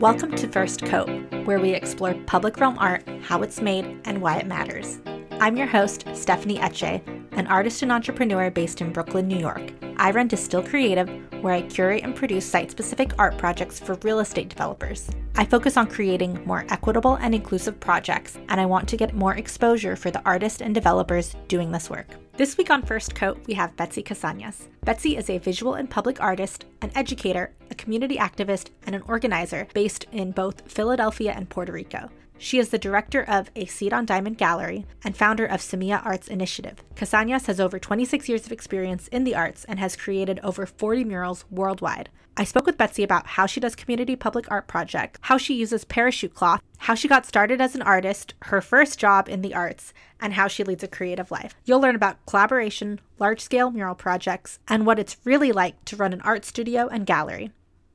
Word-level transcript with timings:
Welcome 0.00 0.36
to 0.36 0.48
First 0.48 0.84
Coat, 0.84 1.08
where 1.46 1.58
we 1.58 1.70
explore 1.70 2.12
public 2.26 2.58
realm 2.58 2.76
art, 2.78 3.08
how 3.22 3.40
it's 3.40 3.62
made, 3.62 3.98
and 4.04 4.20
why 4.20 4.36
it 4.36 4.46
matters. 4.46 5.00
I'm 5.40 5.56
your 5.56 5.66
host, 5.66 6.04
Stephanie 6.12 6.58
Etche, 6.58 7.00
an 7.32 7.46
artist 7.46 7.80
and 7.80 7.90
entrepreneur 7.90 8.50
based 8.50 8.82
in 8.82 8.92
Brooklyn, 8.92 9.26
New 9.26 9.38
York. 9.38 9.72
I 9.96 10.10
run 10.10 10.28
Distill 10.28 10.62
Creative, 10.62 11.08
where 11.40 11.54
I 11.54 11.62
curate 11.62 12.04
and 12.04 12.14
produce 12.14 12.44
site 12.44 12.70
specific 12.70 13.12
art 13.18 13.38
projects 13.38 13.80
for 13.80 13.94
real 14.02 14.20
estate 14.20 14.50
developers. 14.50 15.08
I 15.34 15.46
focus 15.46 15.78
on 15.78 15.86
creating 15.86 16.44
more 16.44 16.66
equitable 16.68 17.14
and 17.14 17.34
inclusive 17.34 17.80
projects, 17.80 18.36
and 18.50 18.60
I 18.60 18.66
want 18.66 18.90
to 18.90 18.98
get 18.98 19.14
more 19.14 19.34
exposure 19.36 19.96
for 19.96 20.10
the 20.10 20.22
artists 20.26 20.60
and 20.60 20.74
developers 20.74 21.34
doing 21.48 21.72
this 21.72 21.88
work. 21.88 22.08
This 22.36 22.58
week 22.58 22.68
on 22.70 22.82
First 22.82 23.14
Coat, 23.14 23.40
we 23.46 23.54
have 23.54 23.74
Betsy 23.76 24.02
Casañas. 24.02 24.68
Betsy 24.84 25.16
is 25.16 25.30
a 25.30 25.38
visual 25.38 25.72
and 25.72 25.88
public 25.88 26.20
artist, 26.20 26.66
an 26.82 26.90
educator, 26.94 27.54
a 27.70 27.74
community 27.74 28.18
activist, 28.18 28.68
and 28.84 28.94
an 28.94 29.00
organizer 29.08 29.66
based 29.72 30.04
in 30.12 30.32
both 30.32 30.70
Philadelphia 30.70 31.32
and 31.34 31.48
Puerto 31.48 31.72
Rico. 31.72 32.10
She 32.36 32.58
is 32.58 32.68
the 32.68 32.78
director 32.78 33.22
of 33.22 33.50
A 33.56 33.64
Seat 33.64 33.94
on 33.94 34.04
Diamond 34.04 34.36
Gallery 34.36 34.84
and 35.02 35.16
founder 35.16 35.46
of 35.46 35.62
Semilla 35.62 36.04
Arts 36.04 36.28
Initiative. 36.28 36.84
Casañas 36.94 37.46
has 37.46 37.58
over 37.58 37.78
26 37.78 38.28
years 38.28 38.44
of 38.44 38.52
experience 38.52 39.08
in 39.08 39.24
the 39.24 39.34
arts 39.34 39.64
and 39.64 39.78
has 39.78 39.96
created 39.96 40.38
over 40.42 40.66
40 40.66 41.04
murals 41.04 41.46
worldwide. 41.50 42.10
I 42.38 42.44
spoke 42.44 42.66
with 42.66 42.76
Betsy 42.76 43.02
about 43.02 43.26
how 43.26 43.46
she 43.46 43.60
does 43.60 43.74
community 43.74 44.14
public 44.14 44.50
art 44.50 44.66
projects, 44.66 45.18
how 45.22 45.38
she 45.38 45.54
uses 45.54 45.86
parachute 45.86 46.34
cloth, 46.34 46.60
how 46.76 46.94
she 46.94 47.08
got 47.08 47.24
started 47.24 47.62
as 47.62 47.74
an 47.74 47.80
artist, 47.80 48.34
her 48.42 48.60
first 48.60 48.98
job 48.98 49.26
in 49.26 49.40
the 49.40 49.54
arts, 49.54 49.94
and 50.20 50.34
how 50.34 50.46
she 50.46 50.62
leads 50.62 50.84
a 50.84 50.88
creative 50.88 51.30
life. 51.30 51.54
You'll 51.64 51.80
learn 51.80 51.96
about 51.96 52.24
collaboration, 52.26 53.00
large 53.18 53.40
scale 53.40 53.70
mural 53.70 53.94
projects, 53.94 54.58
and 54.68 54.84
what 54.84 54.98
it's 54.98 55.16
really 55.24 55.50
like 55.50 55.82
to 55.86 55.96
run 55.96 56.12
an 56.12 56.20
art 56.20 56.44
studio 56.44 56.88
and 56.88 57.06
gallery. 57.06 57.52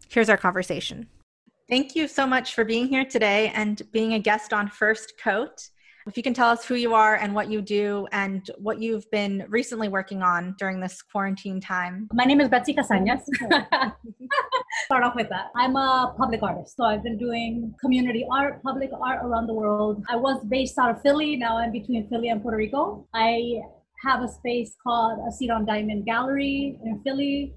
Here's 0.09 0.29
our 0.29 0.37
conversation. 0.37 1.07
Thank 1.69 1.95
you 1.95 2.07
so 2.07 2.25
much 2.25 2.55
for 2.55 2.65
being 2.65 2.87
here 2.87 3.05
today 3.05 3.51
and 3.53 3.79
being 3.91 4.13
a 4.13 4.19
guest 4.19 4.53
on 4.53 4.67
First 4.67 5.13
Coat. 5.23 5.69
If 6.07 6.17
you 6.17 6.23
can 6.23 6.33
tell 6.33 6.49
us 6.49 6.65
who 6.65 6.75
you 6.75 6.93
are 6.95 7.15
and 7.15 7.35
what 7.35 7.51
you 7.51 7.61
do 7.61 8.07
and 8.11 8.49
what 8.57 8.81
you've 8.81 9.09
been 9.11 9.45
recently 9.49 9.87
working 9.87 10.23
on 10.23 10.55
during 10.57 10.79
this 10.79 11.01
quarantine 11.01 11.61
time. 11.61 12.07
My 12.13 12.23
name 12.23 12.41
is 12.41 12.49
Betsy 12.49 12.73
Casañas. 12.73 13.21
Start 14.85 15.03
off 15.03 15.15
with 15.15 15.29
that. 15.29 15.51
I'm 15.55 15.75
a 15.75 16.13
public 16.17 16.41
artist. 16.41 16.75
So 16.75 16.85
I've 16.85 17.03
been 17.03 17.17
doing 17.17 17.75
community 17.79 18.25
art, 18.31 18.63
public 18.63 18.89
art 18.99 19.23
around 19.23 19.47
the 19.47 19.53
world. 19.53 20.03
I 20.09 20.15
was 20.15 20.43
based 20.45 20.79
out 20.79 20.89
of 20.89 21.01
Philly. 21.01 21.35
Now 21.35 21.57
I'm 21.57 21.71
between 21.71 22.07
Philly 22.09 22.29
and 22.29 22.41
Puerto 22.41 22.57
Rico. 22.57 23.07
I 23.13 23.61
have 24.03 24.23
a 24.23 24.27
space 24.27 24.75
called 24.81 25.19
a 25.27 25.31
Seat 25.31 25.51
on 25.51 25.65
Diamond 25.65 26.05
Gallery 26.05 26.79
in 26.83 26.99
Philly 27.03 27.53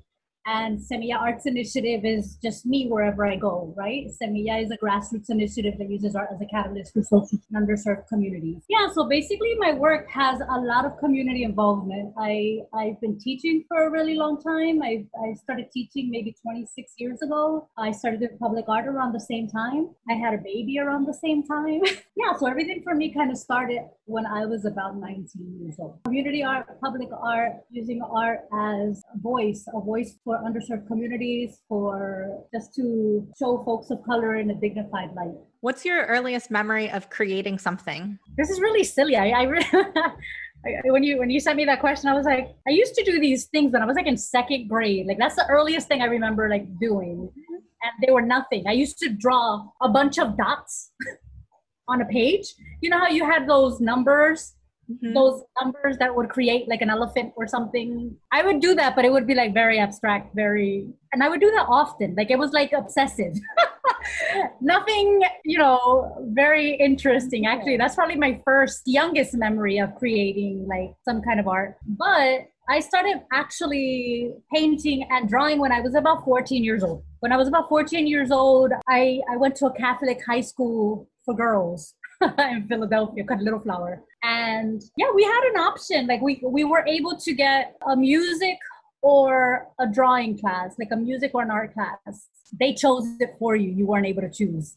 and 0.47 0.79
Semilla 0.79 1.19
Arts 1.21 1.47
Initiative 1.47 2.05
is 2.05 2.37
just 2.43 2.67
me 2.67 2.87
wherever 2.89 3.27
I 3.27 3.37
go, 3.37 3.73
right? 3.77 4.07
Semilla 4.23 4.63
is 4.63 4.71
a 4.71 4.77
grassroots 4.77 5.31
initiative 5.31 5.75
that 5.79 5.91
uses 5.91 6.15
art 6.15 6.29
as 6.35 6.41
a 6.41 6.47
catalyst 6.47 6.93
for 6.93 7.03
social 7.03 7.39
and 7.53 7.67
underserved 7.67 8.09
communities. 8.09 8.63
Yeah, 8.69 8.89
so 8.93 9.09
basically 9.09 9.55
my 9.59 9.73
work 9.73 10.09
has 10.11 10.41
a 10.41 10.61
lot 10.61 10.85
of 10.85 10.99
community 10.99 11.45
involvement. 11.45 12.13
I, 12.19 12.59
I've 12.75 13.01
been 13.01 13.19
teaching 13.19 13.65
for 13.69 13.87
a 13.87 13.91
really 13.91 14.17
long 14.17 14.43
time. 14.43 14.83
I, 14.83 15.07
I 15.25 15.35
started 15.35 15.71
teaching 15.73 16.11
maybe 16.11 16.35
26 16.43 16.93
years 16.99 17.23
ago. 17.23 17.69
I 17.79 17.93
started 17.93 18.21
doing 18.21 18.37
public 18.39 18.67
art 18.69 18.87
around 18.87 19.13
the 19.13 19.21
same 19.21 19.49
time. 19.49 19.91
I 20.11 20.15
had 20.15 20.35
a 20.35 20.39
baby 20.39 20.79
around 20.79 21.07
the 21.07 21.15
same 21.15 21.43
time. 21.43 21.81
yeah, 22.17 22.37
so 22.39 22.47
everything 22.47 22.83
for 22.83 22.95
me 22.95 23.13
kind 23.15 23.31
of 23.31 23.39
started 23.39 23.81
when 24.07 24.27
I 24.27 24.45
was 24.45 24.67
about 24.67 24.97
19 24.97 25.59
years 25.61 25.77
old. 25.79 26.01
Community 26.05 26.43
art, 26.43 26.67
public 26.83 27.09
art, 27.19 27.53
using 27.71 28.03
art 28.03 28.41
as 28.53 29.03
a 29.15 29.19
voice, 29.19 29.67
a 29.75 29.81
voice 29.81 30.17
for 30.23 30.34
for 30.35 30.49
underserved 30.49 30.87
communities, 30.87 31.61
for 31.69 32.45
just 32.53 32.75
to 32.75 33.27
show 33.39 33.63
folks 33.65 33.91
of 33.91 34.03
color 34.05 34.37
in 34.37 34.51
a 34.51 34.55
dignified 34.55 35.15
light. 35.15 35.35
What's 35.61 35.85
your 35.85 36.05
earliest 36.07 36.51
memory 36.51 36.91
of 36.91 37.11
creating 37.11 37.59
something? 37.59 38.19
This 38.37 38.51
is 38.51 38.61
really 38.61 38.85
silly. 38.85 39.17
I, 39.17 39.31
I 39.31 39.43
really. 39.45 39.67
when 40.85 41.03
you 41.03 41.19
when 41.19 41.31
you 41.31 41.41
sent 41.41 41.57
me 41.57 41.65
that 41.67 41.81
question, 41.81 42.09
I 42.09 42.15
was 42.15 42.27
like, 42.27 42.55
I 42.67 42.71
used 42.71 42.95
to 42.95 43.05
do 43.05 43.21
these 43.21 43.47
things 43.47 43.73
when 43.73 43.83
I 43.83 43.87
was 43.87 43.97
like 43.97 44.07
in 44.07 44.17
second 44.17 44.69
grade. 44.69 45.07
Like 45.07 45.19
that's 45.19 45.37
the 45.37 45.47
earliest 45.49 45.89
thing 45.89 46.03
I 46.03 46.07
remember 46.07 46.49
like 46.49 46.67
doing, 46.79 47.29
mm-hmm. 47.31 47.55
and 47.55 47.93
they 48.07 48.13
were 48.13 48.23
nothing. 48.23 48.65
I 48.67 48.73
used 48.73 48.99
to 48.99 49.09
draw 49.11 49.67
a 49.83 49.89
bunch 49.89 50.19
of 50.19 50.37
dots 50.37 50.93
on 51.89 52.01
a 52.01 52.07
page. 52.07 52.55
You 52.81 52.91
know 52.91 52.99
how 52.99 53.09
you 53.09 53.25
had 53.25 53.49
those 53.49 53.81
numbers 53.81 54.55
Mm-hmm. 54.91 55.15
those 55.15 55.43
numbers 55.63 55.97
that 55.97 56.15
would 56.15 56.29
create 56.29 56.69
like 56.69 56.83
an 56.83 56.91
elephant 56.91 57.33
or 57.37 57.47
something. 57.47 58.15
I 58.33 58.43
would 58.43 58.61
do 58.61 58.75
that, 58.75 58.95
but 58.95 59.07
it 59.07 59.13
would 59.13 59.27
be 59.27 59.35
like 59.35 59.55
very 59.55 59.79
abstract, 59.79 60.35
very, 60.35 60.87
and 61.13 61.23
I 61.23 61.31
would 61.31 61.41
do 61.41 61.51
that 61.53 61.67
often. 61.71 62.15
Like 62.15 62.31
it 62.31 62.39
was 62.39 62.53
like 62.53 62.73
obsessive. 62.73 63.35
Nothing, 64.61 65.23
you 65.45 65.59
know, 65.59 66.29
very 66.35 66.75
interesting. 66.75 67.47
Actually, 67.47 67.79
that's 67.79 67.95
probably 67.95 68.17
my 68.17 68.43
first, 68.45 68.83
youngest 68.85 69.35
memory 69.35 69.79
of 69.79 69.95
creating 69.95 70.67
like 70.69 70.95
some 71.03 71.23
kind 71.23 71.41
of 71.41 71.49
art. 71.49 71.77
But 71.87 72.49
I 72.69 72.81
started 72.81 73.23
actually 73.33 74.33
painting 74.55 75.07
and 75.11 75.29
drawing 75.29 75.61
when 75.61 75.73
I 75.73 75.81
was 75.81 75.95
about 75.95 76.25
14 76.25 76.65
years 76.65 76.83
old. 76.83 77.05
When 77.21 77.33
I 77.33 77.37
was 77.37 77.49
about 77.49 77.69
14 77.69 78.07
years 78.07 78.31
old, 78.31 78.73
I, 78.89 79.21
I 79.31 79.37
went 79.37 79.57
to 79.57 79.67
a 79.67 79.73
Catholic 79.73 80.21
high 80.27 80.41
school 80.41 81.09
for 81.25 81.35
girls 81.35 81.95
in 82.39 82.67
Philadelphia 82.69 83.25
called 83.25 83.43
Little 83.43 83.61
Flower. 83.61 84.03
And 84.25 84.83
yeah, 84.97 85.09
we 85.15 85.23
had 85.23 85.43
an 85.53 85.61
option. 85.61 86.07
Like 86.07 86.23
we 86.23 86.41
we 86.43 86.65
were 86.65 86.85
able 86.87 87.17
to 87.17 87.35
get 87.35 87.77
a 87.87 87.95
music 87.95 88.59
or 89.03 89.69
a 89.79 89.87
drawing 89.87 90.39
class, 90.39 90.77
like 90.79 90.89
a 90.93 90.97
music 90.97 91.33
or 91.35 91.43
an 91.43 91.51
art 91.51 91.75
class. 91.75 92.29
They 92.59 92.73
chose 92.73 93.05
it 93.21 93.35
for 93.39 93.55
you. 93.55 93.71
You 93.71 93.87
weren't 93.87 94.07
able 94.07 94.23
to 94.23 94.31
choose. 94.31 94.77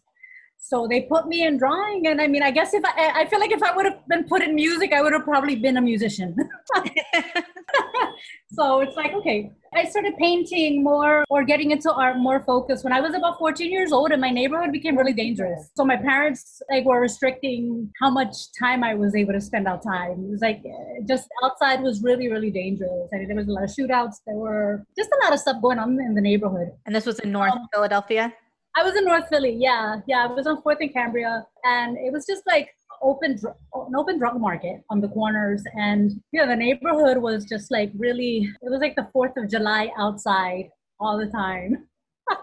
So 0.58 0.86
they 0.86 1.04
put 1.04 1.28
me 1.28 1.46
in 1.46 1.58
drawing, 1.58 2.08
and 2.08 2.20
I 2.20 2.28
mean, 2.28 2.44
I 2.44 2.52
guess 2.52 2.74
if 2.74 2.84
I, 2.84 3.22
I 3.22 3.26
feel 3.30 3.40
like 3.40 3.52
if 3.52 3.64
I 3.64 3.74
would 3.74 3.86
have 3.86 4.06
been 4.10 4.26
put 4.26 4.42
in 4.42 4.54
music, 4.54 4.92
I 4.92 5.02
would 5.02 5.14
have 5.14 5.24
probably 5.24 5.56
been 5.56 5.78
a 5.78 5.82
musician. 5.82 6.36
so 8.52 8.82
it's 8.82 8.96
like, 8.96 9.14
okay, 9.14 9.52
I 9.74 9.86
started 9.86 10.16
painting 10.18 10.84
more 10.84 11.24
or 11.30 11.44
getting 11.44 11.72
into 11.72 11.92
art 11.92 12.18
more 12.18 12.44
focused 12.44 12.84
when 12.84 12.94
I 12.94 13.02
was 13.02 13.14
about 13.14 13.38
14 13.38 13.72
years 13.72 13.92
old, 13.92 14.12
and 14.12 14.22
my 14.22 14.30
neighborhood 14.30 14.72
became 14.72 14.98
really 14.98 15.14
dangerous. 15.14 15.70
So 15.76 15.86
my 15.86 15.98
parents 15.98 16.62
like 16.72 16.86
were 16.86 17.02
restricting 17.02 17.92
how 18.02 18.10
much 18.10 18.36
time 18.58 18.84
I 18.84 18.96
was 18.96 19.16
able 19.16 19.34
to 19.34 19.42
spend 19.42 19.68
outside. 19.68 20.12
It 20.12 20.30
was 20.30 20.42
like 20.42 20.64
just 21.08 21.28
outside 21.44 21.82
was 21.82 22.02
really, 22.02 22.30
really 22.30 22.52
dangerous. 22.52 23.10
I 23.14 23.18
mean, 23.18 23.28
there 23.28 23.38
was 23.38 23.48
a 23.48 23.52
lot 23.52 23.64
of 23.64 23.70
shootouts. 23.70 24.16
There 24.26 24.36
were 24.38 24.86
just 24.98 25.10
a 25.12 25.26
lot 25.26 25.34
of 25.34 25.40
stuff 25.40 25.62
going 25.62 25.80
on 25.80 26.00
in 26.00 26.16
the 26.16 26.22
neighborhood. 26.22 26.70
And 26.86 26.96
this 26.96 27.06
was 27.06 27.20
in 27.20 27.32
North 27.32 27.54
um, 27.54 27.68
Philadelphia. 27.74 28.34
I 28.76 28.84
was 28.84 28.96
in 28.96 29.06
North 29.06 29.28
Philly. 29.30 29.58
Yeah, 29.60 29.98
yeah. 30.08 30.24
I 30.24 30.28
was 30.28 30.46
on 30.46 30.62
Fourth 30.62 30.78
and 30.82 30.94
Cambria, 30.94 31.44
and 31.64 31.98
it 31.98 32.14
was 32.14 32.26
just 32.28 32.44
like 32.46 32.70
open 33.02 33.38
an 33.44 33.96
open 33.96 34.18
drug 34.18 34.40
market 34.40 34.82
on 34.90 35.02
the 35.02 35.08
corners 35.10 35.64
and 35.76 36.12
you 36.32 36.40
know 36.40 36.48
the 36.48 36.56
neighborhood 36.56 37.18
was 37.18 37.46
just 37.46 37.72
like 37.72 37.92
really 37.98 38.50
it 38.62 38.70
was 38.70 38.82
like 38.82 38.96
the 38.96 39.08
fourth 39.14 39.36
of 39.38 39.50
july 39.50 39.90
outside 39.98 40.70
all 41.00 41.18
the 41.18 41.28
time. 41.28 41.88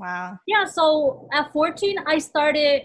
Wow. 0.00 0.38
Yeah 0.46 0.64
so 0.64 1.28
at 1.32 1.52
14 1.52 1.96
i 2.06 2.18
started 2.18 2.82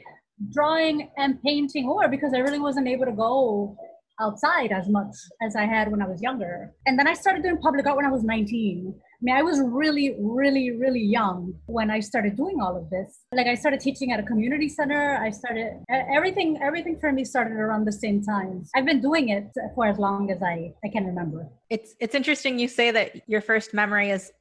drawing 0.51 1.11
and 1.15 1.39
painting 1.43 1.85
more 1.85 2.07
because 2.07 2.33
i 2.33 2.39
really 2.39 2.57
wasn't 2.57 2.87
able 2.87 3.05
to 3.05 3.11
go 3.11 3.77
outside 4.19 4.71
as 4.71 4.89
much 4.89 5.13
as 5.43 5.55
i 5.55 5.63
had 5.63 5.91
when 5.91 6.01
i 6.01 6.07
was 6.07 6.23
younger. 6.23 6.71
And 6.87 6.97
then 6.97 7.07
i 7.07 7.13
started 7.13 7.43
doing 7.43 7.59
public 7.59 7.85
art 7.85 7.97
when 7.97 8.07
i 8.07 8.09
was 8.09 8.23
19 8.23 8.95
I 8.97 9.12
mean, 9.23 9.35
I 9.35 9.41
was 9.41 9.61
really, 9.63 10.15
really, 10.19 10.71
really 10.71 11.01
young 11.01 11.53
when 11.65 11.89
I 11.89 11.99
started 11.99 12.35
doing 12.35 12.57
all 12.61 12.75
of 12.75 12.89
this. 12.89 13.21
Like 13.31 13.47
I 13.47 13.55
started 13.55 13.79
teaching 13.79 14.11
at 14.11 14.19
a 14.19 14.23
community 14.23 14.67
center. 14.67 15.17
I 15.17 15.29
started 15.29 15.83
everything, 15.89 16.59
everything 16.61 16.99
for 16.99 17.11
me 17.11 17.23
started 17.23 17.53
around 17.53 17.85
the 17.85 17.91
same 17.91 18.21
time. 18.23 18.65
I've 18.75 18.85
been 18.85 19.01
doing 19.01 19.29
it 19.29 19.45
for 19.75 19.85
as 19.85 19.97
long 19.97 20.29
as 20.29 20.41
I, 20.43 20.73
I 20.83 20.89
can 20.89 21.05
remember. 21.05 21.47
It's 21.69 21.95
it's 21.99 22.13
interesting 22.13 22.59
you 22.59 22.67
say 22.67 22.91
that 22.91 23.27
your 23.27 23.41
first 23.41 23.73
memory 23.73 24.11
is 24.11 24.31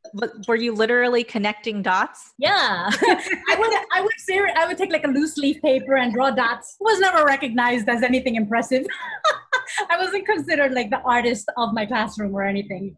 were 0.47 0.57
you 0.57 0.73
literally 0.73 1.25
connecting 1.25 1.83
dots? 1.83 2.33
Yeah. 2.39 2.91
I 3.51 3.57
would 3.59 3.73
I 3.95 4.01
would 4.03 4.19
say 4.19 4.41
I 4.57 4.67
would 4.67 4.77
take 4.77 4.93
like 4.93 5.05
a 5.05 5.09
loose 5.09 5.37
leaf 5.39 5.63
paper 5.63 5.97
and 5.97 6.13
draw 6.13 6.31
dots. 6.31 6.77
Was 6.81 6.99
never 6.99 7.25
recognized 7.25 7.89
as 7.89 8.03
anything 8.03 8.35
impressive. 8.35 8.85
I 9.91 9.97
wasn't 9.99 10.27
considered 10.27 10.73
like 10.73 10.91
the 10.91 11.01
artist 11.01 11.51
of 11.57 11.73
my 11.73 11.87
classroom 11.87 12.35
or 12.35 12.43
anything. 12.43 12.97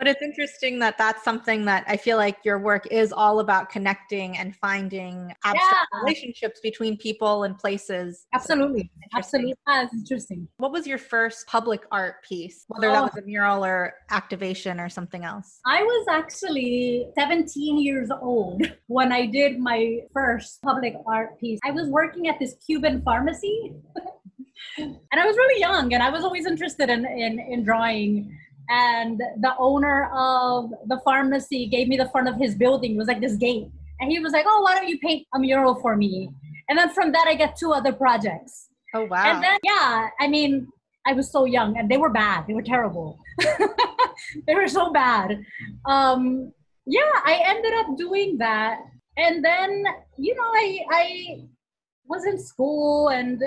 But 0.00 0.08
it's 0.08 0.22
interesting 0.22 0.78
that 0.78 0.96
that's 0.96 1.22
something 1.22 1.66
that 1.66 1.84
I 1.86 1.98
feel 1.98 2.16
like 2.16 2.38
your 2.42 2.58
work 2.58 2.86
is 2.90 3.12
all 3.12 3.40
about 3.40 3.68
connecting 3.68 4.34
and 4.38 4.56
finding 4.56 5.30
abstract 5.44 5.88
yeah. 5.92 6.00
relationships 6.00 6.58
between 6.62 6.96
people 6.96 7.44
and 7.44 7.58
places. 7.58 8.26
Absolutely. 8.32 8.90
So 9.12 9.18
Absolutely. 9.18 9.54
That's 9.66 9.92
interesting. 9.92 10.48
What 10.56 10.72
was 10.72 10.86
your 10.86 10.96
first 10.96 11.46
public 11.46 11.82
art 11.92 12.24
piece, 12.26 12.64
whether 12.68 12.88
oh. 12.88 12.92
that 12.94 13.02
was 13.02 13.22
a 13.22 13.26
mural 13.26 13.62
or 13.62 13.92
activation 14.08 14.80
or 14.80 14.88
something 14.88 15.22
else? 15.22 15.60
I 15.66 15.82
was 15.82 16.06
actually 16.08 17.06
17 17.14 17.78
years 17.78 18.08
old 18.22 18.62
when 18.86 19.12
I 19.12 19.26
did 19.26 19.58
my 19.58 19.98
first 20.14 20.62
public 20.62 20.94
art 21.06 21.38
piece. 21.38 21.58
I 21.62 21.72
was 21.72 21.88
working 21.88 22.26
at 22.26 22.38
this 22.38 22.54
Cuban 22.64 23.02
pharmacy. 23.02 23.74
and 24.78 24.96
I 25.12 25.26
was 25.26 25.36
really 25.36 25.60
young 25.60 25.92
and 25.92 26.02
I 26.02 26.08
was 26.08 26.24
always 26.24 26.46
interested 26.46 26.88
in, 26.88 27.04
in, 27.04 27.38
in 27.38 27.64
drawing 27.64 28.34
and 28.70 29.18
the 29.18 29.52
owner 29.58 30.08
of 30.14 30.70
the 30.86 31.00
pharmacy 31.04 31.66
gave 31.66 31.88
me 31.88 31.96
the 31.96 32.08
front 32.08 32.28
of 32.28 32.36
his 32.36 32.54
building. 32.54 32.94
It 32.94 32.98
was 32.98 33.08
like 33.08 33.20
this 33.20 33.36
gate. 33.36 33.66
And 34.00 34.10
he 34.10 34.20
was 34.20 34.32
like, 34.32 34.46
oh, 34.48 34.62
why 34.62 34.76
don't 34.76 34.88
you 34.88 34.98
paint 35.00 35.26
a 35.34 35.38
mural 35.38 35.74
for 35.74 35.96
me? 35.96 36.30
And 36.68 36.78
then 36.78 36.88
from 36.90 37.10
that, 37.12 37.26
I 37.28 37.34
get 37.34 37.56
two 37.56 37.72
other 37.72 37.92
projects. 37.92 38.68
Oh, 38.94 39.04
wow. 39.04 39.24
And 39.24 39.42
then, 39.42 39.58
yeah, 39.64 40.08
I 40.20 40.28
mean, 40.28 40.68
I 41.06 41.12
was 41.12 41.30
so 41.30 41.44
young 41.44 41.76
and 41.78 41.90
they 41.90 41.96
were 41.96 42.10
bad. 42.10 42.44
They 42.46 42.54
were 42.54 42.62
terrible. 42.62 43.18
they 44.46 44.54
were 44.54 44.68
so 44.68 44.92
bad. 44.92 45.42
Um, 45.86 46.52
yeah, 46.86 47.10
I 47.24 47.42
ended 47.44 47.72
up 47.74 47.98
doing 47.98 48.38
that. 48.38 48.78
And 49.16 49.44
then, 49.44 49.84
you 50.16 50.34
know, 50.34 50.42
I, 50.42 50.78
I 50.90 51.44
was 52.06 52.24
in 52.24 52.38
school 52.38 53.08
and 53.08 53.42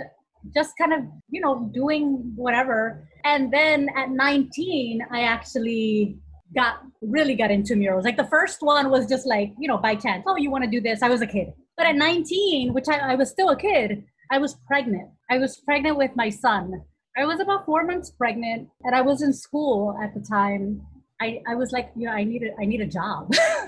just 0.54 0.78
kind 0.78 0.94
of, 0.94 1.02
you 1.30 1.42
know, 1.42 1.70
doing 1.74 2.34
whatever. 2.36 3.08
And 3.24 3.52
then 3.52 3.90
at 3.96 4.10
19, 4.10 5.06
I 5.12 5.22
actually 5.22 6.18
got 6.56 6.84
really 7.02 7.36
got 7.36 7.52
into 7.52 7.76
murals. 7.76 8.06
Like 8.06 8.18
the 8.18 8.28
first 8.28 8.58
one 8.62 8.90
was 8.90 9.08
just 9.08 9.26
like, 9.26 9.54
you 9.60 9.68
know, 9.68 9.78
by 9.78 9.96
chance, 9.96 10.24
oh, 10.28 10.36
you 10.36 10.52
want 10.52 10.64
to 10.64 10.70
do 10.70 10.82
this? 10.82 11.02
I 11.02 11.10
was 11.10 11.22
a 11.22 11.28
kid. 11.28 11.48
But 11.78 11.88
at 11.88 11.96
19, 11.96 12.74
which 12.74 12.88
I, 12.88 13.14
I 13.14 13.16
was 13.16 13.30
still 13.30 13.50
a 13.50 13.58
kid, 13.58 14.04
I 14.32 14.38
was 14.38 14.56
pregnant. 14.68 15.10
I 15.30 15.38
was 15.38 15.58
pregnant 15.58 15.98
with 15.98 16.12
my 16.16 16.30
son. 16.30 16.82
I 17.18 17.26
was 17.26 17.40
about 17.40 17.66
four 17.66 17.84
months 17.84 18.12
pregnant 18.12 18.70
and 18.84 18.96
I 18.96 19.02
was 19.02 19.22
in 19.22 19.34
school 19.34 19.98
at 20.04 20.14
the 20.14 20.22
time. 20.22 20.82
I, 21.22 21.42
I 21.48 21.56
was 21.56 21.72
like, 21.72 21.92
you 21.96 22.08
know, 22.08 22.12
I 22.12 22.24
need 22.24 22.44
a, 22.44 22.50
I 22.60 22.66
need 22.66 22.82
a 22.82 22.88
job. 22.88 23.32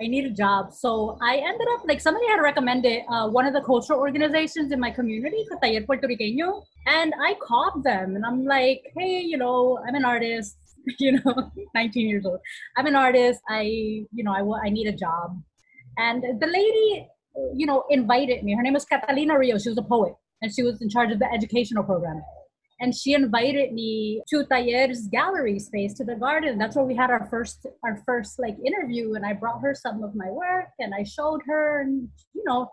I 0.00 0.08
need 0.08 0.26
a 0.26 0.30
job. 0.30 0.74
So 0.74 1.16
I 1.22 1.36
ended 1.36 1.66
up 1.72 1.84
like 1.88 2.00
somebody 2.00 2.26
had 2.28 2.40
recommended 2.40 3.02
uh, 3.08 3.28
one 3.28 3.46
of 3.46 3.54
the 3.54 3.62
cultural 3.62 3.98
organizations 3.98 4.70
in 4.70 4.78
my 4.78 4.90
community, 4.90 5.46
Taller 5.50 5.80
Puertorriqueño, 5.80 6.62
and 6.86 7.14
I 7.22 7.34
called 7.42 7.82
them 7.82 8.14
and 8.14 8.24
I'm 8.24 8.44
like, 8.44 8.82
hey, 8.96 9.20
you 9.20 9.38
know, 9.38 9.78
I'm 9.88 9.94
an 9.94 10.04
artist, 10.04 10.58
you 10.98 11.12
know, 11.12 11.50
19 11.74 12.08
years 12.08 12.26
old. 12.26 12.40
I'm 12.76 12.86
an 12.86 12.94
artist. 12.94 13.40
I, 13.48 13.62
you 13.62 14.22
know, 14.22 14.32
I, 14.32 14.66
I 14.66 14.68
need 14.68 14.86
a 14.86 14.92
job. 14.92 15.40
And 15.96 16.22
the 16.40 16.46
lady, 16.46 17.08
you 17.54 17.64
know, 17.64 17.84
invited 17.88 18.44
me. 18.44 18.54
Her 18.54 18.62
name 18.62 18.74
was 18.74 18.84
Catalina 18.84 19.38
Rio. 19.38 19.56
She 19.56 19.70
was 19.70 19.78
a 19.78 19.82
poet 19.82 20.12
and 20.42 20.52
she 20.54 20.62
was 20.62 20.82
in 20.82 20.90
charge 20.90 21.10
of 21.10 21.18
the 21.18 21.32
educational 21.32 21.84
program 21.84 22.22
and 22.80 22.94
she 22.94 23.14
invited 23.14 23.72
me 23.72 24.22
to 24.28 24.44
Taller's 24.44 25.06
gallery 25.08 25.58
space 25.58 25.94
to 25.94 26.04
the 26.04 26.14
garden. 26.14 26.58
That's 26.58 26.76
where 26.76 26.84
we 26.84 26.94
had 26.94 27.10
our 27.10 27.26
first 27.30 27.66
our 27.82 28.02
first 28.04 28.38
like 28.38 28.56
interview, 28.64 29.14
and 29.14 29.24
I 29.24 29.32
brought 29.32 29.62
her 29.62 29.74
some 29.74 30.02
of 30.02 30.14
my 30.14 30.30
work 30.30 30.68
and 30.78 30.94
I 30.94 31.02
showed 31.04 31.40
her, 31.46 31.80
and 31.80 32.08
you 32.34 32.44
know, 32.44 32.70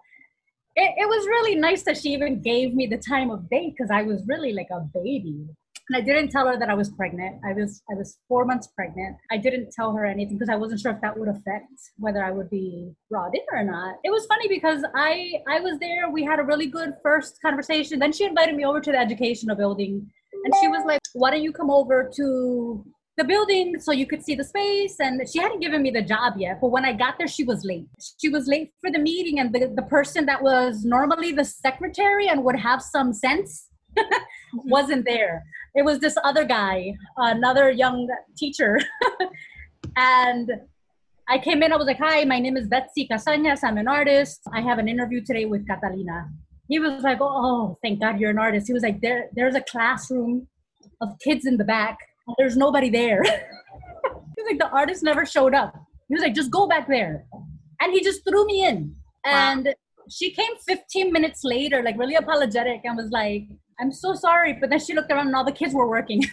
it, 0.76 0.94
it 0.98 1.08
was 1.08 1.28
really 1.28 1.56
nice 1.56 1.84
that 1.84 1.98
she 1.98 2.10
even 2.10 2.42
gave 2.42 2.74
me 2.74 2.88
the 2.88 2.98
time 2.98 3.30
of 3.32 3.50
day 3.50 3.70
because 3.70 3.92
I 3.92 4.04
was 4.04 4.24
really 4.28 4.54
like 4.54 4.70
a 4.72 4.82
baby. 4.94 5.48
And 5.90 5.98
I 5.98 6.02
didn't 6.02 6.30
tell 6.30 6.48
her 6.48 6.58
that 6.58 6.70
I 6.70 6.74
was 6.76 6.90
pregnant. 6.92 7.42
I 7.46 7.54
was 7.54 7.82
I 7.92 7.96
was 7.96 8.18
four 8.28 8.46
months 8.46 8.68
pregnant. 8.68 9.18
I 9.32 9.38
didn't 9.38 9.72
tell 9.72 9.94
her 9.94 10.06
anything 10.06 10.38
because 10.38 10.50
I 10.50 10.56
wasn't 10.56 10.80
sure 10.80 10.92
if 10.92 11.02
that 11.02 11.18
would 11.18 11.28
affect 11.28 11.74
whether 11.98 12.24
I 12.24 12.32
would 12.32 12.50
be 12.50 12.94
brought 13.10 13.36
in 13.36 13.42
or 13.52 13.64
not. 13.64 13.96
It 14.04 14.12
was 14.12 14.26
funny 14.28 14.48
because 14.48 14.84
I 14.96 15.34
I 15.50 15.60
was 15.60 15.80
there. 15.80 16.10
We 16.10 16.24
had 16.24 16.40
a 16.40 16.44
really 16.44 16.68
good 16.68 16.94
first 17.04 17.40
conversation. 17.42 18.00
Then 18.00 18.14
she 18.14 18.24
invited 18.24 18.56
me 18.56 18.66
over 18.66 18.80
to 18.80 18.92
the 18.92 18.98
educational 18.98 19.58
building, 19.58 20.10
and 20.46 20.54
she 20.62 20.70
was 20.70 20.86
like, 20.86 21.02
"Why 21.14 21.32
don't 21.32 21.44
you 21.44 21.52
come 21.52 21.70
over 21.70 22.10
to 22.16 22.86
the 23.18 23.24
building 23.24 23.80
so 23.80 23.92
you 23.92 24.08
could 24.08 24.24
see 24.24 24.34
the 24.34 24.44
space 24.44 24.96
and 25.00 25.22
she 25.30 25.40
hadn't 25.40 25.60
given 25.60 25.84
me 25.84 25.92
the 25.92 26.02
job 26.02 26.34
yet 26.36 26.60
but 26.60 26.70
when 26.70 26.84
i 26.84 26.92
got 26.92 27.16
there 27.20 27.28
she 27.28 27.44
was 27.44 27.64
late 27.64 27.86
she 28.20 28.28
was 28.28 28.48
late 28.48 28.72
for 28.82 28.90
the 28.90 28.98
meeting 28.98 29.40
and 29.40 29.54
the, 29.54 29.72
the 29.76 29.84
person 29.84 30.26
that 30.26 30.42
was 30.42 30.84
normally 30.84 31.32
the 31.32 31.46
secretary 31.46 32.28
and 32.28 32.44
would 32.44 32.56
have 32.56 32.82
some 32.82 33.14
sense 33.14 33.70
wasn't 34.54 35.06
there 35.06 35.44
it 35.76 35.84
was 35.84 36.00
this 36.00 36.18
other 36.24 36.46
guy, 36.46 36.94
another 37.18 37.72
young 37.72 38.08
teacher. 38.38 38.80
and 39.96 40.52
I 41.28 41.38
came 41.40 41.64
in, 41.64 41.74
I 41.74 41.78
was 41.78 41.88
like, 41.88 42.00
Hi, 42.00 42.24
my 42.26 42.40
name 42.40 42.58
is 42.58 42.68
Betsy 42.68 43.08
Casañas. 43.08 43.60
I'm 43.64 43.78
an 43.78 43.88
artist. 43.88 44.42
I 44.54 44.62
have 44.62 44.78
an 44.78 44.88
interview 44.88 45.24
today 45.24 45.46
with 45.46 45.68
Catalina. 45.68 46.30
He 46.68 46.80
was 46.80 47.04
like, 47.04 47.18
Oh, 47.22 47.78
thank 47.82 48.00
God 48.00 48.20
you're 48.20 48.32
an 48.32 48.40
artist. 48.40 48.68
He 48.68 48.74
was 48.74 48.84
like, 48.84 49.02
there, 49.02 49.30
There's 49.34 49.56
a 49.56 49.62
classroom 49.62 50.48
of 51.02 51.10
kids 51.24 51.46
in 51.46 51.58
the 51.58 51.64
back. 51.64 51.98
There's 52.38 52.56
nobody 52.56 52.90
there. 52.90 53.24
he 53.24 53.30
was 53.30 54.46
like, 54.48 54.60
The 54.60 54.70
artist 54.70 55.02
never 55.02 55.26
showed 55.26 55.56
up. 55.56 55.74
He 56.08 56.14
was 56.14 56.22
like, 56.22 56.36
Just 56.36 56.52
go 56.52 56.68
back 56.68 56.88
there. 56.88 57.26
And 57.82 57.92
he 57.92 58.02
just 58.02 58.24
threw 58.28 58.46
me 58.46 58.66
in. 58.66 58.96
And 59.26 59.74
she 60.10 60.32
came 60.32 60.56
15 60.68 61.12
minutes 61.12 61.44
later, 61.44 61.82
like 61.82 61.98
really 61.98 62.16
apologetic, 62.16 62.82
and 62.84 62.98
was 62.98 63.10
like, 63.12 63.44
I'm 63.80 63.92
so 63.92 64.14
sorry. 64.14 64.54
But 64.54 64.70
then 64.70 64.80
she 64.80 64.94
looked 64.94 65.12
around 65.12 65.28
and 65.28 65.36
all 65.36 65.44
the 65.44 65.52
kids 65.52 65.74
were 65.74 65.90
working. 65.90 66.22
so 66.24 66.30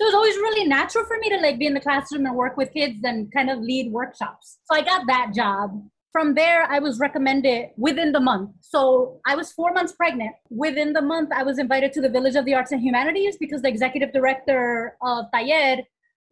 it 0.00 0.04
was 0.04 0.14
always 0.14 0.36
really 0.36 0.66
natural 0.66 1.04
for 1.04 1.18
me 1.18 1.28
to 1.30 1.36
like 1.36 1.58
be 1.58 1.66
in 1.66 1.74
the 1.74 1.80
classroom 1.80 2.26
and 2.26 2.36
work 2.36 2.56
with 2.56 2.72
kids 2.72 2.98
and 3.04 3.32
kind 3.32 3.50
of 3.50 3.58
lead 3.60 3.92
workshops. 3.92 4.58
So 4.64 4.76
I 4.76 4.82
got 4.82 5.06
that 5.06 5.32
job. 5.34 5.82
From 6.12 6.34
there, 6.34 6.64
I 6.70 6.78
was 6.78 6.98
recommended 6.98 7.70
within 7.78 8.12
the 8.12 8.20
month. 8.20 8.50
So 8.60 9.20
I 9.26 9.34
was 9.34 9.50
four 9.52 9.72
months 9.72 9.92
pregnant. 9.92 10.34
Within 10.50 10.92
the 10.92 11.00
month, 11.00 11.30
I 11.34 11.42
was 11.42 11.58
invited 11.58 11.94
to 11.94 12.02
the 12.02 12.10
Village 12.10 12.36
of 12.36 12.44
the 12.44 12.52
Arts 12.52 12.70
and 12.70 12.82
Humanities 12.82 13.38
because 13.38 13.62
the 13.62 13.68
executive 13.68 14.12
director 14.12 14.98
of 15.00 15.26
Taller 15.32 15.78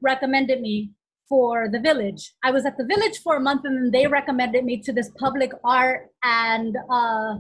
recommended 0.03 0.61
me 0.61 0.93
for 1.31 1.69
the 1.69 1.79
village. 1.79 2.35
I 2.43 2.51
was 2.51 2.67
at 2.67 2.77
the 2.77 2.85
village 2.85 3.21
for 3.23 3.37
a 3.37 3.41
month 3.41 3.65
and 3.65 3.77
then 3.77 3.91
they 3.93 4.07
recommended 4.07 4.65
me 4.65 4.83
to 4.83 4.93
this 4.93 5.11
public 5.17 5.53
art 5.65 6.09
and 6.25 6.77
uh, 6.91 7.37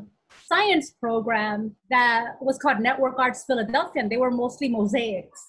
science 0.46 0.90
program 0.90 1.76
that 1.90 2.34
was 2.40 2.58
called 2.58 2.80
Network 2.80 3.18
Arts 3.18 3.44
Philadelphia, 3.46 4.02
and 4.02 4.10
they 4.10 4.16
were 4.16 4.30
mostly 4.30 4.68
mosaics. 4.68 5.44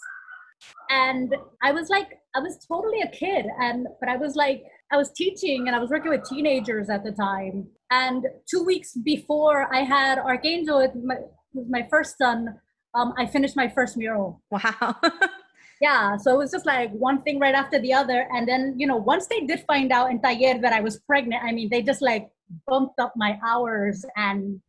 And 0.89 1.36
I 1.63 1.72
was 1.72 1.89
like, 1.89 2.19
I 2.36 2.39
was 2.39 2.63
totally 2.68 3.01
a 3.01 3.10
kid, 3.10 3.45
and 3.60 3.88
but 4.00 4.10
I 4.10 4.18
was 4.18 4.36
like, 4.36 4.63
I 4.92 4.98
was 4.98 5.12
teaching 5.12 5.68
and 5.68 5.75
I 5.75 5.80
was 5.80 5.89
working 5.89 6.12
with 6.12 6.28
teenagers 6.28 6.89
at 6.89 7.04
the 7.04 7.12
time. 7.12 7.68
And 7.92 8.25
two 8.50 8.63
weeks 8.63 8.94
before 8.95 9.74
I 9.74 9.80
had 9.80 10.19
Archangel 10.19 10.80
with 10.80 10.95
my, 10.95 11.16
with 11.54 11.68
my 11.69 11.88
first 11.89 12.18
son, 12.18 12.60
um, 12.94 13.13
I 13.18 13.25
finished 13.25 13.56
my 13.56 13.69
first 13.69 13.95
mural. 13.95 14.42
Wow. 14.51 14.98
yeah, 15.81 16.18
so 16.18 16.34
it 16.34 16.38
was 16.38 16.51
just 16.51 16.66
like 16.66 16.92
one 16.92 17.22
thing 17.22 17.39
right 17.39 17.56
after 17.56 17.80
the 17.80 17.94
other. 17.94 18.27
And 18.34 18.45
then, 18.48 18.75
you 18.77 18.86
know, 18.86 18.98
once 18.98 19.27
they 19.27 19.42
did 19.42 19.63
find 19.66 19.94
out 19.94 20.12
in 20.12 20.22
Taller 20.22 20.60
that 20.60 20.74
I 20.74 20.81
was 20.81 21.00
pregnant, 21.00 21.42
I 21.44 21.54
mean, 21.54 21.69
they 21.69 21.81
just 21.81 22.01
like 22.01 22.30
bumped 22.68 23.00
up 23.00 23.13
my 23.15 23.39
hours 23.45 24.06
and 24.15 24.62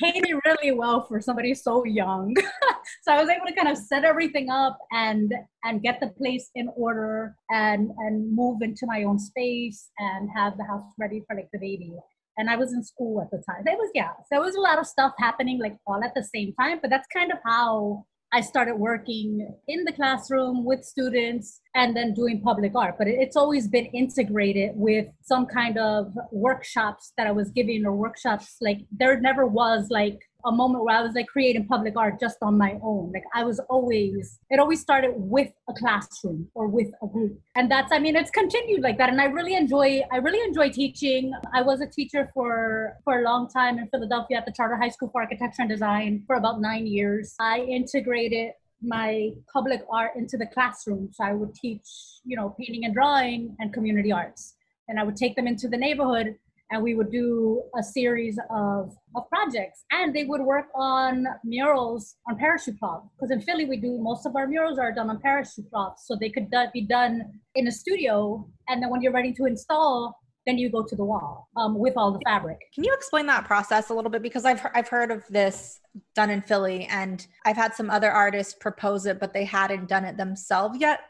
paid 0.00 0.22
me 0.22 0.34
really 0.44 0.72
well 0.72 1.06
for 1.06 1.20
somebody 1.20 1.54
so 1.54 1.84
young. 1.84 2.34
so 3.02 3.12
I 3.12 3.20
was 3.20 3.28
able 3.28 3.46
to 3.46 3.54
kind 3.54 3.68
of 3.68 3.76
set 3.76 4.04
everything 4.04 4.50
up 4.50 4.78
and 4.90 5.32
and 5.64 5.82
get 5.82 6.00
the 6.00 6.08
place 6.08 6.50
in 6.54 6.68
order 6.76 7.36
and 7.50 7.90
and 7.98 8.34
move 8.34 8.62
into 8.62 8.86
my 8.86 9.04
own 9.04 9.18
space 9.18 9.90
and 9.98 10.30
have 10.34 10.56
the 10.56 10.64
house 10.64 10.82
ready 10.98 11.22
for 11.26 11.36
like 11.36 11.48
the 11.52 11.58
baby. 11.58 11.92
And 12.38 12.48
I 12.48 12.56
was 12.56 12.72
in 12.72 12.82
school 12.82 13.20
at 13.20 13.30
the 13.30 13.42
time. 13.46 13.62
There 13.64 13.76
was 13.76 13.90
yeah, 13.94 14.12
so 14.12 14.26
there 14.30 14.40
was 14.40 14.54
a 14.54 14.60
lot 14.60 14.78
of 14.78 14.86
stuff 14.86 15.12
happening 15.18 15.60
like 15.60 15.76
all 15.86 16.02
at 16.02 16.14
the 16.14 16.24
same 16.24 16.54
time. 16.58 16.78
But 16.80 16.90
that's 16.90 17.08
kind 17.12 17.30
of 17.30 17.38
how 17.44 18.06
I 18.34 18.40
started 18.40 18.76
working 18.76 19.46
in 19.68 19.84
the 19.84 19.92
classroom 19.92 20.64
with 20.64 20.84
students 20.84 21.60
and 21.74 21.94
then 21.94 22.14
doing 22.14 22.40
public 22.40 22.72
art. 22.74 22.94
But 22.96 23.06
it's 23.08 23.36
always 23.36 23.68
been 23.68 23.86
integrated 23.86 24.70
with 24.74 25.06
some 25.20 25.44
kind 25.44 25.76
of 25.78 26.14
workshops 26.30 27.12
that 27.18 27.26
I 27.26 27.32
was 27.32 27.50
giving 27.50 27.84
or 27.84 27.94
workshops. 27.94 28.56
Like 28.60 28.78
there 28.90 29.20
never 29.20 29.46
was 29.46 29.88
like 29.90 30.18
a 30.44 30.52
moment 30.52 30.84
where 30.84 30.96
I 30.96 31.02
was 31.02 31.14
like 31.14 31.28
creating 31.28 31.66
public 31.66 31.96
art 31.96 32.18
just 32.20 32.38
on 32.42 32.58
my 32.58 32.78
own. 32.82 33.12
Like 33.12 33.24
I 33.34 33.44
was 33.44 33.60
always, 33.70 34.38
it 34.50 34.58
always 34.58 34.80
started 34.80 35.12
with 35.14 35.50
a 35.68 35.72
classroom 35.72 36.48
or 36.54 36.68
with 36.68 36.88
a 37.02 37.06
group. 37.06 37.38
And 37.54 37.70
that's, 37.70 37.92
I 37.92 37.98
mean, 37.98 38.16
it's 38.16 38.30
continued 38.30 38.82
like 38.82 38.98
that. 38.98 39.08
And 39.08 39.20
I 39.20 39.26
really 39.26 39.54
enjoy, 39.54 40.02
I 40.10 40.16
really 40.16 40.44
enjoy 40.46 40.70
teaching. 40.70 41.32
I 41.54 41.62
was 41.62 41.80
a 41.80 41.86
teacher 41.86 42.30
for, 42.34 42.96
for 43.04 43.20
a 43.20 43.22
long 43.22 43.48
time 43.48 43.78
in 43.78 43.88
Philadelphia 43.88 44.38
at 44.38 44.46
the 44.46 44.52
Charter 44.52 44.76
High 44.76 44.88
School 44.90 45.10
for 45.10 45.22
Architecture 45.22 45.62
and 45.62 45.70
Design 45.70 46.24
for 46.26 46.36
about 46.36 46.60
nine 46.60 46.86
years. 46.86 47.34
I 47.38 47.60
integrated 47.60 48.52
my 48.82 49.30
public 49.52 49.82
art 49.92 50.12
into 50.16 50.36
the 50.36 50.46
classroom. 50.46 51.10
So 51.12 51.24
I 51.24 51.32
would 51.32 51.54
teach, 51.54 51.86
you 52.24 52.36
know, 52.36 52.54
painting 52.58 52.84
and 52.84 52.94
drawing 52.94 53.56
and 53.60 53.72
community 53.72 54.12
arts. 54.12 54.54
And 54.88 54.98
I 54.98 55.04
would 55.04 55.16
take 55.16 55.36
them 55.36 55.46
into 55.46 55.68
the 55.68 55.76
neighborhood 55.76 56.36
and 56.72 56.82
we 56.82 56.94
would 56.94 57.12
do 57.12 57.62
a 57.78 57.82
series 57.82 58.38
of, 58.50 58.96
of 59.14 59.28
projects 59.28 59.84
and 59.92 60.14
they 60.14 60.24
would 60.24 60.40
work 60.40 60.66
on 60.74 61.26
murals 61.44 62.16
on 62.28 62.36
parachute 62.36 62.78
cloth 62.80 63.04
because 63.14 63.30
in 63.30 63.40
philly 63.40 63.66
we 63.66 63.76
do 63.76 63.98
most 63.98 64.26
of 64.26 64.34
our 64.34 64.46
murals 64.46 64.78
are 64.78 64.92
done 64.92 65.10
on 65.10 65.20
parachute 65.20 65.68
cloth 65.70 66.00
so 66.02 66.16
they 66.18 66.30
could 66.30 66.50
be 66.72 66.80
done 66.80 67.22
in 67.54 67.68
a 67.68 67.70
studio 67.70 68.44
and 68.68 68.82
then 68.82 68.90
when 68.90 69.02
you're 69.02 69.12
ready 69.12 69.32
to 69.32 69.44
install 69.44 70.18
then 70.46 70.58
you 70.58 70.68
go 70.70 70.82
to 70.82 70.96
the 70.96 71.04
wall 71.04 71.48
um, 71.56 71.78
with 71.78 71.94
all 71.96 72.10
the 72.10 72.20
fabric. 72.24 72.58
Can 72.74 72.82
you 72.82 72.92
explain 72.92 73.26
that 73.26 73.44
process 73.44 73.90
a 73.90 73.94
little 73.94 74.10
bit? 74.10 74.22
Because 74.22 74.44
I've 74.44 74.60
I've 74.74 74.88
heard 74.88 75.12
of 75.12 75.22
this 75.28 75.78
done 76.16 76.30
in 76.30 76.42
Philly, 76.42 76.86
and 76.86 77.24
I've 77.44 77.56
had 77.56 77.74
some 77.74 77.90
other 77.90 78.10
artists 78.10 78.52
propose 78.52 79.06
it, 79.06 79.20
but 79.20 79.32
they 79.32 79.44
hadn't 79.44 79.88
done 79.88 80.04
it 80.04 80.16
themselves 80.16 80.78
yet. 80.80 81.00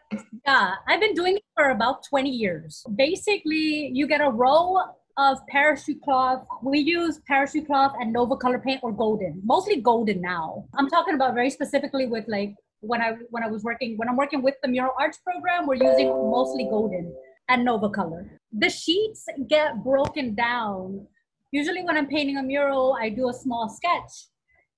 Yeah, 0.46 0.74
I've 0.86 1.00
been 1.00 1.14
doing 1.14 1.36
it 1.36 1.44
for 1.56 1.70
about 1.70 2.04
20 2.10 2.28
years. 2.28 2.84
Basically, 2.94 3.90
you 3.94 4.06
get 4.06 4.20
a 4.20 4.28
row 4.28 4.76
of 5.16 5.38
parachute 5.48 6.00
cloth. 6.02 6.44
We 6.62 6.78
use 6.78 7.20
parachute 7.28 7.66
cloth 7.66 7.92
and 8.00 8.12
Nova 8.12 8.36
color 8.36 8.58
paint 8.58 8.80
or 8.82 8.92
golden, 8.92 9.40
mostly 9.44 9.80
golden 9.80 10.20
now. 10.20 10.64
I'm 10.76 10.88
talking 10.88 11.14
about 11.14 11.34
very 11.34 11.50
specifically 11.50 12.06
with 12.06 12.24
like 12.28 12.54
when 12.80 13.00
I 13.00 13.16
when 13.30 13.42
I 13.44 13.48
was 13.48 13.62
working 13.62 13.96
when 13.98 14.08
I'm 14.08 14.16
working 14.16 14.42
with 14.42 14.54
the 14.62 14.68
mural 14.68 14.92
arts 14.98 15.18
program, 15.18 15.66
we're 15.66 15.74
using 15.74 16.08
mostly 16.30 16.64
golden 16.64 17.14
and 17.48 17.64
Nova 17.64 17.88
color. 17.90 18.40
the 18.52 18.70
sheets 18.70 19.26
get 19.48 19.82
broken 19.82 20.34
down. 20.34 21.06
Usually, 21.50 21.82
when 21.84 21.96
I'm 21.98 22.06
painting 22.06 22.38
a 22.38 22.42
mural, 22.42 22.96
I 22.98 23.10
do 23.10 23.28
a 23.28 23.32
small 23.34 23.68
sketch, 23.68 24.12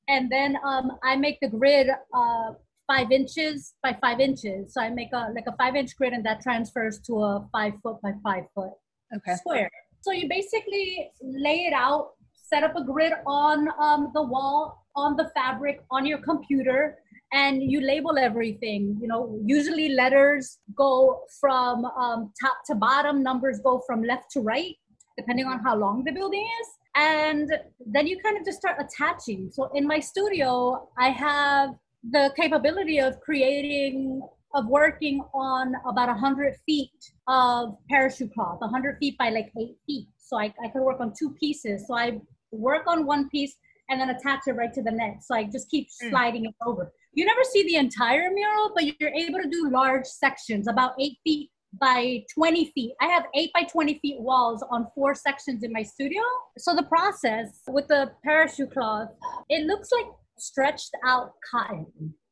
and 0.09 0.31
then 0.31 0.57
um, 0.65 0.93
I 1.05 1.15
make 1.17 1.39
the 1.41 1.49
grid 1.49 1.89
uh, 2.13 2.53
five 2.89 3.13
inches 3.13 3.75
by 3.83 3.97
five 4.01 4.19
inches. 4.19 4.75
So 4.75 4.81
I 4.81 4.91
make 4.91 5.13
a 5.13 5.31
like 5.35 5.47
a 5.47 5.57
five 5.57 5.77
inch 5.77 5.97
grid, 5.97 6.13
and 6.13 6.25
that 6.27 6.41
transfers 6.43 6.99
to 7.07 7.23
a 7.23 7.49
five 7.53 7.75
foot 7.83 8.03
by 8.03 8.13
five 8.25 8.45
foot 8.55 8.73
Okay. 9.17 9.35
square. 9.37 9.71
So 10.05 10.13
you 10.13 10.29
basically 10.29 11.11
lay 11.23 11.61
it 11.65 11.73
out, 11.73 12.11
set 12.35 12.63
up 12.63 12.77
a 12.77 12.85
grid 12.85 13.15
on 13.27 13.69
um, 13.81 14.11
the 14.13 14.23
wall, 14.23 14.85
on 14.95 15.17
the 15.17 15.31
fabric, 15.35 15.81
on 15.91 16.05
your 16.05 16.19
computer, 16.19 16.99
and 17.33 17.63
you 17.63 17.81
label 17.81 18.19
everything. 18.19 18.99
You 19.01 19.09
know, 19.09 19.41
usually 19.47 19.89
letters 19.89 20.59
go 20.77 21.23
from 21.41 21.87
um, 21.87 22.35
top 22.39 22.59
to 22.67 22.75
bottom, 22.75 23.23
numbers 23.23 23.61
go 23.65 23.83
from 23.87 24.03
left 24.03 24.31
to 24.33 24.41
right, 24.41 24.77
depending 25.17 25.47
on 25.47 25.61
how 25.61 25.75
long 25.75 26.05
the 26.05 26.13
building 26.13 26.47
is. 26.61 26.69
And 26.97 27.51
then 27.87 28.07
you 28.07 28.21
kind 28.21 28.37
of 28.37 28.45
just 28.45 28.59
start 28.59 28.77
attaching. 28.79 29.49
So 29.51 29.71
in 29.75 29.87
my 29.87 30.01
studio, 30.01 30.87
I 30.99 31.09
have 31.09 31.71
the 32.11 32.31
capability 32.37 32.99
of 32.99 33.19
creating 33.23 34.21
of 34.55 34.67
working 34.67 35.21
on 35.35 35.75
about 35.87 36.09
100 36.09 36.55
feet 36.65 36.91
of 37.29 37.77
parachute 37.91 38.33
cloth 38.33 38.61
100 38.61 38.99
feet 38.99 39.19
by 39.19 39.29
like 39.31 39.51
8 39.59 39.77
feet. 39.87 40.09
So 40.19 40.39
I, 40.39 40.55
I 40.65 40.69
could 40.69 40.83
work 40.83 41.01
on 41.01 41.13
two 41.19 41.31
pieces. 41.39 41.87
So 41.87 41.95
i 41.97 42.21
work 42.53 42.87
on 42.87 43.05
one 43.05 43.29
piece 43.31 43.57
and 43.91 44.01
then 44.01 44.11
attach 44.11 44.41
it 44.47 44.53
right 44.53 44.73
to 44.73 44.83
the 44.83 44.91
next. 44.93 45.27
So 45.29 45.35
i 45.35 45.45
just 45.45 45.69
keep 45.71 45.89
Mm. 45.89 46.11
sliding 46.11 46.45
it 46.47 46.55
over. 46.65 46.93
You 47.13 47.25
never 47.27 47.45
see 47.45 47.63
the 47.65 47.77
entire 47.77 48.31
mural 48.31 48.71
but 48.75 48.85
you're 49.01 49.11
able 49.11 49.41
to 49.43 49.49
do 49.49 49.69
large 49.71 50.07
sections 50.07 50.69
about 50.69 50.93
8 51.01 51.13
feet 51.25 51.51
by 51.81 52.23
20 52.33 52.67
feet. 52.75 52.93
I 53.01 53.07
have 53.07 53.25
8 53.35 53.51
by 53.53 53.63
20 53.65 53.99
feet 53.99 54.21
walls 54.21 54.65
on 54.71 54.87
four 54.95 55.15
sections 55.17 55.65
in 55.65 55.73
my 55.73 55.83
studio. 55.83 56.23
So 56.59 56.75
the 56.77 56.85
process 56.85 57.63
with 57.69 57.89
the 57.89 58.13
parachute 58.25 58.73
cloth 58.73 59.09
it 59.49 59.67
looks 59.67 59.89
like 59.97 60.07
stretched 60.39 60.93
out 61.05 61.33
cotton. 61.51 61.87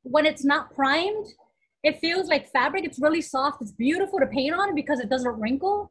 When 0.04 0.26
it's 0.26 0.44
not 0.44 0.72
primed 0.74 1.26
it 1.82 1.98
feels 2.00 2.28
like 2.28 2.50
fabric. 2.50 2.84
It's 2.84 3.00
really 3.00 3.20
soft. 3.20 3.60
It's 3.62 3.72
beautiful 3.72 4.18
to 4.20 4.26
paint 4.26 4.54
on 4.54 4.74
because 4.74 5.00
it 5.00 5.08
doesn't 5.08 5.38
wrinkle. 5.40 5.90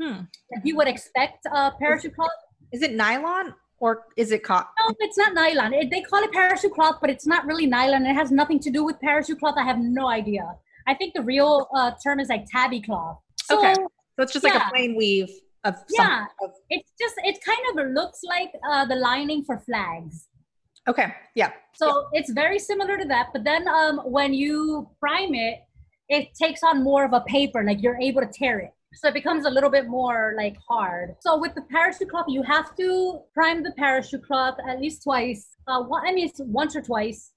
Hmm. 0.00 0.20
Like 0.52 0.64
you 0.64 0.76
would 0.76 0.88
expect 0.88 1.46
a 1.52 1.72
parachute 1.78 2.14
cloth. 2.14 2.30
Is 2.72 2.82
it 2.82 2.94
nylon 2.94 3.54
or 3.78 4.04
is 4.16 4.32
it 4.32 4.42
cotton? 4.42 4.68
No, 4.78 4.94
it's 5.00 5.16
not 5.18 5.34
nylon. 5.34 5.72
It, 5.74 5.90
they 5.90 6.02
call 6.02 6.22
it 6.22 6.32
parachute 6.32 6.72
cloth, 6.72 6.96
but 7.00 7.10
it's 7.10 7.26
not 7.26 7.46
really 7.46 7.66
nylon. 7.66 8.04
It 8.06 8.14
has 8.14 8.30
nothing 8.30 8.58
to 8.60 8.70
do 8.70 8.84
with 8.84 9.00
parachute 9.00 9.38
cloth. 9.38 9.54
I 9.58 9.64
have 9.64 9.78
no 9.78 10.08
idea. 10.08 10.44
I 10.86 10.94
think 10.94 11.14
the 11.14 11.22
real 11.22 11.68
uh, 11.74 11.92
term 12.02 12.20
is 12.20 12.28
like 12.28 12.44
tabby 12.50 12.80
cloth. 12.80 13.18
So 13.42 13.58
Okay. 13.58 13.74
So 13.74 14.22
it's 14.22 14.32
just 14.32 14.44
like 14.44 14.54
a 14.54 14.70
plain 14.70 14.96
weave 14.96 15.28
of 15.64 15.74
Yeah. 15.90 16.24
of 16.42 16.50
it's 16.70 16.90
just, 16.98 17.14
it 17.18 17.38
kind 17.44 17.60
of 17.78 17.92
looks 17.92 18.20
like 18.24 18.50
uh, 18.70 18.86
the 18.86 18.96
lining 18.96 19.44
for 19.44 19.58
flags. 19.58 20.28
Okay. 20.88 21.12
Yeah. 21.34 21.52
So 21.74 22.06
it's 22.12 22.30
very 22.30 22.58
similar 22.58 22.96
to 22.96 23.04
that. 23.06 23.28
But 23.32 23.44
then 23.44 23.66
um, 23.68 23.98
when 24.04 24.32
you 24.32 24.88
prime 25.00 25.34
it, 25.34 25.60
it 26.08 26.28
takes 26.34 26.62
on 26.62 26.84
more 26.84 27.04
of 27.04 27.12
a 27.12 27.20
paper, 27.22 27.64
like 27.64 27.82
you're 27.82 28.00
able 28.00 28.22
to 28.22 28.28
tear 28.32 28.60
it. 28.60 28.70
So 28.94 29.08
it 29.08 29.14
becomes 29.14 29.44
a 29.44 29.50
little 29.50 29.68
bit 29.68 29.88
more 29.88 30.34
like 30.38 30.56
hard. 30.66 31.16
So 31.20 31.38
with 31.38 31.54
the 31.54 31.62
parachute 31.62 32.08
cloth, 32.08 32.26
you 32.28 32.42
have 32.44 32.74
to 32.76 33.20
prime 33.34 33.62
the 33.62 33.72
parachute 33.72 34.24
cloth 34.24 34.56
at 34.66 34.80
least 34.80 35.02
twice. 35.02 35.48
Uh, 35.66 35.82
one, 35.82 36.06
I 36.06 36.12
mean, 36.12 36.30
once 36.38 36.74
or 36.76 36.80
twice. 36.80 37.32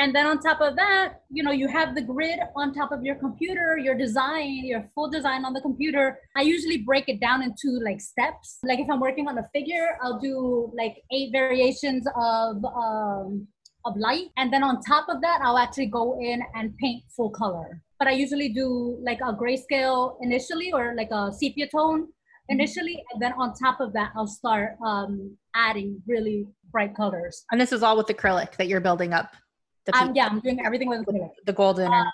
And 0.00 0.14
then 0.14 0.26
on 0.26 0.38
top 0.40 0.62
of 0.62 0.76
that, 0.76 1.20
you 1.30 1.42
know, 1.42 1.50
you 1.50 1.68
have 1.68 1.94
the 1.94 2.00
grid 2.00 2.38
on 2.56 2.72
top 2.72 2.90
of 2.90 3.04
your 3.04 3.16
computer, 3.16 3.76
your 3.76 3.94
design, 3.94 4.64
your 4.64 4.88
full 4.94 5.10
design 5.10 5.44
on 5.44 5.52
the 5.52 5.60
computer. 5.60 6.18
I 6.34 6.40
usually 6.40 6.78
break 6.78 7.10
it 7.10 7.20
down 7.20 7.42
into 7.42 7.78
like 7.84 8.00
steps. 8.00 8.60
Like 8.64 8.78
if 8.78 8.88
I'm 8.90 8.98
working 8.98 9.28
on 9.28 9.36
a 9.36 9.46
figure, 9.52 9.98
I'll 10.02 10.18
do 10.18 10.72
like 10.74 10.94
eight 11.12 11.32
variations 11.32 12.06
of 12.16 12.64
um, 12.64 13.46
of 13.84 13.94
light, 13.98 14.28
and 14.38 14.50
then 14.50 14.62
on 14.62 14.80
top 14.80 15.06
of 15.10 15.20
that, 15.20 15.40
I'll 15.42 15.58
actually 15.58 15.90
go 16.00 16.18
in 16.18 16.42
and 16.54 16.74
paint 16.78 17.02
full 17.14 17.30
color. 17.30 17.82
But 17.98 18.08
I 18.08 18.12
usually 18.12 18.48
do 18.48 18.98
like 19.02 19.20
a 19.20 19.34
grayscale 19.34 20.16
initially, 20.22 20.72
or 20.72 20.94
like 20.96 21.10
a 21.10 21.30
sepia 21.30 21.68
tone 21.68 22.08
initially, 22.48 23.04
and 23.12 23.20
then 23.20 23.34
on 23.34 23.52
top 23.52 23.80
of 23.80 23.92
that, 23.92 24.12
I'll 24.16 24.26
start 24.26 24.76
um, 24.82 25.36
adding 25.54 26.02
really 26.06 26.46
bright 26.72 26.96
colors. 26.96 27.44
And 27.50 27.60
this 27.60 27.70
is 27.70 27.82
all 27.82 27.98
with 27.98 28.06
acrylic 28.06 28.56
that 28.56 28.66
you're 28.66 28.80
building 28.80 29.12
up. 29.12 29.34
The, 29.86 29.96
Um, 29.96 30.14
yeah, 30.14 30.26
I'm 30.26 30.40
doing 30.40 30.60
everything 30.64 30.88
with 30.88 31.06
the 31.44 31.52
golden. 31.52 31.92
and, 31.92 32.06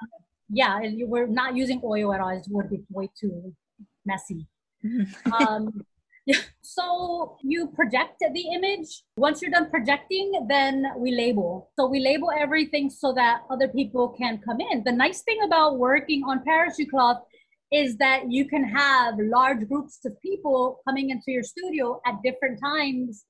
yeah, 0.48 0.78
and 0.82 0.98
you- 0.98 1.08
we're 1.08 1.26
not 1.26 1.56
using 1.56 1.80
oil 1.84 2.12
at 2.14 2.20
all. 2.20 2.28
It 2.30 2.46
would 2.50 2.70
be 2.70 2.84
way 2.90 3.10
too 3.20 3.54
messy. 4.04 4.46
um, 5.32 5.84
yeah, 6.26 6.36
so 6.62 7.36
you 7.42 7.68
project 7.68 8.18
the 8.20 8.44
image. 8.54 9.02
Once 9.16 9.42
you're 9.42 9.50
done 9.50 9.68
projecting, 9.70 10.46
then 10.48 10.86
we 10.96 11.10
label. 11.12 11.70
So 11.76 11.86
we 11.86 12.00
label 12.00 12.30
everything 12.30 12.90
so 12.90 13.12
that 13.14 13.42
other 13.50 13.68
people 13.68 14.08
can 14.10 14.38
come 14.38 14.60
in. 14.60 14.84
The 14.84 14.92
nice 14.92 15.22
thing 15.22 15.38
about 15.44 15.78
working 15.78 16.22
on 16.24 16.44
parachute 16.44 16.90
cloth 16.90 17.22
is 17.72 17.96
that 17.96 18.30
you 18.30 18.44
can 18.44 18.62
have 18.62 19.14
large 19.18 19.66
groups 19.68 20.04
of 20.04 20.20
people 20.22 20.78
coming 20.86 21.10
into 21.10 21.32
your 21.32 21.42
studio 21.42 22.00
at 22.06 22.14
different 22.22 22.60
times 22.60 23.24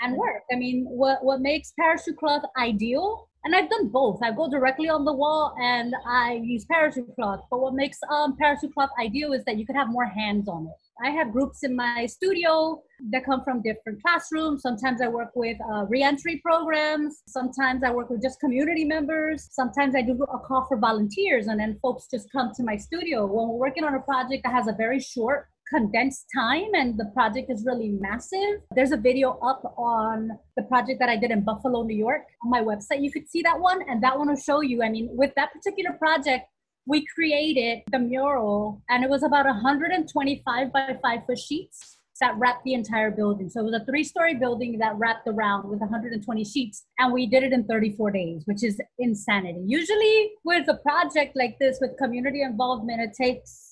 and 0.00 0.16
work. 0.16 0.42
I 0.50 0.56
mean, 0.56 0.86
what, 0.88 1.22
what 1.22 1.40
makes 1.42 1.72
parachute 1.78 2.16
cloth 2.16 2.42
ideal, 2.58 3.28
and 3.44 3.56
I've 3.56 3.68
done 3.68 3.88
both. 3.88 4.22
I 4.22 4.30
go 4.30 4.48
directly 4.48 4.88
on 4.88 5.04
the 5.04 5.12
wall 5.12 5.54
and 5.60 5.94
I 6.06 6.40
use 6.42 6.64
parachute 6.64 7.14
cloth. 7.16 7.44
But 7.50 7.60
what 7.60 7.74
makes 7.74 7.98
um, 8.10 8.36
parachute 8.36 8.72
cloth 8.72 8.90
ideal 9.00 9.32
is 9.32 9.44
that 9.44 9.56
you 9.56 9.66
could 9.66 9.76
have 9.76 9.88
more 9.88 10.06
hands 10.06 10.48
on 10.48 10.66
it. 10.66 10.72
I 11.04 11.10
have 11.10 11.32
groups 11.32 11.64
in 11.64 11.74
my 11.74 12.06
studio 12.06 12.82
that 13.10 13.24
come 13.24 13.42
from 13.42 13.62
different 13.62 14.00
classrooms. 14.02 14.62
Sometimes 14.62 15.00
I 15.00 15.08
work 15.08 15.30
with 15.34 15.56
uh, 15.72 15.86
reentry 15.86 16.40
programs. 16.44 17.22
Sometimes 17.26 17.82
I 17.82 17.90
work 17.90 18.10
with 18.10 18.22
just 18.22 18.38
community 18.38 18.84
members. 18.84 19.48
Sometimes 19.50 19.96
I 19.96 20.02
do 20.02 20.22
a 20.22 20.38
call 20.38 20.66
for 20.68 20.76
volunteers, 20.76 21.48
and 21.48 21.58
then 21.58 21.78
folks 21.82 22.06
just 22.08 22.30
come 22.30 22.52
to 22.54 22.62
my 22.62 22.76
studio. 22.76 23.26
When 23.26 23.48
we're 23.48 23.68
working 23.68 23.82
on 23.82 23.94
a 23.94 24.00
project 24.00 24.44
that 24.44 24.52
has 24.52 24.68
a 24.68 24.72
very 24.72 25.00
short 25.00 25.48
condensed 25.68 26.26
time 26.34 26.68
and 26.74 26.98
the 26.98 27.06
project 27.14 27.50
is 27.50 27.64
really 27.66 27.88
massive. 27.88 28.60
There's 28.74 28.92
a 28.92 28.96
video 28.96 29.38
up 29.38 29.74
on 29.76 30.30
the 30.56 30.62
project 30.64 30.98
that 31.00 31.08
I 31.08 31.16
did 31.16 31.30
in 31.30 31.42
Buffalo, 31.44 31.82
New 31.82 31.96
York 31.96 32.22
on 32.44 32.50
my 32.50 32.60
website. 32.60 33.02
You 33.02 33.10
could 33.10 33.28
see 33.28 33.42
that 33.42 33.58
one, 33.58 33.80
and 33.88 34.02
that 34.02 34.18
one 34.18 34.28
will 34.28 34.36
show 34.36 34.60
you. 34.60 34.82
I 34.82 34.88
mean, 34.88 35.08
with 35.12 35.32
that 35.36 35.52
particular 35.52 35.92
project, 35.98 36.46
we 36.86 37.06
created 37.14 37.82
the 37.92 37.98
mural, 37.98 38.82
and 38.88 39.04
it 39.04 39.10
was 39.10 39.22
about 39.22 39.46
125 39.46 40.72
by 40.72 40.98
5 41.00 41.26
foot 41.26 41.38
sheets 41.38 41.98
that 42.20 42.38
wrapped 42.38 42.64
the 42.64 42.74
entire 42.74 43.10
building. 43.10 43.48
So 43.48 43.60
it 43.60 43.64
was 43.64 43.74
a 43.74 43.84
three 43.84 44.04
story 44.04 44.34
building 44.34 44.78
that 44.78 44.96
wrapped 44.96 45.26
around 45.26 45.68
with 45.68 45.80
120 45.80 46.44
sheets, 46.44 46.84
and 46.98 47.12
we 47.12 47.26
did 47.26 47.42
it 47.42 47.52
in 47.52 47.64
34 47.64 48.10
days, 48.12 48.42
which 48.44 48.62
is 48.62 48.80
insanity. 48.98 49.62
Usually, 49.66 50.30
with 50.44 50.68
a 50.68 50.76
project 50.76 51.36
like 51.36 51.58
this, 51.58 51.78
with 51.80 51.96
community 51.98 52.42
involvement, 52.42 53.00
it 53.00 53.12
takes 53.20 53.71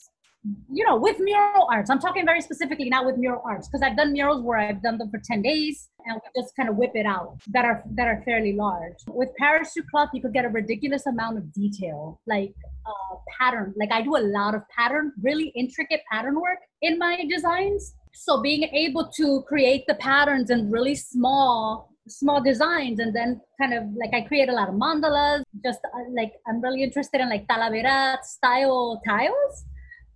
you 0.73 0.85
know, 0.87 0.97
with 0.97 1.19
mural 1.21 1.69
arts, 1.71 1.91
I'm 1.91 1.99
talking 1.99 2.25
very 2.25 2.41
specifically 2.41 2.89
not 2.89 3.05
with 3.05 3.19
mural 3.19 3.43
arts 3.45 3.69
because 3.69 3.83
I've 3.83 3.97
done 3.97 4.13
murals 4.13 4.43
where 4.43 4.59
I've 4.59 4.83
done 4.83 4.97
them 4.97 5.11
for 5.11 5.21
10 5.23 5.43
days 5.43 5.91
and 6.07 6.17
we 6.17 6.43
just 6.43 6.57
kind 6.57 6.69
of 6.69 6.77
whip 6.77 6.93
it 6.95 7.05
out 7.05 7.39
that 7.49 7.67
are 7.67 7.83
that 7.93 8.09
are 8.09 8.23
fairly 8.25 8.55
large. 8.55 8.95
With 9.09 9.29
parachute 9.39 9.85
cloth, 9.91 10.09
you 10.15 10.23
could 10.23 10.33
get 10.33 10.47
a 10.47 10.49
ridiculous 10.49 11.07
amount 11.07 11.37
of 11.37 11.53
detail, 11.53 12.21
like 12.27 12.55
uh, 12.87 13.17
pattern. 13.39 13.75
Like 13.77 13.93
I 13.93 14.01
do 14.01 14.17
a 14.17 14.25
lot 14.25 14.55
of 14.55 14.63
pattern, 14.71 15.13
really 15.21 15.49
intricate 15.49 16.01
pattern 16.11 16.41
work 16.41 16.59
in 16.81 16.99
my 16.99 17.23
designs. 17.29 17.95
So 18.15 18.41
being 18.41 18.63
able 18.63 19.09
to 19.17 19.43
create 19.47 19.85
the 19.87 19.95
patterns 19.95 20.51
in 20.51 20.71
really 20.71 20.95
small 20.95 21.89
small 22.09 22.43
designs 22.43 22.99
and 22.99 23.15
then 23.15 23.41
kind 23.61 23.73
of 23.73 23.85
like 23.95 24.13
I 24.15 24.23
create 24.23 24.49
a 24.49 24.53
lot 24.53 24.71
of 24.71 24.75
mandalas. 24.75 25.43
Just 25.63 25.81
uh, 25.85 26.11
like 26.13 26.33
I'm 26.49 26.63
really 26.63 26.83
interested 26.83 27.21
in 27.21 27.29
like 27.29 27.47
talavera 27.47 28.17
style 28.23 29.03
tiles 29.07 29.65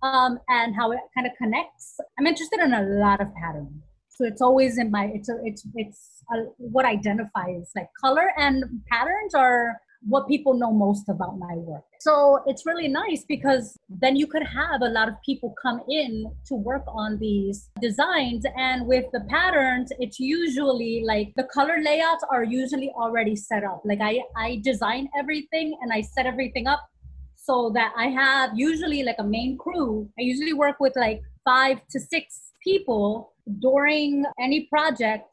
um, 0.05 0.39
and 0.49 0.75
how 0.75 0.91
it 0.91 0.99
kind 1.15 1.27
of 1.27 1.33
connects. 1.37 1.99
I'm 2.19 2.27
interested 2.27 2.59
in 2.59 2.73
a 2.73 2.83
lot 2.83 3.21
of 3.21 3.33
patterns. 3.35 3.81
So 4.09 4.23
it's 4.23 4.41
always 4.41 4.77
in 4.77 4.91
my, 4.91 5.11
it's, 5.13 5.29
a, 5.29 5.37
it's, 5.43 5.67
it's 5.75 6.23
a, 6.33 6.43
what 6.57 6.85
identifies 6.85 7.71
like 7.75 7.89
color 7.99 8.31
and 8.37 8.63
patterns 8.89 9.33
are 9.35 9.75
what 10.07 10.27
people 10.27 10.53
know 10.53 10.71
most 10.71 11.09
about 11.09 11.37
my 11.39 11.55
work. 11.55 11.83
So 11.99 12.43
it's 12.45 12.65
really 12.65 12.87
nice 12.87 13.25
because 13.27 13.77
then 13.89 14.15
you 14.15 14.27
could 14.27 14.43
have 14.43 14.81
a 14.83 14.89
lot 14.89 15.07
of 15.07 15.15
people 15.25 15.55
come 15.59 15.81
in 15.89 16.31
to 16.45 16.53
work 16.53 16.83
on 16.87 17.17
these 17.17 17.71
designs. 17.81 18.45
And 18.55 18.85
with 18.85 19.05
the 19.11 19.21
patterns, 19.21 19.91
it's 19.99 20.19
usually 20.19 21.03
like 21.05 21.33
the 21.35 21.47
color 21.51 21.77
layouts 21.83 22.23
are 22.31 22.43
usually 22.43 22.91
already 22.91 23.35
set 23.35 23.63
up. 23.63 23.81
Like 23.83 23.99
I, 24.01 24.21
I 24.37 24.61
design 24.63 25.09
everything 25.17 25.75
and 25.81 25.91
I 25.91 26.01
set 26.01 26.27
everything 26.27 26.67
up 26.67 26.87
so 27.45 27.71
that 27.75 27.93
I 27.95 28.07
have 28.07 28.51
usually 28.55 29.03
like 29.03 29.17
a 29.19 29.23
main 29.23 29.57
crew. 29.57 30.09
I 30.19 30.23
usually 30.23 30.53
work 30.53 30.79
with 30.79 30.93
like 30.95 31.21
five 31.43 31.79
to 31.91 31.99
six 31.99 32.51
people 32.63 33.33
during 33.59 34.25
any 34.39 34.61
project. 34.65 35.25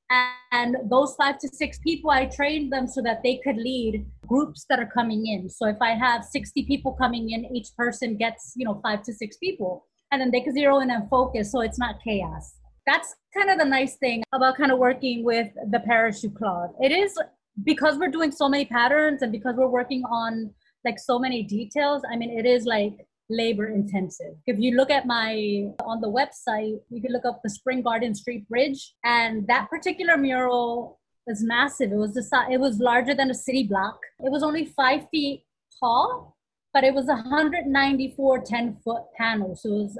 And 0.52 0.76
those 0.90 1.14
five 1.14 1.38
to 1.38 1.48
six 1.48 1.78
people, 1.78 2.10
I 2.10 2.26
train 2.26 2.68
them 2.68 2.86
so 2.86 3.00
that 3.02 3.22
they 3.22 3.40
could 3.42 3.56
lead 3.56 4.04
groups 4.26 4.66
that 4.68 4.78
are 4.78 4.90
coming 4.94 5.26
in. 5.26 5.48
So 5.48 5.66
if 5.66 5.78
I 5.80 5.92
have 5.92 6.24
60 6.24 6.64
people 6.64 6.92
coming 6.92 7.30
in, 7.30 7.46
each 7.56 7.68
person 7.76 8.16
gets, 8.16 8.52
you 8.56 8.66
know, 8.66 8.78
five 8.82 9.02
to 9.04 9.12
six 9.12 9.36
people. 9.38 9.86
and 10.10 10.20
then 10.20 10.30
they 10.30 10.42
can 10.42 10.52
zero 10.52 10.80
in 10.80 10.90
and 10.90 11.08
focus 11.08 11.50
so 11.50 11.62
it's 11.62 11.78
not 11.78 11.94
chaos. 12.04 12.56
That's 12.86 13.14
kind 13.34 13.48
of 13.48 13.56
the 13.58 13.64
nice 13.64 13.94
thing 13.96 14.22
about 14.34 14.58
kind 14.58 14.70
of 14.70 14.78
working 14.78 15.24
with 15.24 15.48
the 15.70 15.80
parachute 15.80 16.34
cloth. 16.34 16.72
It 16.82 16.92
is 16.92 17.18
because 17.64 17.96
we're 17.96 18.10
doing 18.10 18.30
so 18.30 18.46
many 18.46 18.66
patterns 18.66 19.22
and 19.22 19.32
because 19.32 19.54
we're 19.56 19.74
working 19.80 20.02
on 20.04 20.52
like 20.84 20.98
so 20.98 21.18
many 21.18 21.42
details. 21.42 22.02
I 22.10 22.16
mean, 22.16 22.30
it 22.36 22.46
is 22.46 22.64
like 22.64 23.06
labor 23.30 23.68
intensive. 23.68 24.34
If 24.46 24.58
you 24.58 24.76
look 24.76 24.90
at 24.90 25.06
my 25.06 25.68
on 25.84 26.00
the 26.00 26.08
website, 26.08 26.80
you 26.90 27.00
can 27.00 27.12
look 27.12 27.24
up 27.24 27.40
the 27.42 27.50
Spring 27.50 27.82
Garden 27.82 28.14
Street 28.14 28.48
Bridge, 28.48 28.94
and 29.04 29.46
that 29.48 29.68
particular 29.70 30.16
mural 30.16 31.00
was 31.26 31.42
massive. 31.42 31.92
It 31.92 31.96
was 31.96 32.14
the 32.14 32.46
it 32.50 32.60
was 32.60 32.78
larger 32.78 33.14
than 33.14 33.30
a 33.30 33.34
city 33.34 33.64
block. 33.64 33.98
It 34.20 34.30
was 34.30 34.42
only 34.42 34.64
five 34.66 35.06
feet 35.10 35.44
tall, 35.80 36.36
but 36.72 36.84
it 36.84 36.94
was 36.94 37.06
194 37.06 38.38
10 38.40 38.76
foot 38.84 39.02
panels. 39.16 39.62
So 39.62 39.68
it 39.68 39.72
was, 39.72 39.98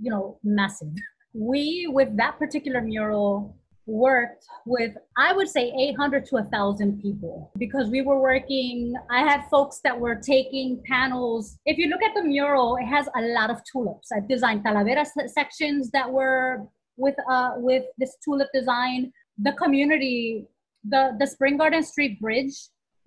you 0.00 0.10
know, 0.10 0.38
massive. 0.42 0.88
We 1.32 1.88
with 1.88 2.16
that 2.16 2.38
particular 2.38 2.80
mural 2.80 3.56
worked 3.90 4.46
with 4.66 4.92
i 5.16 5.32
would 5.32 5.48
say 5.48 5.72
800 5.78 6.24
to 6.26 6.34
1000 6.36 7.00
people. 7.02 7.50
Because 7.58 7.88
we 7.90 8.02
were 8.02 8.20
working 8.20 8.94
i 9.10 9.20
had 9.20 9.42
folks 9.50 9.80
that 9.84 9.98
were 9.98 10.16
taking 10.16 10.82
panels. 10.86 11.58
If 11.66 11.76
you 11.78 11.88
look 11.88 12.02
at 12.02 12.14
the 12.14 12.22
mural 12.22 12.76
it 12.76 12.86
has 12.86 13.08
a 13.16 13.22
lot 13.38 13.50
of 13.50 13.58
tulips. 13.70 14.12
I've 14.12 14.28
designed 14.28 14.64
talavera 14.64 15.04
sections 15.28 15.90
that 15.90 16.10
were 16.10 16.66
with 16.96 17.16
uh 17.28 17.52
with 17.56 17.84
this 17.98 18.16
tulip 18.24 18.48
design. 18.54 19.12
The 19.38 19.52
community 19.52 20.46
the 20.84 21.16
the 21.18 21.26
spring 21.26 21.56
garden 21.56 21.82
street 21.82 22.20
bridge 22.20 22.56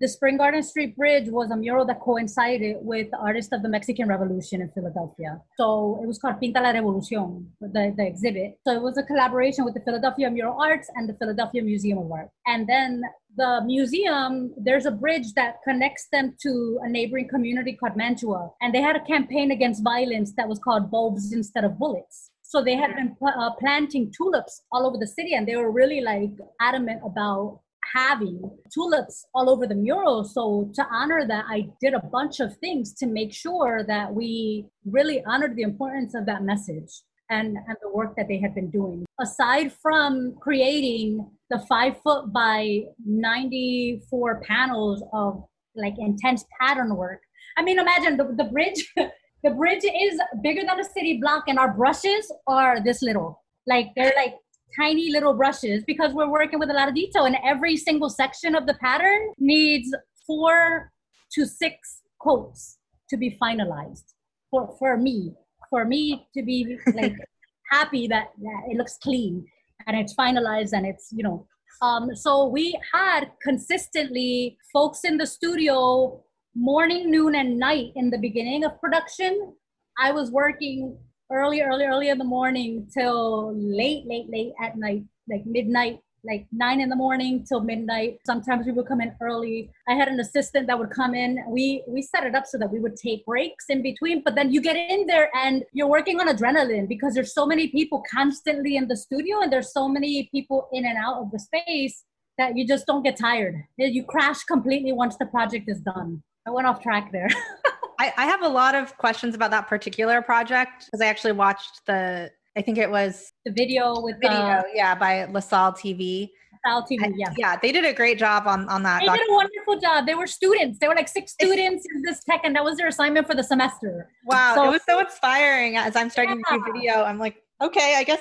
the 0.00 0.08
Spring 0.08 0.36
Garden 0.36 0.62
Street 0.62 0.96
Bridge 0.96 1.28
was 1.28 1.50
a 1.50 1.56
mural 1.56 1.84
that 1.86 2.00
coincided 2.00 2.76
with 2.80 3.10
the 3.10 3.18
artists 3.18 3.52
of 3.52 3.62
the 3.62 3.68
Mexican 3.68 4.08
Revolution 4.08 4.60
in 4.60 4.70
Philadelphia. 4.70 5.40
So 5.56 6.00
it 6.02 6.06
was 6.06 6.18
called 6.18 6.40
Pinta 6.40 6.60
la 6.60 6.72
Revolución, 6.72 7.46
the, 7.60 7.94
the 7.96 8.06
exhibit. 8.06 8.58
So 8.66 8.72
it 8.72 8.82
was 8.82 8.98
a 8.98 9.02
collaboration 9.04 9.64
with 9.64 9.74
the 9.74 9.80
Philadelphia 9.80 10.30
Mural 10.30 10.60
Arts 10.60 10.88
and 10.96 11.08
the 11.08 11.14
Philadelphia 11.14 11.62
Museum 11.62 11.98
of 11.98 12.10
Art. 12.10 12.30
And 12.46 12.68
then 12.68 13.02
the 13.36 13.62
museum, 13.64 14.52
there's 14.56 14.86
a 14.86 14.90
bridge 14.90 15.32
that 15.34 15.56
connects 15.62 16.08
them 16.12 16.36
to 16.42 16.80
a 16.82 16.88
neighboring 16.88 17.28
community 17.28 17.74
called 17.74 17.96
Mantua. 17.96 18.50
And 18.60 18.74
they 18.74 18.80
had 18.82 18.96
a 18.96 19.04
campaign 19.04 19.50
against 19.50 19.82
violence 19.82 20.32
that 20.36 20.48
was 20.48 20.58
called 20.58 20.90
Bulbs 20.90 21.32
Instead 21.32 21.64
of 21.64 21.78
Bullets. 21.78 22.30
So 22.42 22.62
they 22.62 22.76
had 22.76 22.94
been 22.94 23.16
uh, 23.26 23.50
planting 23.58 24.12
tulips 24.16 24.62
all 24.70 24.86
over 24.86 24.96
the 24.96 25.06
city, 25.08 25.34
and 25.34 25.48
they 25.48 25.56
were 25.56 25.72
really 25.72 26.00
like 26.00 26.30
adamant 26.60 27.00
about 27.04 27.60
having 27.92 28.50
tulips 28.72 29.26
all 29.34 29.50
over 29.50 29.66
the 29.66 29.74
mural. 29.74 30.24
So 30.24 30.70
to 30.74 30.86
honor 30.90 31.26
that, 31.26 31.44
I 31.48 31.68
did 31.80 31.94
a 31.94 32.00
bunch 32.00 32.40
of 32.40 32.56
things 32.58 32.94
to 32.94 33.06
make 33.06 33.32
sure 33.32 33.84
that 33.86 34.12
we 34.12 34.66
really 34.84 35.24
honored 35.24 35.56
the 35.56 35.62
importance 35.62 36.14
of 36.14 36.26
that 36.26 36.42
message 36.42 36.90
and, 37.30 37.56
and 37.66 37.76
the 37.82 37.90
work 37.90 38.14
that 38.16 38.28
they 38.28 38.38
had 38.38 38.54
been 38.54 38.70
doing. 38.70 39.04
Aside 39.20 39.72
from 39.72 40.34
creating 40.40 41.26
the 41.50 41.58
five 41.68 42.00
foot 42.02 42.32
by 42.32 42.82
94 43.04 44.42
panels 44.42 45.02
of 45.12 45.44
like 45.74 45.94
intense 45.98 46.44
pattern 46.60 46.96
work, 46.96 47.20
I 47.56 47.62
mean, 47.62 47.78
imagine 47.78 48.16
the, 48.16 48.34
the 48.36 48.44
bridge. 48.44 48.92
the 49.44 49.50
bridge 49.50 49.84
is 49.84 50.20
bigger 50.42 50.62
than 50.66 50.80
a 50.80 50.84
city 50.84 51.18
block, 51.20 51.44
and 51.48 51.58
our 51.58 51.72
brushes 51.72 52.30
are 52.46 52.82
this 52.82 53.02
little. 53.02 53.42
Like 53.66 53.88
they're 53.96 54.12
like 54.16 54.34
tiny 54.76 55.10
little 55.10 55.34
brushes 55.34 55.84
because 55.84 56.12
we're 56.12 56.30
working 56.30 56.58
with 56.58 56.70
a 56.70 56.72
lot 56.72 56.88
of 56.88 56.94
detail 56.94 57.24
and 57.24 57.36
every 57.44 57.76
single 57.76 58.10
section 58.10 58.54
of 58.54 58.66
the 58.66 58.74
pattern 58.74 59.32
needs 59.38 59.94
four 60.26 60.90
to 61.32 61.46
six 61.46 62.02
coats 62.20 62.78
to 63.08 63.16
be 63.16 63.38
finalized 63.40 64.14
for, 64.50 64.74
for 64.78 64.96
me 64.96 65.34
for 65.74 65.84
me 65.84 66.28
to 66.32 66.42
be 66.42 66.78
like 66.94 67.14
happy 67.70 68.06
that, 68.06 68.28
that 68.40 68.62
it 68.70 68.76
looks 68.76 68.96
clean 69.02 69.44
and 69.86 69.96
it's 69.96 70.14
finalized 70.14 70.72
and 70.72 70.86
it's 70.86 71.08
you 71.12 71.24
know. 71.24 71.46
Um, 71.82 72.14
so 72.14 72.46
we 72.46 72.78
had 72.92 73.32
consistently 73.42 74.56
folks 74.72 75.00
in 75.04 75.16
the 75.16 75.26
studio 75.26 76.22
morning 76.54 77.10
noon 77.10 77.34
and 77.34 77.58
night 77.58 77.92
in 77.96 78.10
the 78.10 78.18
beginning 78.18 78.64
of 78.64 78.80
production. 78.80 79.54
I 79.98 80.12
was 80.12 80.30
working 80.30 80.96
early, 81.34 81.60
early, 81.62 81.84
early 81.84 82.08
in 82.08 82.18
the 82.18 82.24
morning 82.24 82.88
till 82.92 83.54
late, 83.54 84.06
late, 84.06 84.30
late 84.30 84.52
at 84.62 84.78
night, 84.78 85.02
like 85.28 85.44
midnight, 85.44 85.98
like 86.24 86.46
nine 86.52 86.80
in 86.80 86.88
the 86.88 86.96
morning 86.96 87.44
till 87.46 87.60
midnight. 87.60 88.18
Sometimes 88.24 88.66
we 88.66 88.72
would 88.72 88.86
come 88.86 89.00
in 89.00 89.14
early. 89.20 89.70
I 89.88 89.94
had 89.94 90.08
an 90.08 90.20
assistant 90.20 90.66
that 90.68 90.78
would 90.78 90.90
come 90.90 91.14
in. 91.14 91.44
We 91.48 91.82
we 91.88 92.02
set 92.02 92.24
it 92.24 92.34
up 92.34 92.46
so 92.46 92.56
that 92.58 92.70
we 92.70 92.78
would 92.78 92.96
take 92.96 93.26
breaks 93.26 93.66
in 93.68 93.82
between. 93.82 94.22
But 94.24 94.34
then 94.34 94.52
you 94.52 94.60
get 94.60 94.76
in 94.76 95.06
there 95.06 95.28
and 95.36 95.64
you're 95.72 95.88
working 95.88 96.20
on 96.20 96.28
adrenaline 96.28 96.88
because 96.88 97.14
there's 97.14 97.34
so 97.34 97.46
many 97.46 97.68
people 97.68 98.02
constantly 98.10 98.76
in 98.76 98.88
the 98.88 98.96
studio 98.96 99.40
and 99.40 99.52
there's 99.52 99.72
so 99.72 99.88
many 99.88 100.28
people 100.32 100.68
in 100.72 100.86
and 100.86 100.96
out 100.96 101.16
of 101.22 101.30
the 101.30 101.38
space 101.38 102.04
that 102.38 102.56
you 102.56 102.66
just 102.66 102.86
don't 102.86 103.02
get 103.02 103.16
tired. 103.16 103.56
You 103.76 104.04
crash 104.04 104.44
completely 104.44 104.92
once 104.92 105.16
the 105.16 105.26
project 105.26 105.68
is 105.68 105.80
done. 105.80 106.22
I 106.46 106.50
went 106.50 106.66
off 106.66 106.82
track 106.82 107.10
there. 107.12 107.28
I, 107.98 108.12
I 108.16 108.26
have 108.26 108.42
a 108.42 108.48
lot 108.48 108.74
of 108.74 108.96
questions 108.96 109.34
about 109.34 109.50
that 109.50 109.68
particular 109.68 110.22
project 110.22 110.86
because 110.86 111.00
I 111.00 111.06
actually 111.06 111.32
watched 111.32 111.86
the, 111.86 112.30
I 112.56 112.62
think 112.62 112.78
it 112.78 112.90
was 112.90 113.32
the 113.44 113.52
video 113.52 114.00
with 114.00 114.16
video, 114.20 114.62
the, 114.62 114.64
yeah, 114.74 114.94
by 114.94 115.24
LaSalle 115.26 115.72
TV. 115.72 116.30
LaSalle 116.64 116.86
TV, 116.90 117.12
yeah. 117.16 117.32
yeah, 117.36 117.56
they 117.60 117.72
did 117.72 117.84
a 117.84 117.92
great 117.92 118.18
job 118.18 118.46
on, 118.46 118.68
on 118.68 118.82
that. 118.84 119.00
They 119.00 119.06
document. 119.06 119.28
did 119.28 119.32
a 119.32 119.36
wonderful 119.36 119.80
job. 119.80 120.06
They 120.06 120.14
were 120.14 120.26
students. 120.26 120.78
They 120.78 120.88
were 120.88 120.94
like 120.94 121.08
six 121.08 121.32
students 121.32 121.86
in 121.94 122.02
this 122.02 122.22
tech, 122.24 122.40
and 122.44 122.54
that 122.56 122.64
was 122.64 122.76
their 122.76 122.88
assignment 122.88 123.26
for 123.26 123.34
the 123.34 123.42
semester. 123.42 124.08
Wow, 124.24 124.54
so, 124.54 124.64
it 124.68 124.70
was 124.70 124.82
so 124.88 125.00
inspiring 125.00 125.76
as 125.76 125.96
I'm 125.96 126.10
starting 126.10 126.40
yeah. 126.50 126.56
to 126.56 126.64
do 126.64 126.72
video. 126.72 127.02
I'm 127.02 127.18
like, 127.18 127.42
okay, 127.60 127.96
I 127.96 128.04
guess 128.04 128.20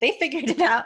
they 0.00 0.12
figured 0.18 0.48
it 0.48 0.60
out 0.60 0.84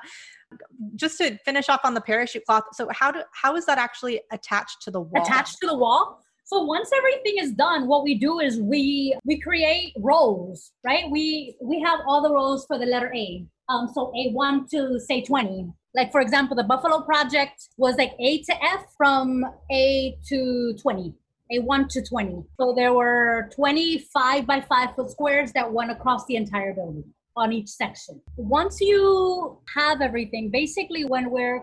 just 0.94 1.18
to 1.18 1.36
finish 1.44 1.68
off 1.68 1.80
on 1.84 1.94
the 1.94 2.00
parachute 2.00 2.44
cloth 2.46 2.62
so 2.72 2.88
how 2.92 3.10
do 3.10 3.20
how 3.32 3.56
is 3.56 3.66
that 3.66 3.78
actually 3.78 4.20
attached 4.30 4.80
to 4.80 4.90
the 4.90 5.00
wall 5.00 5.22
attached 5.22 5.56
to 5.60 5.66
the 5.66 5.76
wall 5.76 6.22
so 6.46 6.62
once 6.62 6.90
everything 6.96 7.42
is 7.42 7.52
done, 7.52 7.88
what 7.88 8.04
we 8.04 8.14
do 8.14 8.38
is 8.38 8.60
we 8.60 9.18
we 9.24 9.40
create 9.40 9.92
rows, 9.98 10.70
right? 10.84 11.10
We 11.10 11.56
we 11.60 11.80
have 11.80 12.00
all 12.06 12.22
the 12.22 12.32
rows 12.32 12.64
for 12.66 12.78
the 12.78 12.86
letter 12.86 13.12
A. 13.12 13.44
Um, 13.68 13.90
so 13.92 14.12
A 14.16 14.30
one 14.30 14.68
to 14.68 15.00
say 15.00 15.22
20. 15.22 15.68
Like 15.94 16.12
for 16.12 16.20
example, 16.20 16.54
the 16.54 16.62
Buffalo 16.62 17.00
project 17.00 17.68
was 17.78 17.96
like 17.96 18.12
A 18.20 18.42
to 18.42 18.64
F 18.64 18.86
from 18.96 19.44
A 19.72 20.16
to 20.28 20.74
20. 20.80 21.14
A1 21.52 21.88
to 21.90 22.02
20. 22.02 22.42
So 22.60 22.74
there 22.74 22.92
were 22.92 23.48
25 23.54 24.46
by 24.46 24.60
5 24.60 24.96
foot 24.96 25.10
squares 25.10 25.52
that 25.52 25.72
went 25.72 25.92
across 25.92 26.26
the 26.26 26.34
entire 26.34 26.74
building 26.74 27.04
on 27.36 27.52
each 27.52 27.68
section. 27.68 28.20
Once 28.36 28.80
you 28.80 29.56
have 29.76 30.00
everything, 30.00 30.50
basically 30.50 31.04
when 31.04 31.30
we're 31.30 31.62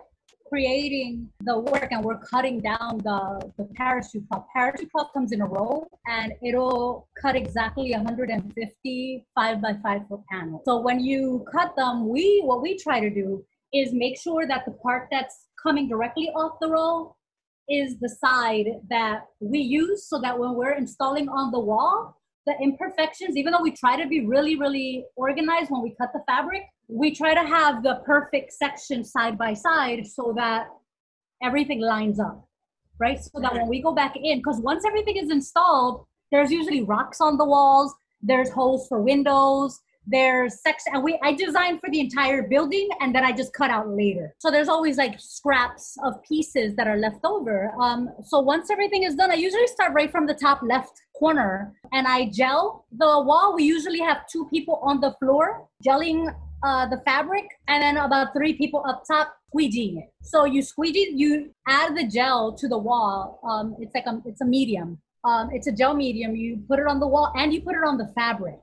creating 0.54 1.28
the 1.46 1.58
work 1.58 1.88
and 1.90 2.04
we're 2.04 2.20
cutting 2.20 2.60
down 2.60 3.00
the, 3.04 3.52
the 3.58 3.68
parachute 3.76 4.24
cloth. 4.30 4.46
Parachute 4.54 4.92
cloth 4.92 5.12
comes 5.12 5.32
in 5.32 5.42
a 5.42 5.46
roll 5.48 5.88
and 6.06 6.32
it'll 6.46 7.10
cut 7.20 7.36
exactly 7.36 7.92
150 7.92 9.26
five 9.34 9.60
by 9.60 9.74
five 9.82 10.02
foot 10.08 10.20
panels. 10.32 10.62
So 10.66 10.80
when 10.80 11.04
you 11.04 11.44
cut 11.52 11.76
them, 11.76 12.08
we 12.08 12.44
what 12.46 12.62
we 12.62 12.78
try 12.78 13.00
to 13.00 13.10
do 13.10 13.44
is 13.74 13.94
make 13.94 14.16
sure 14.16 14.46
that 14.48 14.64
the 14.66 14.74
part 14.74 15.08
that's 15.10 15.48
coming 15.64 15.90
directly 15.90 16.30
off 16.36 16.60
the 16.62 16.70
roll 16.70 17.18
is 17.68 17.98
the 18.00 18.10
side 18.10 18.68
that 18.92 19.26
we 19.40 19.58
use 19.58 20.08
so 20.08 20.22
that 20.22 20.38
when 20.38 20.54
we're 20.54 20.78
installing 20.78 21.30
on 21.30 21.50
the 21.50 21.60
wall, 21.60 22.16
the 22.46 22.54
imperfections, 22.62 23.36
even 23.38 23.54
though 23.54 23.64
we 23.64 23.72
try 23.72 24.00
to 24.00 24.08
be 24.08 24.24
really, 24.24 24.56
really 24.56 25.04
organized 25.16 25.72
when 25.72 25.82
we 25.82 25.96
cut 26.00 26.12
the 26.14 26.22
fabric, 26.28 26.62
we 26.88 27.14
try 27.14 27.34
to 27.34 27.44
have 27.48 27.84
the 27.84 28.02
perfect 28.06 28.54
section 28.54 29.04
side 29.04 29.38
by 29.38 29.54
side 29.54 30.06
so 30.06 30.34
that 30.36 30.68
everything 31.42 31.82
lines 31.82 32.20
up, 32.20 32.48
right? 33.00 33.20
So 33.24 33.40
that 33.40 33.54
when 33.54 33.68
we 33.68 33.82
go 33.82 33.94
back 33.94 34.16
in, 34.16 34.40
because 34.40 34.60
once 34.60 34.86
everything 34.86 35.18
is 35.18 35.30
installed, 35.30 36.06
there's 36.32 36.52
usually 36.52 36.84
rocks 36.84 37.22
on 37.22 37.38
the 37.38 37.46
walls, 37.46 37.94
there's 38.22 38.50
holes 38.50 38.88
for 38.88 39.02
windows, 39.02 39.80
there's 40.06 40.62
section 40.62 40.94
and 40.96 41.04
we 41.04 41.18
i 41.24 41.34
designed 41.34 41.80
for 41.80 41.90
the 41.90 42.00
entire 42.00 42.44
building 42.44 42.90
and 43.00 43.16
then 43.16 43.24
i 43.24 43.32
just 43.32 43.54
cut 43.54 43.70
out 43.70 43.90
later. 43.90 44.36
So 44.40 44.52
there's 44.52 44.68
always 44.68 44.98
like 44.98 45.20
scraps 45.20 45.96
of 46.04 46.22
pieces 46.24 46.76
that 46.76 46.88
are 46.88 46.98
left 46.98 47.24
over. 47.24 47.72
Um, 47.80 48.10
so 48.24 48.40
once 48.40 48.70
everything 48.70 49.04
is 49.04 49.16
done 49.16 49.32
i 49.32 49.36
usually 49.36 49.68
start 49.68 49.94
right 49.94 50.12
from 50.12 50.28
the 50.28 50.34
top 50.34 50.62
left 50.62 51.00
corner 51.18 51.74
and 51.94 52.06
i 52.08 52.30
gel 52.30 52.86
the 52.92 53.06
wall. 53.06 53.54
We 53.56 53.64
usually 53.64 54.00
have 54.00 54.28
two 54.28 54.46
people 54.50 54.80
on 54.84 55.00
the 55.00 55.14
floor 55.20 55.68
gelling 55.86 56.36
uh, 56.64 56.88
the 56.88 57.02
fabric 57.06 57.46
and 57.68 57.84
then 57.84 57.98
about 57.98 58.34
three 58.34 58.54
people 58.54 58.84
up 58.88 59.04
top 59.10 59.36
squeegeeing 59.54 59.98
it. 59.98 60.10
So 60.22 60.46
you 60.46 60.62
squeegee 60.62 61.14
you 61.16 61.54
add 61.68 61.96
the 61.96 62.08
gel 62.08 62.54
to 62.54 62.68
the 62.68 62.78
wall. 62.78 63.40
Um, 63.48 63.76
it's 63.80 63.94
like 63.94 64.06
a, 64.06 64.22
it's 64.26 64.42
a 64.42 64.46
medium. 64.46 65.00
Um, 65.26 65.50
it's 65.54 65.68
a 65.68 65.72
gel 65.72 65.94
medium. 65.94 66.36
You 66.36 66.64
put 66.68 66.80
it 66.80 66.88
on 66.88 67.00
the 67.00 67.08
wall 67.08 67.32
and 67.36 67.54
you 67.54 67.62
put 67.62 67.76
it 67.76 67.84
on 67.86 67.98
the 67.98 68.12
fabric. 68.16 68.60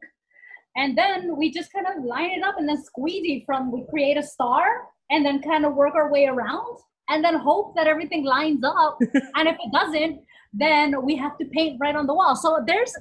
And 0.77 0.97
then 0.97 1.37
we 1.37 1.51
just 1.51 1.73
kind 1.73 1.87
of 1.87 2.05
line 2.05 2.31
it 2.31 2.43
up 2.43 2.57
and 2.59 2.69
then 2.69 2.83
squeegee 2.83 3.43
from 3.45 3.73
we 3.73 3.85
create 3.91 4.17
a 4.17 4.23
star 4.23 4.65
and 5.11 5.25
then 5.25 5.43
kind 5.43 5.65
of 5.65 5.75
work 5.75 5.95
our 5.95 6.11
way 6.11 6.27
around 6.27 6.79
and 7.09 7.25
then 7.25 7.35
hope 7.35 7.75
that 7.77 7.87
everything 7.87 8.25
lines 8.25 8.63
up. 8.65 8.99
and 9.35 9.49
if 9.49 9.57
it 9.57 9.73
doesn't, 9.73 10.21
then 10.53 11.05
we 11.05 11.17
have 11.17 11.37
to 11.39 11.45
paint 11.47 11.79
right 11.81 11.97
on 11.97 12.07
the 12.07 12.15
wall. 12.15 12.37
So 12.37 12.63
there's 12.67 12.95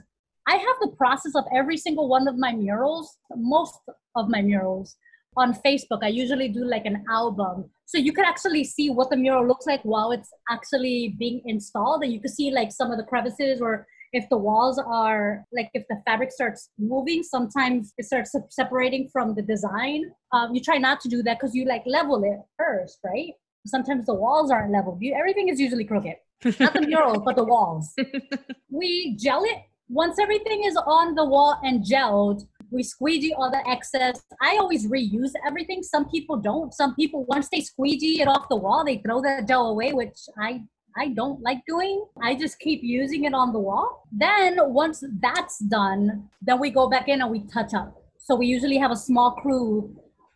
I 0.49 0.53
have 0.53 0.77
the 0.81 0.95
process 0.97 1.35
of 1.35 1.45
every 1.53 1.77
single 1.77 2.09
one 2.09 2.27
of 2.27 2.35
my 2.35 2.51
murals, 2.51 3.17
most 3.35 3.75
of 4.15 4.29
my 4.29 4.41
murals 4.41 4.95
on 5.37 5.53
Facebook. 5.53 5.99
I 6.01 6.07
usually 6.07 6.47
do 6.47 6.65
like 6.65 6.87
an 6.87 7.05
album. 7.07 7.69
So 7.85 7.99
you 7.99 8.11
can 8.11 8.25
actually 8.25 8.63
see 8.63 8.89
what 8.89 9.11
the 9.11 9.15
mural 9.15 9.47
looks 9.47 9.67
like 9.67 9.81
while 9.83 10.11
it's 10.11 10.31
actually 10.49 11.15
being 11.19 11.43
installed. 11.45 12.03
And 12.03 12.11
you 12.11 12.19
can 12.19 12.31
see 12.31 12.49
like 12.49 12.71
some 12.71 12.89
of 12.89 12.97
the 12.97 13.03
crevices 13.03 13.61
or 13.61 13.85
if 14.11 14.27
the 14.29 14.37
walls 14.37 14.79
are 14.79 15.45
like 15.53 15.69
if 15.75 15.83
the 15.87 16.01
fabric 16.03 16.31
starts 16.31 16.69
moving 16.79 17.21
sometimes 17.21 17.93
it 17.99 18.05
starts 18.05 18.35
separating 18.49 19.07
from 19.13 19.35
the 19.35 19.41
design 19.43 20.11
um, 20.33 20.55
you 20.55 20.59
try 20.59 20.79
not 20.79 20.99
to 20.99 21.07
do 21.07 21.21
that 21.21 21.37
because 21.39 21.53
you 21.53 21.63
like 21.63 21.83
level 21.85 22.23
it 22.23 22.39
first 22.57 22.97
right 23.03 23.33
sometimes 23.67 24.07
the 24.07 24.13
walls 24.13 24.49
aren't 24.49 24.71
level 24.71 24.97
you, 24.99 25.13
everything 25.13 25.47
is 25.47 25.59
usually 25.59 25.85
crooked 25.85 26.15
not 26.59 26.73
the 26.73 26.81
mural 26.87 27.19
but 27.19 27.35
the 27.35 27.43
walls 27.43 27.93
we 28.71 29.15
gel 29.19 29.43
it 29.43 29.61
once 29.89 30.17
everything 30.19 30.63
is 30.63 30.75
on 30.77 31.15
the 31.15 31.25
wall 31.25 31.59
and 31.63 31.83
gelled 31.83 32.45
we 32.71 32.83
squeegee 32.83 33.33
all 33.33 33.49
the 33.49 33.67
excess 33.67 34.21
i 34.41 34.57
always 34.57 34.87
reuse 34.87 35.31
everything 35.45 35.81
some 35.81 36.07
people 36.09 36.37
don't 36.37 36.73
some 36.73 36.95
people 36.95 37.25
once 37.25 37.49
they 37.49 37.61
squeegee 37.61 38.21
it 38.21 38.27
off 38.27 38.47
the 38.49 38.55
wall 38.55 38.85
they 38.85 38.97
throw 38.99 39.19
the 39.21 39.43
gel 39.47 39.67
away 39.67 39.91
which 39.93 40.19
i 40.39 40.61
I 40.97 41.09
don't 41.09 41.41
like 41.41 41.59
doing. 41.67 42.03
I 42.21 42.35
just 42.35 42.59
keep 42.59 42.81
using 42.83 43.23
it 43.25 43.33
on 43.33 43.53
the 43.53 43.59
wall. 43.59 44.03
Then 44.11 44.57
once 44.73 45.03
that's 45.21 45.59
done, 45.59 46.29
then 46.41 46.59
we 46.59 46.71
go 46.71 46.89
back 46.89 47.07
in 47.07 47.21
and 47.21 47.31
we 47.31 47.41
touch 47.41 47.73
up. 47.73 47.95
So 48.17 48.35
we 48.35 48.47
usually 48.47 48.77
have 48.77 48.91
a 48.91 48.95
small 48.95 49.31
crew 49.31 49.95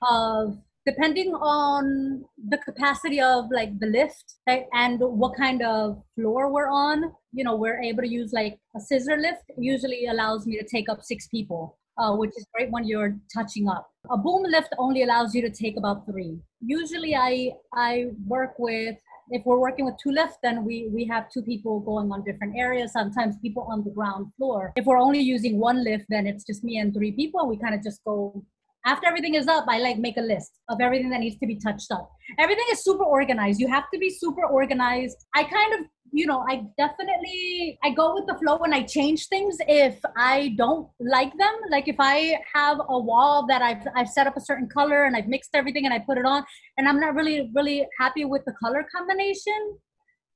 of 0.10 0.58
depending 0.86 1.34
on 1.34 2.24
the 2.50 2.58
capacity 2.58 3.22
of 3.22 3.46
like 3.52 3.78
the 3.80 3.88
lift 3.88 4.36
right, 4.48 4.65
and 4.74 5.00
what 5.00 5.36
kind 5.38 5.62
of 5.62 6.02
floor 6.15 6.52
we're 6.52 6.69
on 6.69 7.12
you 7.32 7.43
know 7.43 7.56
we're 7.56 7.82
able 7.82 8.04
to 8.04 8.10
use 8.10 8.34
like 8.34 8.58
a 8.76 8.80
scissor 8.80 9.17
lift 9.17 9.43
usually 9.58 10.08
allows 10.08 10.46
me 10.46 10.58
to 10.58 10.65
take 10.65 10.89
up 10.89 11.02
six 11.02 11.28
people 11.28 11.78
uh, 11.98 12.13
which 12.15 12.32
is 12.38 12.46
great 12.54 12.72
when 12.72 12.86
you're 12.86 13.15
touching 13.34 13.67
up 13.69 13.89
a 14.12 14.17
boom 14.17 14.43
lift 14.43 14.74
only 14.78 15.04
allows 15.04 15.34
you 15.34 15.41
to 15.41 15.50
take 15.50 15.78
about 15.78 16.06
three 16.06 16.38
usually 16.62 17.15
i 17.15 17.52
i 17.74 18.06
work 18.28 18.54
with 18.58 18.96
if 19.30 19.41
we're 19.46 19.60
working 19.60 19.86
with 19.86 19.96
two 20.04 20.12
lifts, 20.12 20.38
then 20.43 20.65
we, 20.65 20.89
we 20.93 21.06
have 21.06 21.30
two 21.30 21.41
people 21.41 21.80
going 21.80 22.12
on 22.12 22.24
different 22.24 22.56
areas, 22.58 22.91
sometimes 22.91 23.36
people 23.41 23.65
on 23.69 23.84
the 23.84 23.89
ground 23.89 24.28
floor. 24.38 24.74
If 24.76 24.86
we're 24.86 25.00
only 25.00 25.19
using 25.19 25.60
one 25.60 25.84
lift, 25.84 26.06
then 26.10 26.28
it's 26.28 26.43
just 26.43 26.63
me 26.63 26.78
and 26.78 26.93
three 26.93 27.12
people. 27.12 27.48
We 27.48 27.58
kind 27.58 27.74
of 27.74 27.82
just 27.84 28.04
go 28.04 28.43
after 28.86 29.08
everything 29.08 29.36
is 29.36 29.48
up, 29.48 29.65
I 29.67 29.78
like 29.80 29.98
make 29.98 30.17
a 30.17 30.22
list 30.22 30.52
of 30.69 30.82
everything 30.82 31.10
that 31.12 31.19
needs 31.19 31.38
to 31.39 31.48
be 31.48 31.56
touched 31.56 31.91
up. 31.91 32.12
Everything 32.38 32.65
is 32.72 32.84
super 32.84 33.04
organized. 33.04 33.60
You 33.60 33.67
have 33.67 33.86
to 33.93 34.00
be 34.00 34.10
super 34.10 34.46
organized. 34.46 35.17
I 35.36 35.43
kind 35.43 35.74
of 35.74 35.86
you 36.15 36.28
know 36.28 36.46
i 36.48 36.63
definitely 36.78 37.78
i 37.84 37.89
go 37.89 38.13
with 38.13 38.26
the 38.28 38.36
flow 38.36 38.58
and 38.60 38.74
i 38.74 38.84
change 38.84 39.28
things 39.30 39.58
if 39.67 40.00
i 40.15 40.54
don't 40.58 40.88
like 41.00 41.36
them 41.38 41.56
like 41.72 41.88
if 41.88 41.96
i 41.98 42.39
have 42.54 42.78
a 42.89 43.00
wall 43.00 43.48
that 43.48 43.63
i've 43.63 43.86
i've 43.96 44.08
set 44.08 44.28
up 44.28 44.38
a 44.38 44.41
certain 44.41 44.69
color 44.69 45.06
and 45.06 45.15
i've 45.15 45.28
mixed 45.28 45.50
everything 45.56 45.86
and 45.86 45.93
i 45.93 45.98
put 45.98 46.19
it 46.19 46.26
on 46.26 46.43
and 46.78 46.88
i'm 46.88 47.00
not 47.00 47.15
really 47.15 47.50
really 47.56 47.88
happy 48.00 48.26
with 48.26 48.43
the 48.46 48.54
color 48.63 48.86
combination 48.96 49.76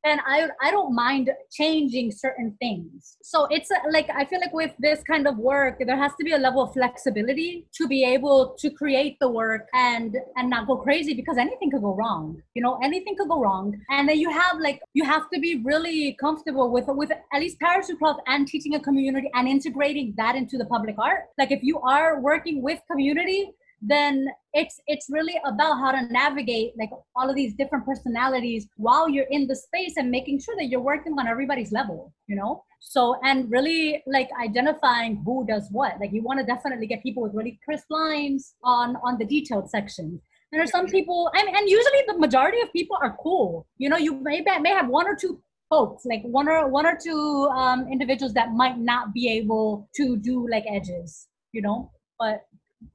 and 0.07 0.21
I 0.25 0.49
I 0.61 0.71
don't 0.71 0.93
mind 0.93 1.29
changing 1.51 2.11
certain 2.11 2.55
things. 2.59 3.17
So 3.23 3.47
it's 3.49 3.69
a, 3.71 3.77
like 3.91 4.09
I 4.09 4.25
feel 4.25 4.39
like 4.39 4.53
with 4.53 4.73
this 4.79 5.03
kind 5.03 5.27
of 5.27 5.37
work, 5.37 5.75
there 5.85 5.97
has 5.97 6.13
to 6.19 6.23
be 6.23 6.33
a 6.33 6.37
level 6.37 6.61
of 6.63 6.73
flexibility 6.73 7.67
to 7.77 7.87
be 7.87 8.03
able 8.03 8.55
to 8.59 8.69
create 8.69 9.17
the 9.19 9.29
work 9.29 9.67
and 9.73 10.15
and 10.37 10.49
not 10.49 10.67
go 10.67 10.77
crazy 10.77 11.13
because 11.13 11.37
anything 11.37 11.71
could 11.71 11.81
go 11.81 11.93
wrong. 11.95 12.41
You 12.55 12.61
know, 12.61 12.79
anything 12.83 13.15
could 13.17 13.29
go 13.29 13.39
wrong, 13.41 13.77
and 13.89 14.07
then 14.09 14.19
you 14.19 14.29
have 14.29 14.59
like 14.59 14.81
you 14.93 15.03
have 15.03 15.29
to 15.33 15.39
be 15.39 15.61
really 15.63 16.17
comfortable 16.19 16.71
with 16.71 16.85
with 16.87 17.11
at 17.11 17.39
least 17.39 17.59
parachute 17.59 17.99
cloth 17.99 18.17
and 18.27 18.47
teaching 18.47 18.75
a 18.75 18.79
community 18.79 19.29
and 19.33 19.47
integrating 19.47 20.13
that 20.17 20.35
into 20.35 20.57
the 20.57 20.65
public 20.65 20.95
art. 20.97 21.23
Like 21.37 21.51
if 21.51 21.61
you 21.63 21.79
are 21.79 22.19
working 22.19 22.61
with 22.61 22.79
community 22.89 23.53
then 23.81 24.27
it's 24.53 24.79
it's 24.87 25.07
really 25.09 25.39
about 25.45 25.77
how 25.77 25.91
to 25.91 26.01
navigate 26.11 26.73
like 26.79 26.89
all 27.15 27.29
of 27.29 27.35
these 27.35 27.53
different 27.53 27.85
personalities 27.85 28.67
while 28.77 29.07
you're 29.07 29.27
in 29.29 29.47
the 29.47 29.55
space 29.55 29.93
and 29.97 30.09
making 30.09 30.39
sure 30.39 30.55
that 30.57 30.65
you're 30.65 30.79
working 30.79 31.13
on 31.19 31.27
everybody's 31.27 31.71
level 31.71 32.11
you 32.27 32.35
know? 32.35 32.63
So 32.79 33.19
and 33.23 33.49
really 33.49 34.03
like 34.05 34.29
identifying 34.41 35.21
who 35.25 35.45
does 35.47 35.67
what. 35.71 35.99
Like 35.99 36.11
you 36.13 36.21
want 36.21 36.39
to 36.39 36.45
definitely 36.45 36.87
get 36.87 37.01
people 37.01 37.23
with 37.23 37.33
really 37.33 37.59
crisp 37.65 37.85
lines 37.89 38.55
on 38.63 38.97
on 38.97 39.17
the 39.17 39.25
detailed 39.25 39.69
section. 39.69 40.21
And 40.51 40.59
there's 40.59 40.71
some 40.71 40.85
people 40.87 41.31
I 41.35 41.43
mean, 41.43 41.55
and 41.55 41.69
usually 41.69 42.03
the 42.07 42.17
majority 42.17 42.61
of 42.61 42.71
people 42.71 42.97
are 43.01 43.17
cool. 43.21 43.67
You 43.77 43.89
know 43.89 43.97
you 43.97 44.15
may 44.15 44.41
may 44.61 44.69
have 44.69 44.87
one 44.87 45.07
or 45.07 45.15
two 45.15 45.41
folks 45.69 46.05
like 46.05 46.21
one 46.23 46.47
or 46.47 46.69
one 46.69 46.85
or 46.85 46.97
two 47.01 47.49
um, 47.53 47.87
individuals 47.91 48.33
that 48.33 48.53
might 48.53 48.77
not 48.77 49.13
be 49.13 49.27
able 49.29 49.89
to 49.95 50.15
do 50.15 50.47
like 50.49 50.63
edges 50.69 51.27
you 51.51 51.61
know? 51.61 51.91
But 52.19 52.45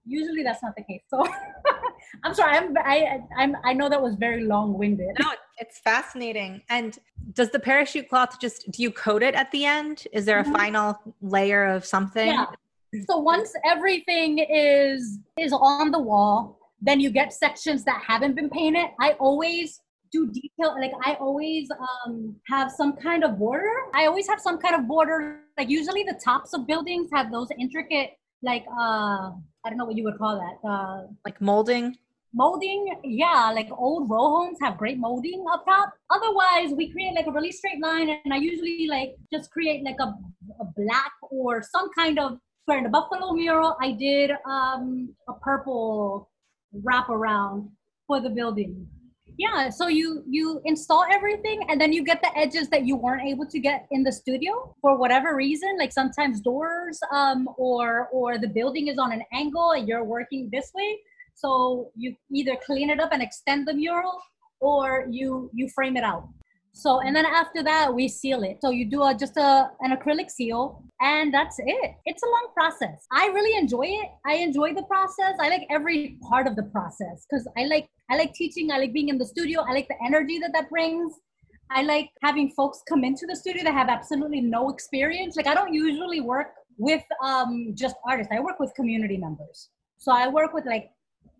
usually 0.04 0.42
that's 0.42 0.62
not 0.62 0.74
the 0.76 0.84
case. 0.84 1.02
So 1.08 1.26
I'm 2.24 2.34
sorry. 2.34 2.56
I'm 2.56 2.76
I 2.78 3.20
I'm 3.36 3.56
I 3.64 3.72
know 3.72 3.88
that 3.88 4.00
was 4.00 4.14
very 4.16 4.44
long 4.44 4.78
winded. 4.78 5.16
No, 5.20 5.32
it's 5.58 5.80
fascinating. 5.80 6.62
And 6.68 6.98
does 7.32 7.50
the 7.50 7.60
parachute 7.60 8.08
cloth 8.08 8.40
just 8.40 8.70
do 8.70 8.82
you 8.82 8.90
coat 8.90 9.22
it 9.22 9.34
at 9.34 9.50
the 9.50 9.64
end? 9.64 10.04
Is 10.12 10.24
there 10.24 10.38
a 10.38 10.42
mm-hmm. 10.42 10.52
final 10.52 10.98
layer 11.20 11.66
of 11.66 11.84
something? 11.84 12.28
Yeah. 12.28 12.46
So 13.08 13.18
once 13.18 13.52
everything 13.64 14.38
is 14.38 15.18
is 15.38 15.52
on 15.52 15.90
the 15.90 15.98
wall, 15.98 16.58
then 16.80 17.00
you 17.00 17.10
get 17.10 17.32
sections 17.32 17.84
that 17.84 18.02
haven't 18.06 18.34
been 18.34 18.50
painted. 18.50 18.88
I 19.00 19.12
always 19.12 19.80
do 20.12 20.30
detail 20.30 20.76
like 20.78 20.92
i 21.06 21.14
always 21.14 21.70
um, 21.70 22.36
have 22.46 22.70
some 22.70 22.94
kind 22.96 23.24
of 23.24 23.38
border 23.38 23.72
i 23.94 24.04
always 24.04 24.28
have 24.28 24.38
some 24.38 24.58
kind 24.58 24.74
of 24.74 24.86
border 24.86 25.40
like 25.56 25.70
usually 25.70 26.02
the 26.02 26.20
tops 26.22 26.52
of 26.52 26.66
buildings 26.66 27.08
have 27.10 27.32
those 27.32 27.48
intricate 27.58 28.10
like 28.42 28.64
uh 28.78 29.30
I 29.64 29.68
don't 29.68 29.78
know 29.78 29.84
what 29.84 29.96
you 29.96 30.04
would 30.04 30.18
call 30.18 30.36
that. 30.36 30.68
Uh, 30.68 31.06
like 31.24 31.40
molding. 31.40 31.96
Molding, 32.34 32.96
yeah, 33.04 33.52
like 33.54 33.68
old 33.76 34.08
row 34.08 34.28
homes 34.28 34.58
have 34.62 34.78
great 34.78 34.98
molding 34.98 35.44
up 35.52 35.64
top. 35.66 35.92
Otherwise, 36.10 36.72
we 36.74 36.90
create 36.90 37.14
like 37.14 37.26
a 37.26 37.30
really 37.30 37.52
straight 37.52 37.80
line, 37.82 38.08
and 38.08 38.32
I 38.32 38.38
usually 38.38 38.86
like 38.88 39.16
just 39.32 39.50
create 39.50 39.84
like 39.84 40.00
a, 40.00 40.14
a 40.60 40.64
black 40.76 41.12
or 41.30 41.62
some 41.62 41.90
kind 41.96 42.18
of. 42.18 42.38
For 42.64 42.80
the 42.80 42.88
buffalo 42.88 43.32
mural, 43.32 43.76
I 43.80 43.90
did 43.90 44.30
um, 44.46 45.12
a 45.28 45.32
purple 45.32 46.30
wrap 46.72 47.08
around 47.08 47.68
for 48.06 48.20
the 48.20 48.30
building 48.30 48.86
yeah 49.38 49.68
so 49.68 49.88
you 49.88 50.22
you 50.28 50.60
install 50.64 51.04
everything 51.10 51.64
and 51.68 51.80
then 51.80 51.92
you 51.92 52.04
get 52.04 52.20
the 52.22 52.38
edges 52.38 52.68
that 52.68 52.86
you 52.86 52.96
weren't 52.96 53.26
able 53.26 53.46
to 53.46 53.58
get 53.58 53.86
in 53.90 54.02
the 54.02 54.12
studio 54.12 54.74
for 54.80 54.96
whatever 54.96 55.34
reason 55.34 55.76
like 55.78 55.92
sometimes 55.92 56.40
doors 56.40 56.98
um 57.12 57.48
or 57.56 58.08
or 58.12 58.38
the 58.38 58.48
building 58.48 58.88
is 58.88 58.98
on 58.98 59.12
an 59.12 59.22
angle 59.32 59.72
and 59.72 59.88
you're 59.88 60.04
working 60.04 60.48
this 60.52 60.70
way 60.74 60.98
so 61.34 61.90
you 61.96 62.14
either 62.32 62.56
clean 62.66 62.90
it 62.90 63.00
up 63.00 63.10
and 63.12 63.22
extend 63.22 63.66
the 63.66 63.74
mural 63.74 64.18
or 64.60 65.06
you 65.10 65.50
you 65.54 65.68
frame 65.74 65.96
it 65.96 66.04
out 66.04 66.28
so, 66.74 67.00
and 67.00 67.14
then 67.14 67.26
after 67.26 67.62
that, 67.62 67.94
we 67.94 68.08
seal 68.08 68.42
it. 68.42 68.58
So 68.62 68.70
you 68.70 68.88
do 68.88 69.02
a, 69.02 69.14
just 69.14 69.36
a, 69.36 69.70
an 69.80 69.96
acrylic 69.96 70.30
seal 70.30 70.82
and 71.00 71.32
that's 71.32 71.56
it. 71.58 71.94
It's 72.06 72.22
a 72.22 72.26
long 72.26 72.48
process. 72.54 73.06
I 73.12 73.26
really 73.26 73.58
enjoy 73.58 73.86
it. 73.86 74.08
I 74.26 74.36
enjoy 74.36 74.74
the 74.74 74.82
process. 74.84 75.34
I 75.38 75.48
like 75.48 75.66
every 75.70 76.18
part 76.22 76.46
of 76.46 76.56
the 76.56 76.62
process 76.64 77.26
because 77.28 77.46
I 77.58 77.64
like, 77.64 77.88
I 78.12 78.16
like 78.16 78.34
teaching. 78.34 78.70
I 78.70 78.78
like 78.78 78.92
being 78.92 79.08
in 79.08 79.16
the 79.16 79.24
studio. 79.24 79.62
I 79.66 79.72
like 79.72 79.88
the 79.88 79.96
energy 80.04 80.38
that 80.40 80.50
that 80.52 80.68
brings. 80.68 81.14
I 81.70 81.82
like 81.82 82.10
having 82.22 82.50
folks 82.50 82.82
come 82.86 83.04
into 83.04 83.26
the 83.26 83.34
studio 83.34 83.64
that 83.64 83.72
have 83.72 83.88
absolutely 83.88 84.42
no 84.42 84.68
experience. 84.68 85.34
Like 85.34 85.46
I 85.46 85.54
don't 85.54 85.72
usually 85.72 86.20
work 86.20 86.48
with 86.76 87.02
um, 87.24 87.72
just 87.74 87.96
artists. 88.06 88.30
I 88.30 88.40
work 88.40 88.60
with 88.60 88.74
community 88.74 89.16
members. 89.16 89.70
So 89.96 90.12
I 90.12 90.28
work 90.28 90.52
with 90.52 90.66
like 90.66 90.90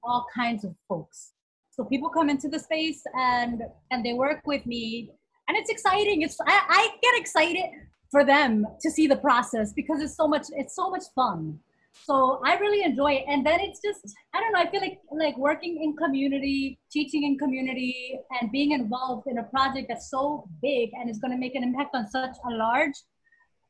all 0.03 0.25
kinds 0.35 0.65
of 0.65 0.75
folks. 0.89 1.33
So 1.71 1.85
people 1.85 2.09
come 2.09 2.31
into 2.31 2.49
the 2.49 2.59
space 2.59 3.03
and 3.19 3.63
and 3.91 4.03
they 4.05 4.15
work 4.15 4.41
with 4.47 4.65
me 4.65 5.11
and 5.49 5.59
it's 5.59 5.69
exciting. 5.69 6.23
It's 6.23 6.39
I, 6.47 6.61
I 6.69 6.89
get 7.03 7.21
excited 7.21 7.67
for 8.11 8.25
them 8.25 8.67
to 8.81 8.91
see 8.91 9.07
the 9.07 9.17
process 9.17 9.75
because 9.75 10.01
it's 10.01 10.17
so 10.17 10.27
much 10.27 10.47
it's 10.53 10.75
so 10.75 10.89
much 10.89 11.05
fun. 11.15 11.59
So 11.93 12.41
I 12.45 12.57
really 12.57 12.83
enjoy 12.83 13.13
it. 13.13 13.25
And 13.29 13.45
then 13.47 13.61
it's 13.61 13.81
just 13.81 14.01
I 14.35 14.41
don't 14.41 14.53
know, 14.53 14.61
I 14.61 14.71
feel 14.71 14.81
like 14.81 14.99
like 15.11 15.37
working 15.37 15.83
in 15.83 15.97
community, 15.97 16.79
teaching 16.91 17.25
in 17.25 17.39
community 17.39 18.19
and 18.41 18.51
being 18.51 18.73
involved 18.73 19.27
in 19.27 19.39
a 19.39 19.45
project 19.45 19.87
that's 19.89 20.11
so 20.11 20.49
big 20.61 20.91
and 20.95 21.11
is 21.11 21.19
going 21.19 21.33
to 21.33 21.39
make 21.39 21.55
an 21.55 21.63
impact 21.63 21.95
on 21.95 22.09
such 22.09 22.37
a 22.51 22.55
large 22.55 22.95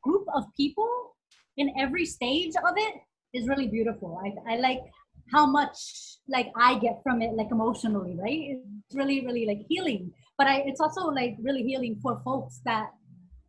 group 0.03 0.25
of 0.33 0.43
people 0.57 0.89
in 1.57 1.73
every 1.79 2.05
stage 2.05 2.53
of 2.67 2.73
it 2.77 2.95
is 3.33 3.47
really 3.47 3.67
beautiful. 3.67 4.19
I, 4.23 4.53
I 4.53 4.57
like 4.57 4.79
how 5.31 5.45
much 5.45 5.77
like 6.27 6.47
I 6.55 6.79
get 6.79 6.99
from 7.03 7.21
it 7.21 7.33
like 7.33 7.51
emotionally, 7.51 8.15
right? 8.19 8.57
It's 8.57 8.95
really, 8.95 9.25
really 9.25 9.45
like 9.45 9.65
healing 9.69 10.11
but 10.37 10.47
I, 10.47 10.63
it's 10.65 10.81
also 10.81 11.07
like 11.07 11.35
really 11.41 11.63
healing 11.63 11.99
for 12.01 12.21
folks 12.23 12.61
that 12.65 12.89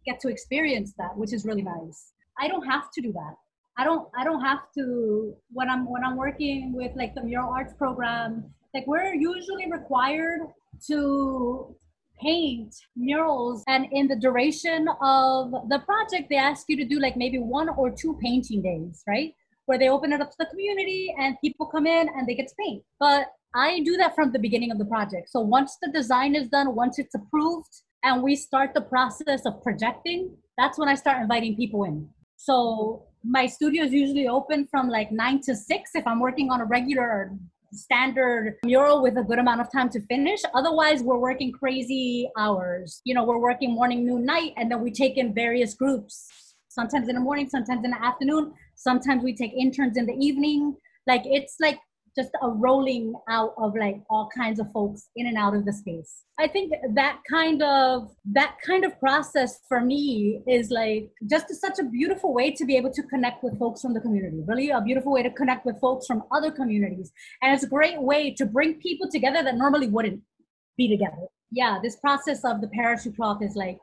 get 0.05 0.21
to 0.21 0.29
experience 0.29 0.93
that, 0.99 1.17
which 1.17 1.33
is 1.33 1.45
really 1.45 1.63
nice. 1.63 2.13
I 2.39 2.49
don't 2.49 2.67
have 2.67 2.91
to 2.93 3.01
do 3.01 3.13
that. 3.13 3.35
I 3.77 3.85
don't 3.85 4.09
I 4.17 4.25
don't 4.25 4.41
have 4.41 4.61
to 4.79 5.35
when 5.53 5.69
I'm 5.69 5.91
when 5.91 6.05
I'm 6.05 6.17
working 6.17 6.73
with 6.75 6.93
like 6.95 7.15
the 7.15 7.23
mural 7.23 7.53
arts 7.53 7.75
program, 7.75 8.45
like 8.73 8.87
we're 8.87 9.15
usually 9.15 9.71
required 9.71 10.41
to 10.89 11.75
paint 12.21 12.73
murals 12.97 13.65
and 13.67 13.87
in 13.91 14.07
the 14.07 14.15
duration 14.15 14.87
of 15.03 15.51
the 15.69 15.81
project 15.81 16.29
they 16.31 16.37
ask 16.37 16.67
you 16.69 16.77
to 16.77 16.85
do 16.85 17.01
like 17.01 17.17
maybe 17.17 17.39
one 17.39 17.69
or 17.69 17.91
two 17.91 18.17
painting 18.23 18.63
days 18.63 19.03
right? 19.09 19.35
Where 19.67 19.79
they 19.79 19.89
open 19.89 20.13
it 20.13 20.21
up 20.21 20.31
to 20.31 20.37
the 20.39 20.47
community 20.47 21.13
and 21.19 21.37
people 21.41 21.67
come 21.67 21.87
in 21.87 22.09
and 22.09 22.29
they 22.29 22.35
get 22.35 22.49
to 22.49 22.55
paint. 22.61 22.85
But 23.01 23.33
i 23.57 23.81
do 23.81 23.97
that 23.97 24.15
from 24.15 24.31
the 24.33 24.39
beginning 24.39 24.71
of 24.71 24.79
the 24.79 24.85
project. 24.85 25.31
So 25.31 25.41
once 25.41 25.79
the 25.83 25.91
design 25.91 26.37
is 26.37 26.49
done 26.49 26.77
once 26.77 27.01
it's 27.01 27.15
approved 27.17 27.83
and 28.05 28.23
we 28.23 28.37
start 28.37 28.75
the 28.75 28.83
process 28.83 29.47
of 29.47 29.63
projecting 29.63 30.37
that's 30.57 30.79
when 30.79 30.89
i 30.89 30.95
start 30.95 31.21
inviting 31.21 31.57
people 31.57 31.83
in. 31.83 32.09
So 32.37 33.07
my 33.27 33.47
studio 33.47 33.85
is 33.85 33.93
usually 33.93 34.29
open 34.29 34.67
from 34.67 34.89
like 34.89 35.11
nine 35.11 35.41
to 35.41 35.55
six 35.57 35.91
if 35.95 36.07
i'm 36.07 36.21
working 36.21 36.51
on 36.51 36.61
a 36.61 36.65
regular 36.65 37.33
standard 37.75 38.57
mural 38.65 39.03
with 39.03 39.17
a 39.17 39.23
good 39.23 39.39
amount 39.39 39.61
of 39.61 39.71
time 39.73 39.89
to 39.91 40.01
finish. 40.03 40.41
Otherwise, 40.55 41.03
we're 41.03 41.19
working 41.19 41.53
crazy 41.53 42.31
hours. 42.39 43.01
You 43.05 43.15
know, 43.15 43.25
we're 43.25 43.39
working 43.39 43.75
morning, 43.75 44.07
noon, 44.07 44.25
night, 44.25 44.53
and 44.57 44.71
then 44.71 44.81
we 44.81 44.91
take 44.91 45.17
in 45.17 45.35
various 45.35 45.75
groups. 45.75 46.29
Sometimes 46.69 47.09
in 47.09 47.15
the 47.15 47.21
morning, 47.21 47.49
sometimes 47.49 47.85
in 47.85 47.91
the 47.91 48.03
afternoon. 48.03 48.53
Sometimes 48.75 49.23
we 49.23 49.35
take 49.35 49.53
interns 49.53 49.97
in 49.97 50.07
the 50.07 50.15
evening. 50.15 50.77
Like 51.07 51.23
it's 51.25 51.57
like 51.61 51.79
just 52.17 52.31
a 52.43 52.49
rolling 52.49 53.15
out 53.29 53.55
of 53.59 53.75
like 53.75 54.01
all 54.09 54.29
kinds 54.37 54.61
of 54.61 54.71
folks 54.73 55.09
in 55.17 55.27
and 55.27 55.37
out 55.37 55.55
of 55.55 55.65
the 55.65 55.73
space. 55.73 56.23
I 56.39 56.47
think 56.47 56.73
that 56.95 57.19
kind 57.29 57.63
of 57.63 58.11
that 58.33 58.57
kind 58.65 58.85
of 58.85 58.99
process 59.01 59.61
for 59.69 59.81
me 59.81 60.43
is 60.47 60.71
like 60.71 61.11
just 61.29 61.53
such 61.55 61.79
a 61.79 61.85
beautiful 61.85 62.33
way 62.33 62.53
to 62.53 62.65
be 62.65 62.77
able 62.77 62.93
to 62.93 63.03
connect 63.05 63.43
with 63.43 63.59
folks 63.59 63.81
from 63.83 63.95
the 63.95 64.01
community 64.01 64.43
really 64.47 64.71
a 64.71 64.81
beautiful 64.81 65.13
way 65.13 65.23
to 65.23 65.31
connect 65.31 65.67
with 65.67 65.81
folks 65.81 66.07
from 66.07 66.23
other 66.33 66.51
communities. 66.51 67.13
And 67.43 67.55
it's 67.55 67.65
a 67.65 67.69
great 67.69 68.01
way 68.01 68.33
to 68.35 68.47
bring 68.47 68.75
people 68.75 69.11
together 69.11 69.43
that 69.43 69.57
normally 69.57 69.89
wouldn't 69.89 70.21
be 70.77 70.89
together. 70.89 71.27
Yeah 71.51 71.79
this 71.83 71.97
process 71.97 72.45
of 72.45 72.61
the 72.61 72.69
parachute 72.69 73.17
cloth 73.17 73.43
is 73.43 73.57
like 73.57 73.79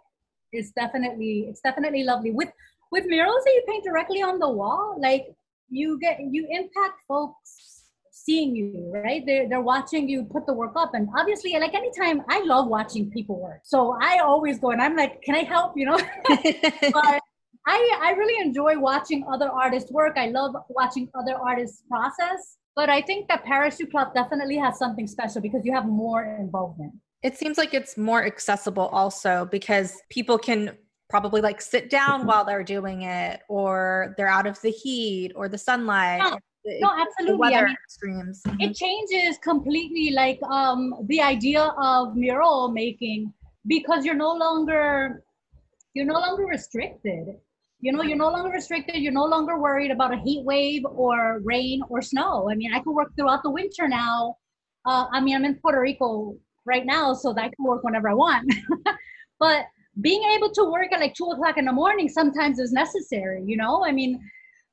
it's 0.53 0.71
definitely 0.71 1.47
it's 1.49 1.61
definitely 1.61 2.03
lovely. 2.03 2.31
With 2.31 2.49
with 2.91 3.05
murals 3.05 3.43
that 3.43 3.51
you 3.51 3.63
paint 3.67 3.83
directly 3.83 4.21
on 4.21 4.39
the 4.39 4.49
wall 4.49 4.97
like 5.01 5.25
you 5.69 5.97
get 5.99 6.19
you 6.19 6.45
impact 6.49 7.01
folks 7.07 7.80
seeing 8.11 8.55
you, 8.55 8.91
right? 8.93 9.23
They're, 9.25 9.47
they're 9.49 9.61
watching 9.61 10.07
you 10.07 10.25
put 10.25 10.45
the 10.45 10.53
work 10.53 10.73
up. 10.75 10.91
And 10.93 11.07
obviously, 11.17 11.53
like 11.53 11.73
anytime, 11.73 12.21
I 12.29 12.43
love 12.43 12.67
watching 12.67 13.09
people 13.09 13.41
work. 13.41 13.61
So 13.63 13.97
I 14.01 14.19
always 14.19 14.59
go 14.59 14.71
and 14.71 14.81
I'm 14.81 14.95
like, 14.95 15.21
can 15.23 15.33
I 15.33 15.43
help? 15.43 15.73
You 15.75 15.85
know? 15.85 15.97
but 16.27 17.21
I, 17.67 17.99
I 18.01 18.13
really 18.17 18.45
enjoy 18.45 18.77
watching 18.77 19.25
other 19.31 19.49
artists 19.49 19.91
work. 19.91 20.17
I 20.17 20.27
love 20.27 20.55
watching 20.69 21.09
other 21.15 21.35
artists 21.35 21.83
process. 21.89 22.57
But 22.75 22.89
I 22.89 23.01
think 23.01 23.27
that 23.29 23.43
Parachute 23.43 23.91
cloth 23.91 24.13
definitely 24.13 24.57
has 24.57 24.77
something 24.77 25.07
special 25.07 25.41
because 25.41 25.65
you 25.65 25.73
have 25.73 25.85
more 25.85 26.37
involvement. 26.39 26.93
It 27.23 27.37
seems 27.37 27.57
like 27.57 27.73
it's 27.73 27.97
more 27.97 28.25
accessible 28.25 28.87
also 28.87 29.47
because 29.51 29.97
people 30.09 30.37
can 30.37 30.77
probably 31.09 31.41
like 31.41 31.61
sit 31.61 31.89
down 31.89 32.25
while 32.25 32.45
they're 32.45 32.63
doing 32.63 33.03
it 33.03 33.41
or 33.49 34.15
they're 34.17 34.29
out 34.29 34.47
of 34.47 34.59
the 34.61 34.71
heat 34.71 35.33
or 35.35 35.49
the 35.49 35.57
sunlight 35.57 36.21
yeah 36.23 36.35
no 36.65 36.89
absolutely. 36.97 37.37
Weather 37.37 37.55
I 37.55 37.65
mean, 37.65 37.77
extremes. 37.83 38.41
mm-hmm. 38.47 38.61
it 38.61 38.75
changes 38.75 39.37
completely 39.39 40.11
like 40.11 40.41
um 40.43 40.93
the 41.07 41.21
idea 41.21 41.73
of 41.77 42.15
mural 42.15 42.71
making 42.71 43.33
because 43.67 44.05
you're 44.05 44.15
no 44.15 44.33
longer 44.33 45.23
you're 45.93 46.05
no 46.05 46.19
longer 46.19 46.45
restricted. 46.45 47.35
You 47.79 47.91
know 47.91 48.03
you're 48.03 48.17
no 48.17 48.29
longer 48.29 48.51
restricted. 48.51 48.97
You're 48.97 49.11
no 49.11 49.25
longer 49.25 49.57
worried 49.57 49.91
about 49.91 50.13
a 50.13 50.17
heat 50.17 50.45
wave 50.45 50.83
or 50.85 51.41
rain 51.43 51.81
or 51.89 52.01
snow. 52.01 52.49
I 52.49 52.55
mean 52.55 52.73
i 52.73 52.79
can 52.79 52.93
work 52.93 53.11
throughout 53.15 53.43
the 53.43 53.49
winter 53.51 53.87
now. 53.87 54.37
Uh, 54.85 55.05
i 55.11 55.21
mean 55.21 55.35
i'm 55.35 55.45
in 55.45 55.55
puerto 55.55 55.79
rico 55.79 56.35
right 56.65 56.85
now 56.85 57.13
so 57.13 57.33
that 57.33 57.43
i 57.43 57.49
can 57.49 57.65
work 57.65 57.83
whenever 57.83 58.09
i 58.09 58.13
want. 58.13 58.51
But 59.39 59.65
being 60.01 60.23
able 60.35 60.51
to 60.51 60.71
work 60.71 60.93
at 60.93 60.99
like 60.99 61.15
two 61.15 61.25
o'clock 61.25 61.57
in 61.57 61.65
the 61.65 61.71
morning 61.71 62.07
sometimes 62.07 62.59
is 62.59 62.71
necessary 62.71 63.43
you 63.45 63.57
know? 63.57 63.83
I 63.83 63.91
mean 63.91 64.19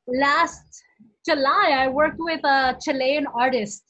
last 0.06 0.82
July, 1.28 1.84
I 1.84 1.88
worked 1.88 2.18
with 2.18 2.42
a 2.42 2.74
Chilean 2.82 3.26
artist, 3.26 3.82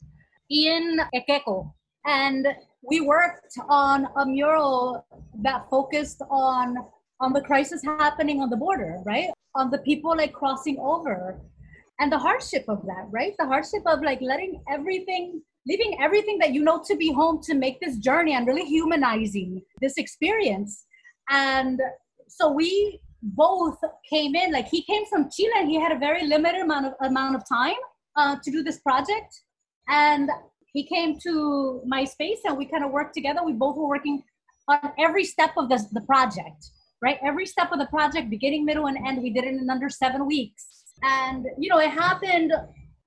Ian 0.51 1.01
Ekeko, 1.15 1.73
and 2.05 2.49
we 2.83 3.01
worked 3.01 3.57
on 3.69 4.09
a 4.17 4.27
mural 4.27 5.07
that 5.45 5.71
focused 5.71 6.21
on 6.31 6.79
on 7.21 7.33
the 7.33 7.41
crisis 7.41 7.81
happening 7.85 8.43
on 8.43 8.51
the 8.51 8.57
border, 8.57 8.99
right? 9.07 9.29
On 9.55 9.71
the 9.71 9.79
people 9.79 10.17
like 10.17 10.33
crossing 10.33 10.79
over 10.81 11.41
and 12.01 12.11
the 12.11 12.19
hardship 12.19 12.65
of 12.67 12.85
that, 12.87 13.07
right? 13.11 13.35
The 13.39 13.47
hardship 13.47 13.83
of 13.87 14.03
like 14.03 14.21
letting 14.21 14.61
everything, 14.69 15.41
leaving 15.65 15.97
everything 16.01 16.39
that 16.41 16.53
you 16.53 16.65
know 16.65 16.83
to 16.89 16.97
be 16.97 17.13
home 17.13 17.41
to 17.43 17.55
make 17.55 17.79
this 17.79 17.99
journey 17.99 18.35
and 18.35 18.49
really 18.49 18.65
humanizing 18.65 19.63
this 19.81 19.97
experience. 19.97 20.87
And 21.31 21.81
so 22.27 22.51
we 22.51 23.01
both 23.23 23.79
came 24.09 24.35
in. 24.35 24.53
Like 24.53 24.69
he 24.69 24.83
came 24.83 25.07
from 25.07 25.31
chile. 25.31 25.53
And 25.57 25.69
he 25.69 25.81
had 25.81 25.93
a 25.93 25.99
very 25.99 26.27
limited 26.27 26.63
amount 26.63 26.87
of 26.87 26.93
amount 27.03 27.37
of 27.37 27.49
time 27.49 27.81
uh, 28.17 28.37
to 28.43 28.51
do 28.51 28.63
this 28.63 28.79
project. 28.81 29.43
And 29.89 30.31
he 30.73 30.87
came 30.87 31.19
to 31.21 31.83
my 31.87 32.05
space 32.05 32.41
and 32.45 32.57
we 32.57 32.67
kind 32.67 32.85
of 32.85 32.91
worked 32.91 33.15
together. 33.15 33.41
We 33.45 33.53
both 33.53 33.77
were 33.77 33.89
working 33.89 34.23
on 34.69 34.93
every 34.99 35.25
step 35.25 35.53
of 35.57 35.69
the, 35.69 35.85
the 35.93 36.03
project 36.03 36.71
right? 37.01 37.19
Every 37.25 37.47
step 37.47 37.71
of 37.73 37.79
the 37.79 37.87
project 37.87 38.29
beginning 38.29 38.65
middle 38.65 38.87
and 38.87 38.99
end 39.07 39.23
we 39.23 39.31
did 39.31 39.45
it 39.45 39.55
in 39.55 39.71
under 39.71 39.89
seven 39.89 40.27
weeks. 40.27 40.67
And 41.03 41.47
you 41.57 41.69
know 41.69 41.79
it 41.79 41.91
happened 41.91 42.53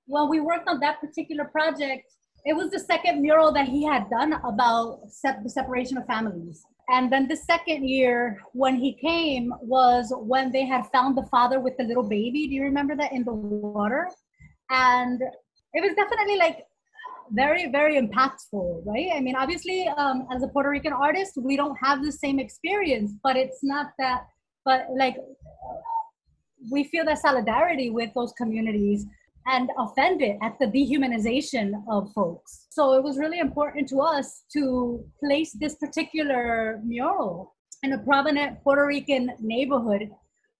when 0.06 0.28
we 0.28 0.40
worked 0.40 0.68
on 0.68 0.80
that 0.80 1.00
particular 1.00 1.44
project 1.44 2.04
it 2.44 2.54
was 2.54 2.70
the 2.70 2.78
second 2.78 3.22
mural 3.22 3.52
that 3.52 3.68
he 3.68 3.84
had 3.84 4.10
done 4.10 4.32
about 4.44 5.00
the 5.44 5.48
separation 5.48 5.96
of 5.96 6.06
families 6.06 6.64
and 6.88 7.12
then 7.12 7.28
the 7.28 7.36
second 7.36 7.88
year 7.88 8.40
when 8.52 8.76
he 8.76 8.94
came 8.94 9.52
was 9.60 10.12
when 10.16 10.50
they 10.50 10.66
had 10.66 10.86
found 10.92 11.16
the 11.16 11.26
father 11.30 11.60
with 11.60 11.76
the 11.76 11.84
little 11.84 12.02
baby. 12.02 12.48
Do 12.48 12.54
you 12.54 12.62
remember 12.62 12.96
that 12.96 13.12
in 13.12 13.24
the 13.24 13.32
water? 13.32 14.08
And 14.70 15.22
it 15.74 15.80
was 15.80 15.94
definitely 15.94 16.36
like 16.36 16.66
very, 17.30 17.70
very 17.70 18.00
impactful, 18.00 18.84
right? 18.84 19.10
I 19.14 19.20
mean, 19.20 19.36
obviously, 19.36 19.88
um, 19.96 20.26
as 20.34 20.42
a 20.42 20.48
Puerto 20.48 20.68
Rican 20.68 20.92
artist, 20.92 21.34
we 21.36 21.56
don't 21.56 21.76
have 21.76 22.04
the 22.04 22.12
same 22.12 22.38
experience, 22.38 23.12
but 23.22 23.36
it's 23.36 23.60
not 23.62 23.92
that, 23.98 24.26
but 24.64 24.86
like, 24.96 25.16
we 26.70 26.84
feel 26.84 27.04
that 27.04 27.18
solidarity 27.18 27.90
with 27.90 28.10
those 28.14 28.32
communities 28.32 29.06
and 29.46 29.70
offended 29.78 30.36
at 30.42 30.58
the 30.58 30.66
dehumanization 30.66 31.82
of 31.90 32.12
folks. 32.12 32.66
So 32.70 32.94
it 32.94 33.02
was 33.02 33.18
really 33.18 33.40
important 33.40 33.88
to 33.88 34.00
us 34.00 34.44
to 34.52 35.04
place 35.22 35.52
this 35.52 35.74
particular 35.76 36.80
mural 36.84 37.54
in 37.82 37.92
a 37.92 37.98
prominent 37.98 38.62
Puerto 38.62 38.86
Rican 38.86 39.32
neighborhood 39.40 40.10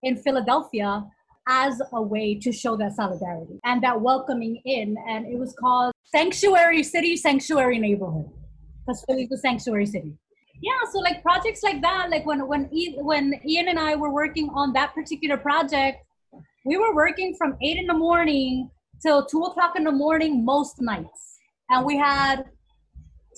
in 0.03 0.17
Philadelphia 0.17 1.05
as 1.49 1.81
a 1.93 2.03
way 2.03 2.39
to 2.39 2.53
show 2.53 2.77
that 2.77 2.93
solidarity 2.93 3.59
and 3.65 3.83
that 3.83 4.01
welcoming 4.01 4.61
in. 4.65 4.97
And 5.09 5.27
it 5.27 5.39
was 5.39 5.55
called 5.59 5.93
Sanctuary 6.05 6.83
City, 6.83 7.17
Sanctuary 7.17 7.79
Neighborhood, 7.79 8.31
because 8.85 9.05
Philly's 9.07 9.33
a 9.33 9.39
sanctuary 9.39 9.87
city. 9.87 10.13
Yeah, 10.61 10.79
so 10.93 11.01
like 11.01 11.23
projects 11.23 11.63
like 11.65 11.83
that, 11.83 12.09
like 12.11 12.25
when 12.25 12.47
when 12.47 12.69
when 12.99 13.35
Ian 13.45 13.69
and 13.69 13.81
I 13.81 13.97
were 13.97 14.13
working 14.13 14.49
on 14.51 14.73
that 14.75 14.95
particular 14.95 15.37
project, 15.37 16.05
we 16.65 16.77
were 16.77 16.95
working 16.95 17.35
from 17.37 17.57
eight 17.63 17.77
in 17.77 17.87
the 17.87 17.95
morning 17.95 18.71
till 19.01 19.25
two 19.27 19.43
o'clock 19.43 19.75
in 19.77 19.85
the 19.85 19.93
morning 19.93 20.45
most 20.45 20.81
nights. 20.81 21.39
And 21.71 21.85
we 21.85 21.97
had 21.97 22.45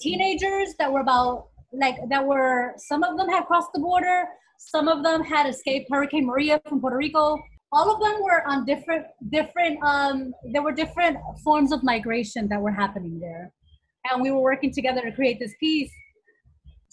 teenagers 0.00 0.74
that 0.78 0.92
were 0.92 1.00
about 1.00 1.48
like 1.72 1.96
that 2.08 2.24
were 2.24 2.74
some 2.76 3.02
of 3.02 3.16
them 3.16 3.28
had 3.28 3.46
crossed 3.46 3.70
the 3.72 3.80
border, 3.80 4.24
some 4.58 4.88
of 4.88 5.02
them 5.02 5.22
had 5.22 5.48
escaped 5.48 5.88
Hurricane 5.90 6.26
Maria 6.26 6.60
from 6.68 6.80
Puerto 6.80 6.96
Rico. 6.96 7.38
All 7.72 7.92
of 7.92 8.00
them 8.00 8.22
were 8.22 8.46
on 8.46 8.64
different 8.66 9.06
different 9.30 9.82
um 9.82 10.32
there 10.52 10.62
were 10.62 10.72
different 10.72 11.16
forms 11.42 11.72
of 11.72 11.82
migration 11.82 12.48
that 12.48 12.60
were 12.60 12.72
happening 12.72 13.18
there. 13.18 13.52
And 14.10 14.20
we 14.20 14.30
were 14.30 14.40
working 14.40 14.72
together 14.72 15.00
to 15.00 15.12
create 15.12 15.38
this 15.40 15.54
piece 15.58 15.90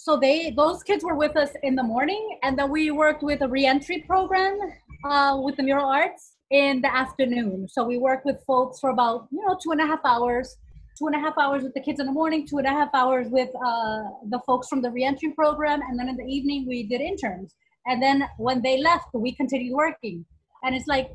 so 0.02 0.18
they 0.18 0.50
those 0.50 0.82
kids 0.82 1.04
were 1.04 1.14
with 1.16 1.38
us 1.38 1.52
in 1.62 1.76
the 1.76 1.84
morning 1.84 2.40
and 2.42 2.58
then 2.58 2.72
we 2.72 2.90
worked 2.90 3.22
with 3.22 3.42
a 3.42 3.48
reentry 3.48 4.04
program 4.08 4.58
uh, 5.04 5.40
with 5.42 5.58
the 5.58 5.64
mural 5.64 5.90
arts 5.90 6.36
in 6.50 6.82
the 6.82 6.94
afternoon. 6.94 7.68
So 7.70 7.84
we 7.84 7.98
worked 7.98 8.26
with 8.26 8.44
folks 8.46 8.80
for 8.80 8.90
about, 8.90 9.28
you 9.32 9.44
know, 9.46 9.58
two 9.62 9.72
and 9.72 9.82
a 9.82 9.86
half 9.86 10.02
hours, 10.04 10.58
two 10.98 11.08
and 11.08 11.16
a 11.16 11.20
half 11.20 11.38
hours 11.38 11.64
with 11.64 11.74
the 11.74 11.82
kids 11.82 12.00
in 12.00 12.06
the 12.06 12.12
morning, 12.12 12.46
two 12.48 12.58
and 12.58 12.68
a 12.68 12.72
half 12.72 12.90
hours 12.94 13.28
with 13.30 13.50
uh, 13.56 14.04
the 14.30 14.40
folks 14.46 14.68
from 14.68 14.82
the 14.82 14.92
reentry 14.92 15.32
program. 15.32 15.82
And 15.82 15.98
then 15.98 16.10
in 16.10 16.18
the 16.18 16.26
evening, 16.26 16.66
we 16.68 16.84
did 16.84 17.02
interns. 17.02 17.56
And 17.88 18.02
then 18.02 18.28
when 18.38 18.62
they 18.62 18.82
left, 18.82 19.08
we 19.14 19.32
continued 19.32 19.74
working. 19.74 20.26
And 20.64 20.76
it's 20.76 20.88
like, 20.88 21.12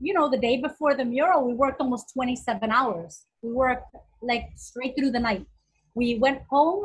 you 0.00 0.14
know, 0.14 0.30
the 0.30 0.38
day 0.38 0.56
before 0.60 0.94
the 0.94 1.04
mural, 1.04 1.46
we 1.46 1.54
worked 1.54 1.80
almost 1.80 2.12
27 2.14 2.70
hours. 2.70 3.26
We 3.42 3.52
worked 3.52 3.94
like 4.22 4.48
straight 4.56 4.94
through 4.98 5.12
the 5.12 5.20
night. 5.20 5.46
We 5.94 6.18
went 6.18 6.40
home 6.48 6.84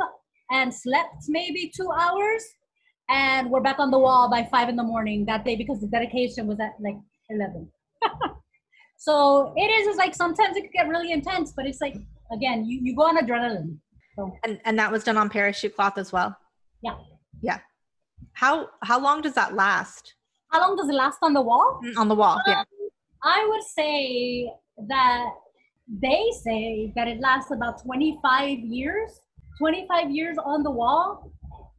and 0.51 0.73
slept 0.73 1.23
maybe 1.27 1.71
two 1.75 1.89
hours 1.91 2.43
and 3.09 3.49
we're 3.49 3.61
back 3.61 3.79
on 3.79 3.91
the 3.91 3.99
wall 3.99 4.29
by 4.29 4.47
five 4.51 4.69
in 4.69 4.75
the 4.75 4.83
morning 4.83 5.25
that 5.25 5.45
day 5.45 5.55
because 5.55 5.79
the 5.81 5.87
dedication 5.87 6.47
was 6.47 6.59
at 6.59 6.73
like 6.79 6.95
11 7.29 7.69
so 8.97 9.53
it 9.55 9.67
is 9.67 9.87
it's 9.87 9.97
like 9.97 10.15
sometimes 10.15 10.55
it 10.57 10.61
could 10.61 10.71
get 10.71 10.87
really 10.87 11.11
intense, 11.11 11.53
but 11.55 11.65
it's 11.65 11.81
like 11.81 11.95
again, 12.31 12.65
you, 12.65 12.79
you 12.81 12.95
go 12.95 13.03
on 13.03 13.17
adrenaline. 13.17 13.77
So 14.15 14.31
and 14.43 14.59
and 14.65 14.79
that 14.79 14.91
was 14.91 15.03
done 15.03 15.17
on 15.17 15.29
parachute 15.29 15.75
cloth 15.75 15.97
as 15.97 16.11
well. 16.11 16.35
Yeah. 16.81 16.95
Yeah. 17.41 17.59
How 18.33 18.69
how 18.81 18.99
long 18.99 19.21
does 19.21 19.33
that 19.33 19.53
last? 19.53 20.15
How 20.51 20.61
long 20.61 20.75
does 20.75 20.89
it 20.89 20.93
last 20.93 21.19
on 21.21 21.33
the 21.33 21.41
wall? 21.41 21.81
Mm, 21.83 21.97
On 21.97 22.07
the 22.07 22.15
wall, 22.15 22.39
yeah. 22.47 22.59
Um, 22.59 22.65
I 23.23 23.45
would 23.49 23.63
say 23.63 24.49
that 24.87 25.29
they 26.01 26.31
say 26.43 26.93
that 26.95 27.07
it 27.07 27.19
lasts 27.19 27.51
about 27.51 27.83
25 27.83 28.59
years. 28.59 29.21
25 29.59 30.11
years 30.11 30.37
on 30.43 30.63
the 30.63 30.71
wall. 30.71 31.31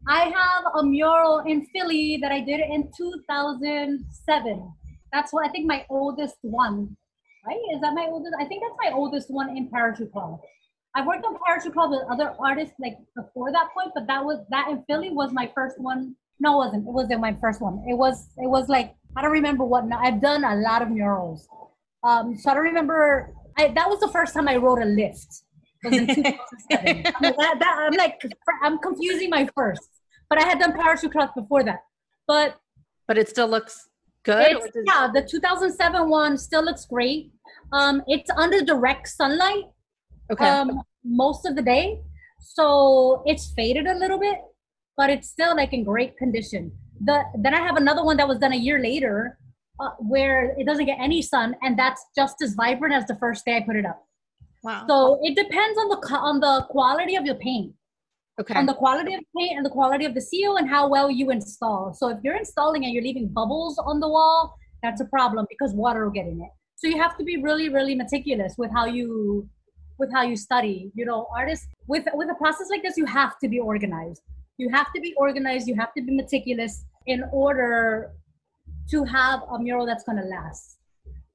I 0.08 0.24
have 0.24 0.64
a 0.78 0.84
mural 0.84 1.40
in 1.46 1.66
Philly 1.66 2.18
that 2.22 2.30
I 2.30 2.40
did 2.40 2.60
in 2.60 2.90
2007. 2.96 4.72
That's 5.12 5.32
what 5.32 5.46
I 5.46 5.50
think 5.50 5.66
my 5.66 5.84
oldest 5.90 6.36
one, 6.42 6.96
right? 7.44 7.58
Is 7.74 7.80
that 7.80 7.92
my 7.94 8.06
oldest? 8.08 8.34
I 8.38 8.44
think 8.44 8.62
that's 8.62 8.90
my 8.90 8.96
oldest 8.96 9.30
one 9.30 9.56
in 9.56 9.68
Parachute 9.68 10.12
cloth. 10.12 10.40
I've 10.94 11.06
worked 11.06 11.24
on 11.24 11.36
Parachute 11.44 11.72
cloth 11.72 11.90
with 11.90 12.02
other 12.10 12.34
artists 12.38 12.74
like 12.80 12.98
before 13.16 13.50
that 13.52 13.68
point, 13.74 13.92
but 13.94 14.06
that 14.06 14.24
was 14.24 14.44
that 14.50 14.68
in 14.70 14.84
Philly 14.88 15.10
was 15.10 15.32
my 15.32 15.50
first 15.54 15.80
one. 15.80 16.14
No, 16.38 16.62
it 16.62 16.66
wasn't. 16.66 16.86
It 16.86 16.92
wasn't 16.92 17.20
my 17.20 17.34
first 17.40 17.60
one. 17.60 17.82
It 17.88 17.94
was 17.94 18.28
it 18.36 18.48
was 18.48 18.68
like 18.68 18.94
I 19.16 19.22
don't 19.22 19.32
remember 19.32 19.64
what. 19.64 19.84
I've 19.92 20.20
done 20.20 20.44
a 20.44 20.54
lot 20.56 20.82
of 20.82 20.90
murals, 20.90 21.48
um, 22.04 22.36
so 22.36 22.50
I 22.50 22.54
don't 22.54 22.64
remember. 22.64 23.32
I, 23.58 23.68
that 23.68 23.88
was 23.88 24.00
the 24.00 24.08
first 24.08 24.34
time 24.34 24.46
I 24.46 24.56
wrote 24.56 24.82
a 24.82 24.84
list. 24.84 25.44
Was 25.82 25.94
in 25.94 26.06
2007. 26.14 27.06
I'm, 27.06 27.22
that, 27.22 27.56
that, 27.58 27.76
I'm 27.80 27.94
like 27.94 28.20
I'm 28.62 28.78
confusing 28.78 29.30
my 29.30 29.48
first, 29.54 29.88
but 30.28 30.42
I 30.42 30.46
had 30.46 30.58
done 30.58 30.72
Parachute 30.72 31.12
cloth 31.12 31.34
before 31.34 31.62
that. 31.64 31.80
But 32.26 32.56
But 33.08 33.18
it 33.18 33.28
still 33.28 33.48
looks 33.48 33.88
good. 34.24 34.58
does- 34.60 34.84
yeah, 34.86 35.08
the 35.12 35.22
2007 35.22 36.08
one 36.10 36.36
still 36.38 36.64
looks 36.64 36.84
great. 36.86 37.32
Um, 37.72 38.02
it's 38.06 38.30
under 38.36 38.60
direct 38.64 39.08
sunlight 39.08 39.64
Okay. 40.32 40.48
um, 40.48 40.82
most 41.04 41.46
of 41.46 41.54
the 41.56 41.62
day, 41.62 42.02
so 42.40 43.22
it's 43.26 43.52
faded 43.52 43.86
a 43.86 43.94
little 43.94 44.18
bit, 44.18 44.38
but 44.96 45.10
it's 45.10 45.28
still 45.28 45.54
like 45.56 45.72
in 45.72 45.84
great 45.84 46.16
condition. 46.16 46.72
The 47.04 47.22
then 47.36 47.54
I 47.54 47.60
have 47.60 47.76
another 47.76 48.04
one 48.04 48.16
that 48.16 48.26
was 48.26 48.38
done 48.38 48.52
a 48.52 48.56
year 48.56 48.78
later, 48.80 49.38
uh, 49.78 49.90
where 49.98 50.54
it 50.58 50.64
doesn't 50.66 50.86
get 50.86 50.98
any 51.00 51.22
sun, 51.22 51.54
and 51.62 51.78
that's 51.78 52.04
just 52.16 52.42
as 52.42 52.54
vibrant 52.54 52.94
as 52.94 53.06
the 53.06 53.16
first 53.16 53.44
day 53.44 53.56
I 53.58 53.60
put 53.60 53.76
it 53.76 53.86
up. 53.86 54.02
wow. 54.64 54.84
So 54.88 55.20
it 55.22 55.36
depends 55.36 55.78
on 55.78 55.88
the 55.90 55.98
on 56.30 56.40
the 56.40 56.54
quality 56.70 57.14
of 57.16 57.24
your 57.24 57.36
paint 57.36 57.74
okay. 58.40 58.54
on 58.54 58.66
the 58.66 58.74
quality 58.74 59.14
of 59.14 59.20
paint 59.36 59.56
and 59.56 59.64
the 59.64 59.70
quality 59.70 60.04
of 60.04 60.14
the 60.14 60.20
seal 60.20 60.56
and 60.56 60.68
how 60.68 60.88
well 60.88 61.10
you 61.10 61.30
install. 61.30 61.94
So 61.94 62.08
if 62.08 62.18
you're 62.22 62.36
installing 62.36 62.84
and 62.84 62.92
you're 62.92 63.02
leaving 63.02 63.28
bubbles 63.28 63.78
on 63.78 64.00
the 64.00 64.08
wall, 64.08 64.56
that's 64.82 65.00
a 65.00 65.06
problem 65.06 65.46
because 65.48 65.72
water 65.74 66.04
will 66.04 66.12
get 66.12 66.26
in 66.26 66.40
it. 66.40 66.50
So 66.76 66.86
you 66.88 67.00
have 67.00 67.16
to 67.18 67.24
be 67.24 67.42
really, 67.42 67.68
really 67.68 67.94
meticulous 67.94 68.54
with 68.58 68.70
how 68.72 68.86
you 68.86 69.48
with 69.98 70.12
how 70.12 70.22
you 70.22 70.36
study. 70.36 70.92
You 70.94 71.06
know, 71.06 71.26
artists 71.34 71.66
with 71.86 72.04
with 72.12 72.28
a 72.30 72.34
process 72.34 72.68
like 72.70 72.82
this, 72.82 72.96
you 72.96 73.06
have 73.06 73.38
to 73.38 73.48
be 73.48 73.58
organized. 73.58 74.20
You 74.58 74.68
have 74.70 74.92
to 74.94 75.00
be 75.00 75.14
organized. 75.16 75.68
You 75.68 75.74
have 75.76 75.92
to 75.94 76.02
be 76.02 76.14
meticulous 76.14 76.84
in 77.06 77.24
order 77.32 78.12
to 78.90 79.04
have 79.04 79.40
a 79.50 79.58
mural 79.58 79.86
that's 79.86 80.04
going 80.04 80.18
to 80.18 80.24
last. 80.24 80.78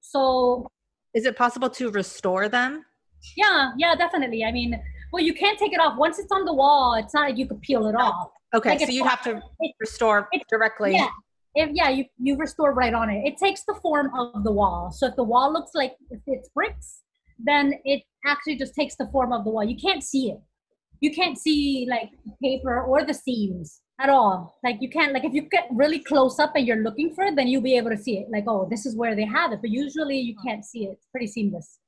So 0.01 0.67
Is 1.13 1.25
it 1.25 1.35
possible 1.35 1.69
to 1.69 1.91
restore 1.91 2.47
them? 2.49 2.85
yeah, 3.37 3.71
yeah, 3.77 3.95
definitely. 3.95 4.43
I 4.43 4.51
mean, 4.51 4.81
well, 5.11 5.23
you 5.23 5.33
can't 5.33 5.57
take 5.59 5.73
it 5.73 5.79
off 5.79 5.97
once 5.97 6.19
it's 6.19 6.31
on 6.31 6.45
the 6.45 6.53
wall. 6.53 6.93
It's 6.95 7.13
not 7.13 7.29
like 7.29 7.37
you 7.37 7.47
could 7.47 7.61
peel 7.61 7.87
it 7.87 7.95
off. 7.95 8.29
Okay, 8.53 8.69
Like 8.69 8.79
so 8.79 8.85
it's 8.85 8.93
you 8.93 9.05
have 9.05 9.21
to 9.23 9.41
it- 9.59 9.73
restore 9.79 10.27
it- 10.31 10.43
directly. 10.49 10.93
Yeah. 10.93 11.07
If, 11.53 11.69
yeah, 11.73 11.89
you, 11.89 12.05
you 12.17 12.37
restore 12.37 12.73
right 12.73 12.93
on 12.93 13.09
it. 13.09 13.25
It 13.25 13.37
takes 13.37 13.63
the 13.65 13.73
form 13.81 14.09
of 14.17 14.43
the 14.45 14.51
wall. 14.53 14.89
So 14.91 15.07
if 15.07 15.15
the 15.17 15.23
wall 15.23 15.51
looks 15.51 15.71
like 15.75 15.95
if 16.09 16.21
it's 16.25 16.47
bricks, 16.49 17.01
then 17.37 17.73
it 17.83 18.03
actually 18.25 18.55
just 18.55 18.73
takes 18.73 18.95
the 18.95 19.07
form 19.11 19.33
of 19.33 19.43
the 19.43 19.49
wall. 19.49 19.63
You 19.65 19.75
can't 19.75 20.01
see 20.01 20.31
it. 20.31 20.39
You 21.01 21.13
can't 21.13 21.37
see 21.37 21.87
like 21.89 22.11
paper 22.41 22.81
or 22.81 23.03
the 23.03 23.13
seams 23.13 23.81
at 23.99 24.07
all. 24.09 24.59
Like 24.63 24.77
you 24.79 24.89
can't 24.89 25.11
like 25.13 25.25
if 25.25 25.33
you 25.33 25.41
get 25.41 25.67
really 25.71 25.99
close 25.99 26.39
up 26.39 26.53
and 26.55 26.65
you're 26.65 26.83
looking 26.83 27.13
for 27.13 27.25
it, 27.25 27.35
then 27.35 27.47
you'll 27.49 27.61
be 27.61 27.75
able 27.75 27.89
to 27.89 27.97
see 27.97 28.17
it. 28.19 28.27
Like, 28.31 28.45
oh, 28.47 28.67
this 28.69 28.85
is 28.85 28.95
where 28.95 29.13
they 29.15 29.25
have 29.25 29.51
it. 29.51 29.59
But 29.61 29.71
usually 29.71 30.19
you 30.19 30.35
can't 30.45 30.63
see 30.63 30.85
it. 30.85 30.91
It's 30.93 31.07
pretty 31.11 31.27
seamless. 31.27 31.79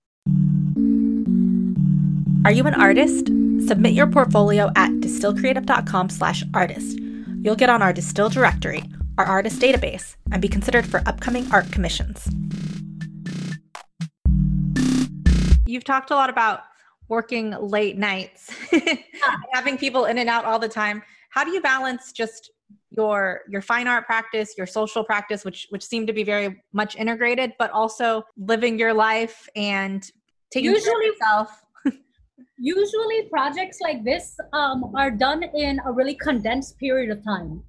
Are 2.45 2.51
you 2.51 2.67
an 2.67 2.73
artist? 2.73 3.27
Submit 3.69 3.93
your 3.93 4.05
portfolio 4.05 4.69
at 4.75 4.91
distillcreative.com 4.91 6.09
slash 6.09 6.43
artist. 6.53 6.99
You'll 7.41 7.55
get 7.55 7.69
on 7.69 7.81
our 7.81 7.93
Distill 7.93 8.27
directory, 8.27 8.83
our 9.17 9.23
artist 9.23 9.61
database, 9.61 10.17
and 10.29 10.41
be 10.41 10.49
considered 10.49 10.85
for 10.85 11.01
upcoming 11.05 11.49
art 11.53 11.71
commissions. 11.71 12.27
You've 15.65 15.85
talked 15.85 16.11
a 16.11 16.15
lot 16.15 16.29
about 16.29 16.63
working 17.07 17.51
late 17.51 17.97
nights, 17.97 18.53
having 19.53 19.77
people 19.77 20.03
in 20.03 20.17
and 20.17 20.29
out 20.29 20.43
all 20.43 20.59
the 20.59 20.67
time. 20.67 21.01
How 21.29 21.45
do 21.45 21.51
you 21.51 21.61
balance 21.61 22.11
just 22.11 22.51
your 22.89 23.43
your 23.47 23.61
fine 23.61 23.87
art 23.87 24.05
practice, 24.05 24.55
your 24.57 24.67
social 24.67 25.05
practice, 25.05 25.45
which 25.45 25.67
which 25.69 25.85
seem 25.85 26.05
to 26.07 26.13
be 26.13 26.25
very 26.25 26.61
much 26.73 26.97
integrated, 26.97 27.53
but 27.57 27.71
also 27.71 28.23
living 28.35 28.77
your 28.77 28.93
life 28.93 29.47
and 29.55 30.11
taking 30.51 30.73
care 30.73 30.99
of 30.99 31.05
yourself? 31.05 31.62
Usually 32.63 33.23
projects 33.23 33.81
like 33.81 34.05
this 34.05 34.37
um, 34.53 34.95
are 34.95 35.11
done 35.11 35.43
in 35.43 35.81
a 35.85 35.91
really 35.91 36.15
condensed 36.15 36.79
period 36.79 37.11
of 37.11 37.21
time. 37.21 37.61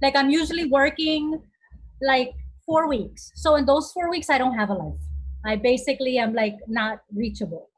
Like 0.00 0.16
i'm 0.16 0.30
usually 0.30 0.64
working 0.64 1.42
like 2.00 2.32
four 2.64 2.88
weeks. 2.88 3.32
So 3.34 3.56
in 3.56 3.66
those 3.66 3.92
four 3.92 4.08
weeks 4.08 4.30
i 4.30 4.38
don't 4.38 4.54
have 4.54 4.70
a 4.70 4.72
life. 4.72 5.02
I 5.44 5.56
basically 5.56 6.16
am 6.16 6.32
like 6.32 6.56
not 6.66 7.00
reachable. 7.14 7.68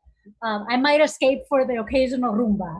Um, 0.41 0.65
i 0.71 0.77
might 0.77 1.01
escape 1.01 1.41
for 1.49 1.67
the 1.67 1.81
occasional 1.81 2.33
rumba. 2.33 2.71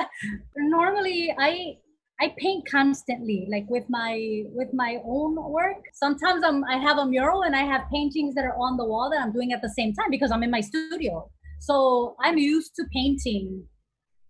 Normally 0.56 1.32
i 1.38 1.76
i 2.20 2.34
paint 2.38 2.68
constantly 2.68 3.46
like 3.48 3.70
with 3.70 3.84
my 3.88 4.42
with 4.48 4.74
my 4.74 4.98
own 5.04 5.36
work. 5.58 5.82
Sometimes 5.92 6.42
i'm 6.42 6.64
i 6.64 6.76
have 6.76 6.98
a 6.98 7.06
mural 7.06 7.42
and 7.42 7.54
i 7.54 7.62
have 7.62 7.82
paintings 7.88 8.34
that 8.34 8.44
are 8.44 8.56
on 8.56 8.76
the 8.76 8.84
wall 8.84 9.08
that 9.10 9.20
i'm 9.22 9.30
doing 9.30 9.52
at 9.52 9.62
the 9.62 9.70
same 9.78 9.94
time 9.94 10.10
because 10.10 10.32
i'm 10.32 10.42
in 10.42 10.50
my 10.50 10.60
studio 10.60 11.30
so 11.62 12.16
I'm 12.18 12.38
used 12.38 12.74
to 12.74 12.84
painting 12.92 13.64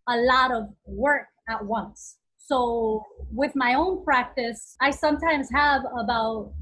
a 0.07 0.19
lot 0.19 0.53
of 0.53 0.65
work 0.85 1.29
at 1.49 1.65
once. 1.65 2.19
So 2.37 3.03
with 3.33 3.53
my 3.55 3.73
own 3.73 4.05
practice, 4.05 4.77
I 4.83 4.91
sometimes 4.91 5.49
have 5.51 5.83
about 5.99 6.53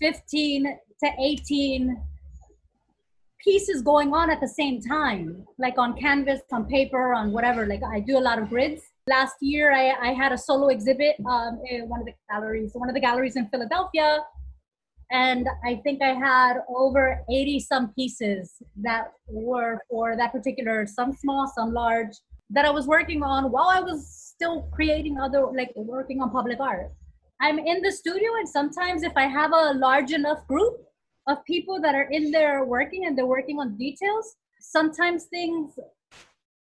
15 0.00 0.64
to 1.04 1.10
18 1.20 2.02
pieces 3.44 3.82
going 3.82 4.14
on 4.14 4.30
at 4.30 4.40
the 4.40 4.48
same 4.48 4.80
time, 4.80 5.44
like 5.58 5.76
on 5.76 6.00
canvas, 6.00 6.40
on 6.50 6.64
paper, 6.64 7.12
on 7.12 7.30
whatever. 7.30 7.66
Like 7.66 7.82
I 7.84 8.00
do 8.00 8.16
a 8.16 8.24
lot 8.28 8.38
of 8.38 8.48
grids. 8.48 8.80
Last 9.06 9.34
year, 9.42 9.74
I, 9.74 10.08
I 10.08 10.12
had 10.14 10.32
a 10.32 10.38
solo 10.38 10.68
exhibit 10.68 11.16
um, 11.28 11.60
in 11.68 11.90
one 11.90 12.00
of 12.00 12.06
the 12.06 12.14
galleries, 12.30 12.70
one 12.72 12.88
of 12.88 12.94
the 12.94 13.02
galleries 13.02 13.36
in 13.36 13.48
Philadelphia 13.48 14.20
and 15.10 15.48
I 15.64 15.76
think 15.84 16.02
I 16.02 16.14
had 16.14 16.58
over 16.68 17.20
80 17.30 17.60
some 17.60 17.92
pieces 17.94 18.54
that 18.82 19.12
were 19.28 19.80
for 19.88 20.16
that 20.16 20.32
particular, 20.32 20.86
some 20.86 21.12
small, 21.12 21.50
some 21.54 21.72
large, 21.72 22.16
that 22.50 22.64
I 22.64 22.70
was 22.70 22.86
working 22.86 23.22
on 23.22 23.50
while 23.50 23.68
I 23.68 23.80
was 23.80 24.08
still 24.08 24.68
creating 24.72 25.18
other, 25.18 25.46
like 25.46 25.72
working 25.76 26.20
on 26.20 26.30
public 26.30 26.60
art. 26.60 26.92
I'm 27.40 27.58
in 27.58 27.82
the 27.82 27.92
studio, 27.92 28.30
and 28.38 28.48
sometimes 28.48 29.02
if 29.02 29.12
I 29.16 29.26
have 29.26 29.52
a 29.52 29.74
large 29.74 30.12
enough 30.12 30.46
group 30.46 30.76
of 31.28 31.44
people 31.44 31.80
that 31.82 31.94
are 31.94 32.08
in 32.10 32.30
there 32.30 32.64
working 32.64 33.06
and 33.06 33.16
they're 33.16 33.26
working 33.26 33.58
on 33.58 33.76
details, 33.76 34.36
sometimes 34.60 35.24
things 35.24 35.78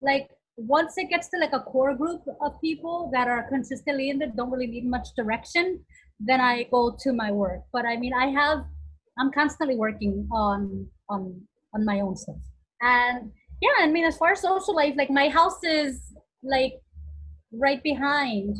like 0.01 0.29
once 0.57 0.97
it 0.97 1.09
gets 1.09 1.29
to 1.29 1.37
like 1.37 1.53
a 1.53 1.59
core 1.59 1.95
group 1.95 2.23
of 2.41 2.59
people 2.61 3.09
that 3.13 3.27
are 3.27 3.47
consistently 3.49 4.09
in 4.09 4.17
there, 4.17 4.31
don't 4.35 4.51
really 4.51 4.67
need 4.67 4.85
much 4.85 5.09
direction, 5.15 5.85
then 6.19 6.41
I 6.41 6.63
go 6.63 6.95
to 6.99 7.13
my 7.13 7.31
work. 7.31 7.61
But 7.71 7.85
I 7.85 7.97
mean, 7.97 8.13
I 8.13 8.27
have, 8.27 8.65
I'm 9.19 9.31
constantly 9.31 9.75
working 9.75 10.27
on 10.31 10.87
on 11.09 11.41
on 11.73 11.85
my 11.85 11.99
own 11.99 12.15
stuff. 12.15 12.37
And 12.81 13.31
yeah, 13.61 13.77
I 13.79 13.87
mean, 13.87 14.05
as 14.05 14.17
far 14.17 14.31
as 14.31 14.41
social 14.41 14.75
life, 14.75 14.95
like 14.97 15.09
my 15.09 15.29
house 15.29 15.63
is 15.63 16.01
like 16.43 16.73
right 17.51 17.81
behind 17.83 18.55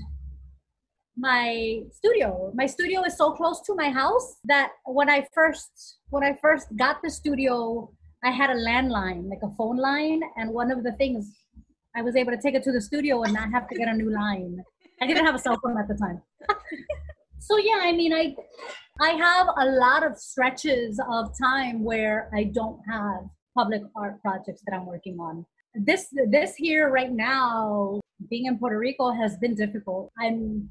my 1.17 1.81
studio. 1.91 2.51
My 2.53 2.65
studio 2.67 3.03
is 3.03 3.17
so 3.17 3.31
close 3.31 3.61
to 3.61 3.75
my 3.75 3.89
house 3.89 4.37
that 4.45 4.71
when 4.85 5.09
I 5.09 5.25
first 5.33 5.97
when 6.09 6.23
I 6.23 6.37
first 6.41 6.67
got 6.77 7.01
the 7.03 7.09
studio, 7.09 7.91
I 8.23 8.31
had 8.31 8.49
a 8.49 8.55
landline, 8.55 9.29
like 9.29 9.39
a 9.43 9.53
phone 9.55 9.77
line, 9.77 10.21
and 10.37 10.51
one 10.51 10.71
of 10.71 10.83
the 10.83 10.93
things 10.93 11.31
I 11.95 12.01
was 12.01 12.15
able 12.15 12.31
to 12.31 12.41
take 12.41 12.53
it 12.53 12.63
to 12.63 12.71
the 12.71 12.81
studio 12.81 13.23
and 13.23 13.33
not 13.33 13.51
have 13.51 13.67
to 13.69 13.75
get 13.75 13.87
a 13.87 13.93
new 13.93 14.11
line. 14.11 14.63
I 15.01 15.07
didn't 15.07 15.25
have 15.25 15.35
a 15.35 15.39
cell 15.39 15.59
phone 15.63 15.77
at 15.77 15.87
the 15.87 15.95
time. 15.95 16.21
so 17.39 17.57
yeah, 17.57 17.79
I 17.81 17.93
mean, 17.93 18.13
I 18.13 18.35
I 18.99 19.11
have 19.11 19.47
a 19.57 19.65
lot 19.77 20.05
of 20.05 20.17
stretches 20.17 20.99
of 21.09 21.37
time 21.37 21.83
where 21.83 22.29
I 22.33 22.45
don't 22.45 22.79
have 22.89 23.21
public 23.55 23.81
art 23.95 24.21
projects 24.21 24.61
that 24.65 24.75
I'm 24.75 24.85
working 24.85 25.17
on. 25.19 25.45
This 25.75 26.07
this 26.31 26.55
here 26.55 26.89
right 26.89 27.11
now, 27.11 27.99
being 28.29 28.45
in 28.45 28.57
Puerto 28.57 28.79
Rico 28.79 29.11
has 29.11 29.37
been 29.37 29.55
difficult. 29.55 30.11
I'm 30.19 30.69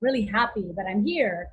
really 0.00 0.26
happy 0.26 0.72
that 0.76 0.86
I'm 0.88 1.04
here, 1.04 1.48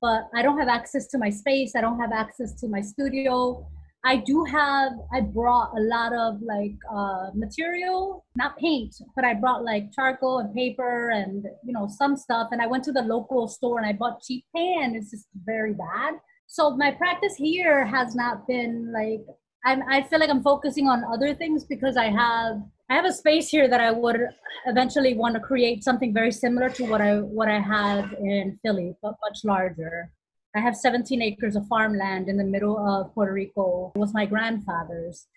but 0.00 0.28
I 0.34 0.42
don't 0.42 0.58
have 0.58 0.68
access 0.68 1.06
to 1.08 1.18
my 1.18 1.30
space. 1.30 1.72
I 1.74 1.80
don't 1.80 1.98
have 1.98 2.12
access 2.12 2.52
to 2.60 2.68
my 2.68 2.80
studio. 2.80 3.66
I 4.04 4.16
do 4.16 4.44
have, 4.44 4.92
I 5.12 5.20
brought 5.20 5.72
a 5.76 5.80
lot 5.80 6.12
of 6.12 6.40
like 6.40 6.76
uh, 6.90 7.30
material, 7.34 8.24
not 8.36 8.56
paint, 8.56 8.94
but 9.16 9.24
I 9.24 9.34
brought 9.34 9.64
like 9.64 9.92
charcoal 9.92 10.38
and 10.38 10.54
paper 10.54 11.10
and, 11.10 11.44
you 11.64 11.72
know, 11.72 11.88
some 11.88 12.16
stuff. 12.16 12.48
And 12.52 12.62
I 12.62 12.66
went 12.66 12.84
to 12.84 12.92
the 12.92 13.02
local 13.02 13.48
store 13.48 13.78
and 13.78 13.86
I 13.86 13.92
bought 13.92 14.22
cheap 14.22 14.44
paint 14.54 14.96
it's 14.96 15.10
just 15.10 15.26
very 15.44 15.74
bad. 15.74 16.14
So 16.46 16.76
my 16.76 16.92
practice 16.92 17.34
here 17.36 17.84
has 17.84 18.14
not 18.14 18.46
been 18.46 18.92
like, 18.92 19.20
I'm, 19.64 19.82
I 19.90 20.02
feel 20.04 20.20
like 20.20 20.30
I'm 20.30 20.42
focusing 20.42 20.88
on 20.88 21.04
other 21.12 21.34
things 21.34 21.64
because 21.64 21.96
I 21.96 22.06
have 22.06 22.62
I 22.90 22.94
have 22.94 23.04
a 23.04 23.12
space 23.12 23.50
here 23.50 23.68
that 23.68 23.82
I 23.82 23.90
would 23.90 24.18
eventually 24.64 25.12
want 25.12 25.34
to 25.34 25.40
create 25.40 25.84
something 25.84 26.14
very 26.14 26.32
similar 26.32 26.70
to 26.70 26.84
what 26.84 27.02
I 27.02 27.18
what 27.18 27.48
I 27.48 27.60
have 27.60 28.14
in 28.14 28.58
Philly, 28.62 28.94
but 29.02 29.14
much 29.28 29.40
larger. 29.44 30.10
I 30.58 30.60
have 30.60 30.74
17 30.74 31.22
acres 31.22 31.54
of 31.54 31.68
farmland 31.68 32.28
in 32.28 32.36
the 32.36 32.42
middle 32.42 32.76
of 32.84 33.14
Puerto 33.14 33.32
Rico. 33.32 33.92
It 33.94 33.98
was 34.00 34.12
my 34.12 34.26
grandfather's. 34.26 35.28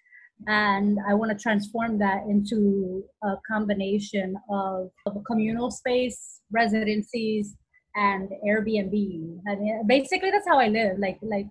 And 0.47 0.97
I 1.07 1.13
want 1.13 1.31
to 1.31 1.37
transform 1.37 1.99
that 1.99 2.23
into 2.27 3.03
a 3.23 3.35
combination 3.47 4.35
of, 4.49 4.89
of 5.05 5.15
a 5.15 5.21
communal 5.21 5.69
space, 5.69 6.41
residencies, 6.51 7.55
and 7.95 8.29
Airbnb. 8.43 9.41
And 9.45 9.87
basically, 9.87 10.31
that's 10.31 10.47
how 10.47 10.57
I 10.57 10.69
live. 10.69 10.97
Like, 10.97 11.19
like 11.21 11.45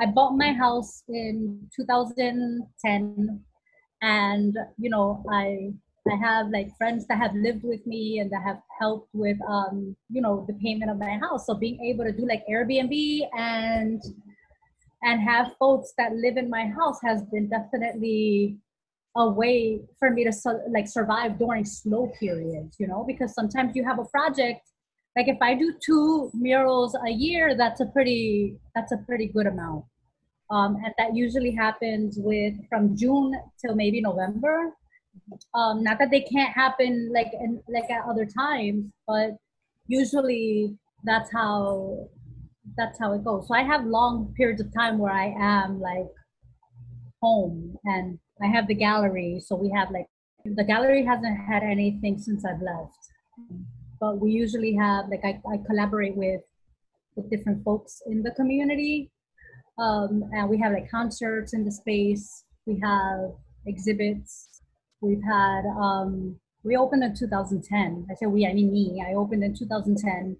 I 0.00 0.06
bought 0.06 0.38
my 0.38 0.54
house 0.54 1.02
in 1.10 1.68
2010, 1.76 3.40
and 4.00 4.56
you 4.78 4.88
know, 4.88 5.22
I 5.30 5.74
I 6.08 6.16
have 6.16 6.48
like 6.50 6.76
friends 6.76 7.06
that 7.08 7.18
have 7.18 7.34
lived 7.34 7.62
with 7.62 7.86
me 7.86 8.18
and 8.20 8.30
that 8.30 8.42
have 8.42 8.60
helped 8.78 9.08
with 9.12 9.36
um, 9.48 9.96
you 10.08 10.20
know 10.20 10.44
the 10.46 10.54
payment 10.54 10.90
of 10.90 10.98
my 10.98 11.18
house. 11.18 11.46
So 11.46 11.54
being 11.54 11.80
able 11.84 12.04
to 12.04 12.12
do 12.12 12.26
like 12.26 12.44
Airbnb 12.50 13.28
and 13.36 14.02
and 15.02 15.20
have 15.22 15.52
folks 15.58 15.92
that 15.98 16.14
live 16.14 16.36
in 16.36 16.50
my 16.50 16.66
house 16.66 16.98
has 17.02 17.22
been 17.24 17.48
definitely 17.48 18.58
a 19.16 19.28
way 19.28 19.80
for 19.98 20.10
me 20.10 20.24
to 20.24 20.32
like 20.70 20.86
survive 20.86 21.38
during 21.38 21.64
slow 21.64 22.12
periods, 22.20 22.76
you 22.78 22.86
know, 22.86 23.04
because 23.06 23.34
sometimes 23.34 23.74
you 23.74 23.84
have 23.84 23.98
a 23.98 24.04
project 24.04 24.60
like 25.16 25.28
if 25.28 25.38
I 25.40 25.54
do 25.54 25.74
two 25.84 26.30
murals 26.34 26.96
a 27.06 27.10
year, 27.10 27.56
that's 27.56 27.80
a 27.80 27.86
pretty 27.86 28.56
that's 28.74 28.92
a 28.92 28.98
pretty 28.98 29.26
good 29.26 29.46
amount. 29.46 29.84
Um, 30.50 30.76
and 30.84 30.94
that 30.98 31.14
usually 31.14 31.52
happens 31.52 32.16
with 32.18 32.54
from 32.68 32.96
June 32.96 33.34
till 33.60 33.74
maybe 33.74 34.00
November 34.00 34.72
um, 35.54 35.82
not 35.82 35.98
that 35.98 36.10
they 36.10 36.20
can't 36.20 36.52
happen 36.52 37.10
like 37.12 37.32
in, 37.32 37.62
like 37.68 37.90
at 37.90 38.04
other 38.08 38.26
times 38.26 38.86
but 39.06 39.36
usually 39.86 40.76
that's 41.04 41.30
how 41.32 42.08
that's 42.76 42.98
how 42.98 43.12
it 43.12 43.24
goes. 43.24 43.48
So 43.48 43.54
i 43.54 43.62
have 43.62 43.84
long 43.84 44.32
periods 44.36 44.60
of 44.60 44.72
time 44.72 44.98
where 44.98 45.12
i 45.12 45.34
am 45.38 45.80
like 45.80 46.12
home 47.20 47.76
and 47.84 48.18
i 48.42 48.46
have 48.46 48.66
the 48.66 48.74
gallery. 48.74 49.40
So 49.44 49.56
we 49.56 49.70
have 49.76 49.90
like 49.90 50.06
the 50.44 50.64
gallery 50.64 51.04
hasn't 51.04 51.38
had 51.38 51.62
anything 51.62 52.18
since 52.18 52.44
i've 52.44 52.62
left. 52.62 53.02
But 54.00 54.20
we 54.20 54.30
usually 54.30 54.74
have 54.76 55.06
like 55.08 55.24
i, 55.24 55.40
I 55.52 55.56
collaborate 55.66 56.16
with 56.16 56.42
with 57.16 57.30
different 57.30 57.64
folks 57.64 58.00
in 58.06 58.22
the 58.22 58.30
community. 58.32 59.10
Um, 59.78 60.24
and 60.32 60.48
we 60.48 60.58
have 60.58 60.72
like 60.72 60.90
concerts 60.90 61.54
in 61.54 61.64
the 61.64 61.72
space. 61.72 62.44
We 62.66 62.78
have 62.80 63.30
exhibits 63.66 64.49
We've 65.00 65.22
had, 65.22 65.62
um, 65.66 66.38
we 66.62 66.76
opened 66.76 67.04
in 67.04 67.14
2010. 67.14 68.06
I 68.10 68.14
say 68.14 68.26
we, 68.26 68.46
I 68.46 68.52
mean 68.52 68.72
me. 68.72 69.02
I 69.06 69.14
opened 69.14 69.42
in 69.42 69.54
2010. 69.56 70.36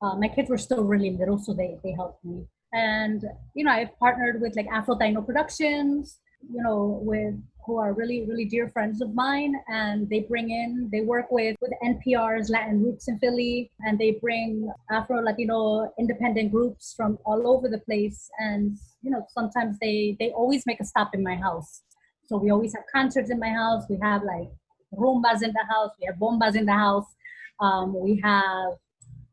Uh, 0.00 0.16
my 0.16 0.28
kids 0.28 0.48
were 0.48 0.58
still 0.58 0.84
really 0.84 1.10
little, 1.10 1.38
so 1.38 1.52
they, 1.52 1.78
they 1.82 1.92
helped 1.92 2.24
me. 2.24 2.44
And, 2.72 3.24
you 3.54 3.64
know, 3.64 3.70
I've 3.70 3.96
partnered 3.98 4.40
with 4.40 4.56
like 4.56 4.66
Afro 4.72 4.96
Taino 4.96 5.24
Productions, 5.24 6.18
you 6.52 6.62
know, 6.62 7.00
with 7.02 7.34
who 7.66 7.78
are 7.78 7.94
really, 7.94 8.26
really 8.28 8.44
dear 8.44 8.68
friends 8.68 9.00
of 9.00 9.14
mine. 9.14 9.54
And 9.68 10.08
they 10.10 10.20
bring 10.20 10.50
in, 10.50 10.88
they 10.92 11.00
work 11.00 11.26
with, 11.30 11.56
with 11.60 11.72
NPR's 11.84 12.50
Latin 12.50 12.82
Roots 12.82 13.08
in 13.08 13.18
Philly, 13.18 13.70
and 13.80 13.98
they 13.98 14.18
bring 14.20 14.70
Afro 14.90 15.22
Latino 15.22 15.92
independent 15.98 16.52
groups 16.52 16.94
from 16.96 17.18
all 17.24 17.48
over 17.48 17.68
the 17.68 17.78
place. 17.78 18.28
And, 18.38 18.76
you 19.02 19.10
know, 19.10 19.26
sometimes 19.30 19.78
they, 19.80 20.16
they 20.18 20.30
always 20.30 20.66
make 20.66 20.80
a 20.80 20.84
stop 20.84 21.14
in 21.14 21.22
my 21.22 21.36
house. 21.36 21.82
So 22.26 22.36
we 22.36 22.50
always 22.50 22.74
have 22.74 22.84
concerts 22.92 23.30
in 23.30 23.38
my 23.38 23.50
house. 23.50 23.84
We 23.88 23.98
have 24.02 24.22
like 24.22 24.48
rumbas 24.94 25.42
in 25.42 25.52
the 25.52 25.64
house. 25.68 25.90
We 26.00 26.06
have 26.06 26.16
bombas 26.16 26.56
in 26.56 26.66
the 26.66 26.72
house. 26.72 27.06
Um, 27.60 27.98
we 27.98 28.20
have 28.22 28.72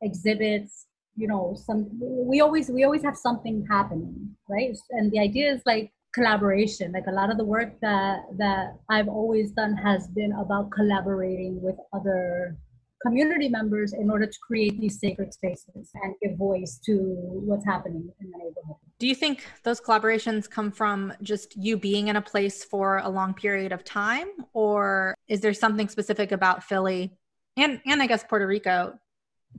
exhibits. 0.01 0.87
You 1.15 1.27
know, 1.27 1.55
some 1.65 1.89
we 2.01 2.41
always 2.41 2.69
we 2.69 2.83
always 2.83 3.03
have 3.03 3.17
something 3.17 3.65
happening, 3.69 4.35
right? 4.49 4.75
And 4.91 5.11
the 5.11 5.19
idea 5.19 5.53
is 5.53 5.61
like 5.65 5.91
collaboration. 6.13 6.91
Like 6.91 7.07
a 7.07 7.11
lot 7.11 7.29
of 7.29 7.37
the 7.37 7.43
work 7.43 7.79
that 7.81 8.23
that 8.37 8.77
I've 8.89 9.09
always 9.09 9.51
done 9.51 9.75
has 9.75 10.07
been 10.07 10.31
about 10.33 10.71
collaborating 10.71 11.61
with 11.61 11.75
other 11.93 12.57
community 13.05 13.49
members 13.49 13.93
in 13.93 14.09
order 14.09 14.25
to 14.25 14.39
create 14.45 14.79
these 14.79 14.99
sacred 14.99 15.33
spaces 15.33 15.89
and 16.03 16.13
give 16.21 16.37
voice 16.37 16.79
to 16.85 16.97
what's 16.97 17.65
happening 17.65 18.11
in 18.19 18.31
the 18.31 18.37
neighborhood. 18.37 18.75
Do 18.99 19.07
you 19.07 19.15
think 19.15 19.45
those 19.63 19.81
collaborations 19.81 20.49
come 20.49 20.71
from 20.71 21.13
just 21.21 21.57
you 21.57 21.77
being 21.77 22.09
in 22.09 22.15
a 22.15 22.21
place 22.21 22.63
for 22.63 22.97
a 22.97 23.09
long 23.09 23.33
period 23.33 23.71
of 23.71 23.83
time 23.83 24.27
or 24.53 25.15
is 25.27 25.41
there 25.41 25.53
something 25.53 25.89
specific 25.89 26.31
about 26.31 26.63
Philly 26.63 27.17
and 27.57 27.81
and 27.85 28.01
I 28.01 28.07
guess 28.07 28.23
Puerto 28.23 28.47
Rico 28.47 28.93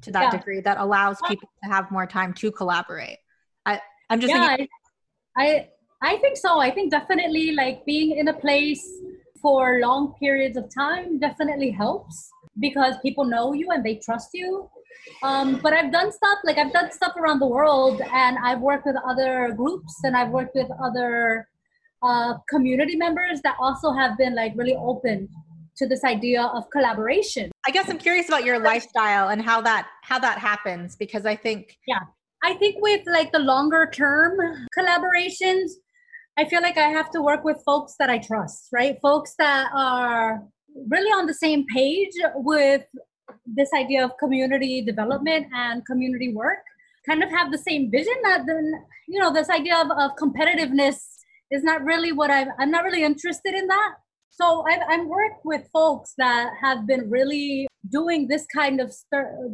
to 0.03 0.13
that 0.13 0.25
yeah. 0.33 0.39
degree 0.39 0.61
that 0.61 0.79
allows 0.79 1.19
uh, 1.23 1.29
people 1.29 1.49
to 1.63 1.71
have 1.71 1.91
more 1.91 2.07
time 2.07 2.33
to 2.35 2.53
collaborate? 2.53 3.19
I 3.67 3.81
I'm 4.09 4.21
just 4.21 4.33
yeah, 4.33 4.49
thinking- 4.49 4.69
I, 5.37 5.47
I 5.47 5.69
I 6.05 6.17
think 6.17 6.37
so. 6.37 6.59
I 6.59 6.71
think 6.71 6.91
definitely 6.91 7.53
like 7.53 7.85
being 7.87 8.17
in 8.19 8.29
a 8.29 8.35
place 8.35 8.85
for 9.41 9.81
long 9.81 10.15
periods 10.19 10.57
of 10.57 10.73
time 10.75 11.19
definitely 11.19 11.71
helps 11.71 12.31
because 12.61 12.95
people 13.03 13.25
know 13.25 13.53
you 13.53 13.71
and 13.71 13.85
they 13.85 13.97
trust 13.97 14.31
you. 14.35 14.69
Um, 15.23 15.59
but 15.63 15.73
I've 15.73 15.93
done 15.93 16.13
stuff 16.13 16.39
like 16.45 16.59
I've 16.59 16.73
done 16.73 16.93
stuff 16.93 17.17
around 17.17 17.41
the 17.41 17.47
world, 17.47 18.01
and 18.13 18.37
I've 18.45 18.61
worked 18.61 18.87
with 18.87 18.97
other 19.05 19.53
groups, 19.57 19.95
and 20.05 20.17
I've 20.17 20.31
worked 20.31 20.55
with 20.55 20.69
other 20.83 21.49
uh, 22.03 22.35
community 22.49 22.97
members 22.97 23.41
that 23.43 23.57
also 23.61 23.93
have 23.93 24.17
been 24.19 24.35
like 24.35 24.53
really 24.57 24.77
open 24.77 25.29
to 25.77 25.87
this 25.87 26.05
idea 26.05 26.43
of 26.43 26.69
collaboration. 26.71 27.51
I 27.67 27.71
guess 27.71 27.89
I'm 27.89 27.99
curious 27.99 28.29
about 28.29 28.45
your 28.45 28.59
lifestyle 28.59 29.29
and 29.29 29.43
how 29.43 29.61
that 29.63 29.89
how 30.03 30.19
that 30.19 30.39
happens 30.39 30.97
because 30.97 31.27
I 31.27 31.37
think 31.37 31.79
yeah, 31.87 32.01
I 32.43 32.55
think 32.55 32.77
with 32.81 33.03
like 33.07 33.33
the 33.33 33.39
longer 33.39 33.91
term 33.93 34.39
collaborations, 34.77 35.71
I 36.37 36.45
feel 36.45 36.63
like 36.63 36.77
I 36.77 36.89
have 36.89 37.11
to 37.13 37.23
work 37.23 37.45
with 37.45 37.63
folks 37.65 37.95
that 37.99 38.11
I 38.11 38.19
trust, 38.19 38.69
right? 38.73 38.99
Folks 39.01 39.35
that 39.39 39.71
are 39.75 40.43
really 40.89 41.11
on 41.11 41.27
the 41.27 41.35
same 41.35 41.65
page 41.75 42.13
with 42.35 42.85
this 43.47 43.71
idea 43.75 44.05
of 44.05 44.13
community 44.19 44.83
development 44.83 45.47
and 45.55 45.85
community 45.87 46.33
work. 46.33 46.59
Kind 47.07 47.23
of 47.23 47.31
have 47.31 47.51
the 47.51 47.59
same 47.59 47.91
vision 47.91 48.15
that 48.23 48.45
then 48.47 48.73
you 49.09 49.19
know 49.19 49.33
this 49.33 49.51
idea 49.51 49.77
of, 49.77 49.91
of 49.91 50.13
competitiveness 50.17 50.97
is 51.51 51.63
not 51.63 51.85
really 51.85 52.13
what 52.13 52.31
I'm, 52.31 52.49
I'm 52.59 52.71
not 52.71 52.85
really 52.85 53.05
interested 53.05 53.55
in 53.55 53.67
that. 53.67 53.95
So 54.31 54.65
I've, 54.67 54.81
I've 54.89 55.07
worked 55.07 55.45
with 55.45 55.69
folks 55.73 56.15
that 56.17 56.51
have 56.63 56.87
been 56.87 57.11
really 57.11 57.69
doing 57.91 58.29
this 58.29 58.47
kind 58.47 58.81
of 58.81 58.93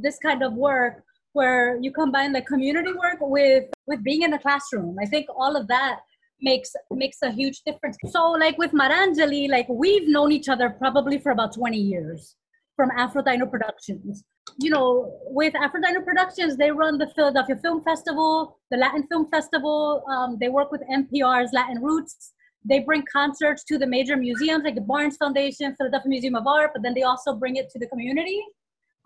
this 0.01 0.19
kind 0.19 0.43
of 0.43 0.53
work 0.55 1.03
where 1.33 1.79
you 1.83 1.93
combine 1.93 2.33
the 2.33 2.43
community 2.43 2.93
work 2.93 3.19
with 3.21 3.65
with 3.87 4.05
being 4.05 4.23
in 4.23 4.31
the 4.31 4.39
classroom. 4.39 4.97
I 5.03 5.07
think 5.07 5.27
all 5.37 5.57
of 5.57 5.67
that 5.69 6.01
makes 6.41 6.73
makes 6.91 7.19
a 7.23 7.31
huge 7.31 7.63
difference. 7.63 7.97
So 8.11 8.31
like 8.33 8.59
with 8.59 8.73
Marangeli, 8.73 9.49
like 9.49 9.67
we've 9.69 10.09
known 10.09 10.33
each 10.33 10.49
other 10.49 10.71
probably 10.71 11.19
for 11.19 11.33
about 11.33 11.55
20 11.55 11.77
years 11.77 12.37
from 12.77 12.91
Taino 12.91 13.51
Productions. 13.51 14.25
You 14.59 14.71
know, 14.71 15.19
with 15.27 15.53
Taino 15.55 16.05
Productions, 16.05 16.57
they 16.57 16.71
run 16.71 16.97
the 16.97 17.09
Philadelphia 17.15 17.57
Film 17.57 17.83
Festival, 17.83 18.59
the 18.71 18.77
Latin 18.77 19.07
Film 19.09 19.29
Festival. 19.29 20.05
Um, 20.09 20.39
they 20.41 20.49
work 20.49 20.71
with 20.71 20.83
NPR's 20.91 21.53
Latin 21.53 21.83
Roots. 21.83 22.33
They 22.65 22.81
bring 22.81 23.05
concerts 23.11 23.65
to 23.65 23.79
the 23.79 23.87
major 23.87 24.17
museums 24.17 24.65
like 24.65 24.75
the 24.75 24.81
Barnes 24.81 25.17
Foundation, 25.17 25.75
Philadelphia 25.77 26.09
Museum 26.09 26.35
of 26.35 26.47
Art, 26.47 26.71
but 26.75 26.83
then 26.83 26.95
they 26.95 27.03
also 27.03 27.35
bring 27.35 27.57
it 27.57 27.69
to 27.71 27.79
the 27.79 27.87
community. 27.87 28.41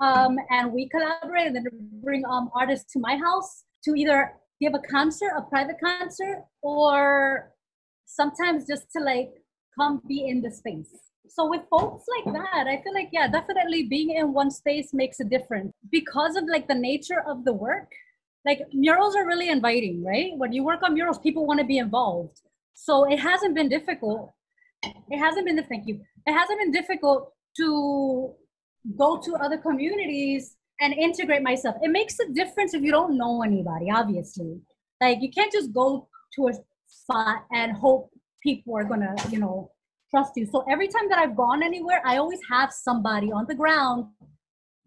Um, 0.01 0.37
and 0.51 0.72
we 0.72 0.89
collaborate 0.89 1.47
and 1.47 1.57
then 1.57 1.66
bring 2.03 2.24
um, 2.26 2.51
artists 2.55 2.93
to 2.93 2.99
my 2.99 3.16
house 3.16 3.64
to 3.85 3.95
either 3.95 4.35
give 4.63 4.75
a 4.75 4.79
concert, 4.79 5.33
a 5.37 5.43
private 5.43 5.81
concert, 5.83 6.45
or 6.63 7.53
sometimes 8.07 8.67
just 8.67 8.87
to 8.93 9.03
like 9.03 9.33
come 9.79 10.01
be 10.07 10.29
in 10.29 10.41
the 10.41 10.51
space. 10.51 10.95
So 11.29 11.49
with 11.49 11.63
folks 11.71 12.05
like 12.15 12.35
that, 12.35 12.67
I 12.69 12.81
feel 12.83 12.95
like 12.95 13.09
yeah, 13.11 13.27
definitely 13.27 13.85
being 13.85 14.11
in 14.11 14.33
one 14.33 14.51
space 14.51 14.93
makes 14.93 15.19
a 15.21 15.25
difference 15.25 15.73
because 15.91 16.37
of 16.37 16.45
like 16.45 16.69
the 16.69 16.75
nature 16.75 17.23
of 17.27 17.45
the 17.45 17.53
work. 17.53 17.91
Like 18.45 18.61
murals 18.73 19.17
are 19.17 19.27
really 19.27 19.49
inviting, 19.49 20.05
right? 20.05 20.33
When 20.37 20.53
you 20.53 20.65
work 20.65 20.83
on 20.83 20.95
murals, 20.95 21.19
people 21.19 21.47
want 21.47 21.61
to 21.61 21.67
be 21.67 21.79
involved. 21.79 22.41
So 22.75 23.11
it 23.11 23.19
hasn't 23.19 23.55
been 23.55 23.69
difficult. 23.69 24.33
It 24.83 25.19
hasn't 25.19 25.47
been 25.47 25.63
thank 25.65 25.87
you. 25.87 26.01
It 26.27 26.33
hasn't 26.33 26.59
been 26.59 26.73
difficult 26.73 27.33
to 27.57 28.35
go 28.99 29.21
to 29.25 29.35
other 29.37 29.59
communities 29.59 30.57
and 30.81 30.95
integrate 30.95 31.43
myself. 31.43 31.77
It 31.83 31.91
makes 31.91 32.18
a 32.18 32.33
difference 32.33 32.75
if 32.75 32.83
you 32.83 32.91
don't 32.91 33.16
know 33.16 33.43
anybody, 33.43 33.91
obviously. 33.91 34.61
Like 35.01 35.18
you 35.20 35.31
can't 35.31 35.53
just 35.53 35.73
go 35.73 36.09
to 36.35 36.49
a 36.49 36.53
spot 36.87 37.45
and 37.53 37.73
hope 37.77 38.11
people 38.43 38.77
are 38.77 38.85
gonna, 38.85 39.14
you 39.31 39.39
know, 39.39 39.70
trust 40.11 40.33
you. 40.37 40.47
So 40.47 40.64
every 40.70 40.89
time 40.89 41.09
that 41.09 41.18
I've 41.18 41.37
gone 41.37 41.62
anywhere, 41.62 42.03
I 42.05 42.18
always 42.18 42.41
have 42.51 42.73
somebody 42.73 43.33
on 43.33 43.47
the 43.49 43.55
ground 43.55 44.07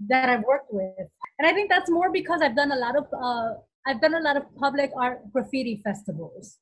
that 0.08 0.30
I've 0.30 0.44
worked 0.44 0.72
with. 0.72 1.08
And 1.40 1.48
I 1.48 1.54
think 1.54 1.70
that's 1.70 1.90
more 1.90 2.12
because 2.12 2.42
I've 2.42 2.56
done 2.56 2.72
a 2.72 2.76
lot 2.76 2.96
of 2.96 3.08
uh, 3.14 3.60
I've 3.88 4.02
done 4.02 4.16
a 4.16 4.20
lot 4.20 4.38
of 4.38 4.44
public 4.58 4.92
art 4.98 5.22
graffiti 5.32 5.82
festivals. 5.84 6.58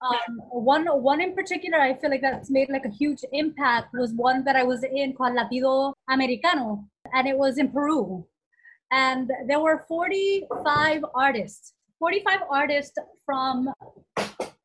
Um, 0.00 0.38
one 0.50 0.86
one 0.86 1.20
in 1.20 1.34
particular, 1.34 1.78
I 1.78 1.94
feel 1.94 2.10
like 2.10 2.20
that's 2.20 2.50
made 2.50 2.68
like 2.68 2.84
a 2.84 2.90
huge 2.90 3.20
impact 3.32 3.94
was 3.94 4.12
one 4.12 4.44
that 4.44 4.56
I 4.56 4.62
was 4.62 4.84
in 4.84 5.14
called 5.14 5.36
Latido 5.36 5.92
Americano, 6.08 6.84
and 7.12 7.26
it 7.26 7.36
was 7.36 7.58
in 7.58 7.70
Peru, 7.70 8.24
and 8.92 9.30
there 9.46 9.60
were 9.60 9.84
45 9.88 11.04
artists, 11.14 11.74
45 11.98 12.40
artists 12.50 12.96
from 13.24 13.72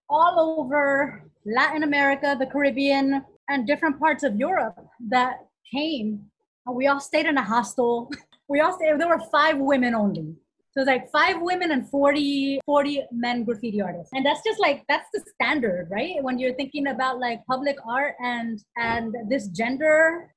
all 0.10 0.58
over 0.60 1.24
Latin 1.46 1.84
America, 1.84 2.36
the 2.38 2.46
Caribbean, 2.46 3.24
and 3.50 3.68
different 3.68 4.00
parts 4.00 4.24
of 4.24 4.36
Europe 4.36 4.80
that 5.10 5.40
came. 5.72 6.26
We 6.72 6.88
all 6.88 7.00
stayed 7.00 7.26
in 7.26 7.38
a 7.38 7.44
hostel. 7.44 8.12
We 8.50 8.60
all 8.60 8.74
stayed, 8.74 9.00
there 9.00 9.08
were 9.08 9.24
five 9.32 9.58
women 9.58 9.96
only. 9.96 10.36
So 10.74 10.82
it's 10.82 10.88
like 10.88 11.12
five 11.12 11.40
women 11.40 11.72
and 11.72 11.88
40, 11.88 12.60
40 12.66 13.04
men 13.12 13.44
graffiti 13.44 13.80
artists. 13.80 14.10
And 14.14 14.26
that's 14.26 14.42
just 14.44 14.60
like, 14.60 14.84
that's 14.90 15.08
the 15.14 15.24
standard, 15.36 15.88
right? 15.92 16.16
When 16.22 16.40
you're 16.40 16.56
thinking 16.56 16.88
about 16.88 17.20
like 17.20 17.46
public 17.46 17.78
art 17.88 18.16
and, 18.20 18.60
and 18.76 19.14
this 19.30 19.48
gender, 19.50 20.34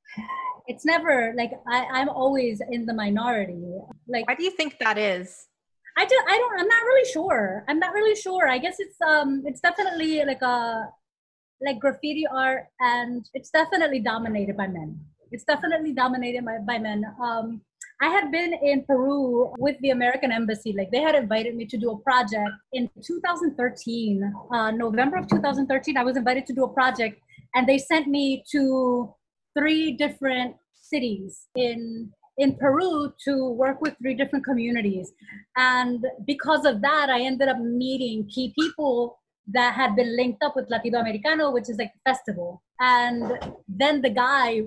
it's 0.66 0.84
never 0.84 1.32
like, 1.36 1.52
I, 1.66 1.86
I'm 1.90 2.10
always 2.10 2.60
in 2.70 2.84
the 2.84 2.92
minority. 2.92 3.64
Like, 4.08 4.28
why 4.28 4.34
do 4.34 4.44
you 4.44 4.50
think 4.50 4.78
that 4.78 4.98
is? 4.98 5.46
I 5.96 6.04
just, 6.04 6.26
I 6.28 6.36
don't, 6.36 6.60
I'm 6.60 6.68
not 6.68 6.82
really 6.82 7.10
sure. 7.10 7.64
I'm 7.68 7.78
not 7.78 7.94
really 7.94 8.14
sure. 8.14 8.46
I 8.46 8.58
guess 8.58 8.76
it's, 8.78 9.00
um, 9.00 9.42
it's 9.46 9.60
definitely 9.60 10.22
like 10.24 10.42
a, 10.42 10.90
like 11.62 11.80
graffiti 11.80 12.26
art 12.30 12.66
and 12.80 13.26
it's 13.32 13.48
definitely 13.48 14.00
dominated 14.00 14.58
by 14.58 14.66
men 14.66 15.00
it's 15.32 15.44
definitely 15.44 15.92
dominated 15.92 16.44
by, 16.44 16.58
by 16.58 16.78
men 16.78 17.04
um, 17.22 17.60
i 18.02 18.08
had 18.08 18.30
been 18.30 18.52
in 18.62 18.84
peru 18.84 19.52
with 19.58 19.76
the 19.80 19.90
american 19.90 20.32
embassy 20.32 20.74
like 20.76 20.90
they 20.90 21.00
had 21.00 21.14
invited 21.14 21.54
me 21.54 21.66
to 21.66 21.76
do 21.76 21.90
a 21.90 21.98
project 21.98 22.50
in 22.72 22.88
2013 23.02 24.32
uh, 24.52 24.70
november 24.70 25.16
of 25.16 25.26
2013 25.28 25.96
i 25.96 26.04
was 26.04 26.16
invited 26.16 26.46
to 26.46 26.52
do 26.52 26.64
a 26.64 26.68
project 26.68 27.20
and 27.54 27.66
they 27.66 27.78
sent 27.78 28.06
me 28.06 28.44
to 28.50 29.14
three 29.56 29.92
different 29.92 30.56
cities 30.74 31.46
in 31.56 32.12
in 32.38 32.54
Peru 32.54 33.12
to 33.24 33.50
work 33.52 33.80
with 33.80 33.96
three 33.98 34.14
different 34.14 34.44
communities. 34.44 35.12
And 35.56 36.04
because 36.26 36.64
of 36.66 36.82
that, 36.82 37.08
I 37.08 37.22
ended 37.22 37.48
up 37.48 37.58
meeting 37.58 38.28
key 38.28 38.52
people 38.58 39.18
that 39.48 39.74
had 39.74 39.96
been 39.96 40.16
linked 40.16 40.42
up 40.42 40.54
with 40.56 40.68
Latido 40.68 41.00
Americano, 41.00 41.50
which 41.50 41.70
is 41.70 41.78
like 41.78 41.92
a 41.96 42.10
festival. 42.10 42.62
And 42.80 43.38
then 43.68 44.02
the 44.02 44.10
guy, 44.10 44.62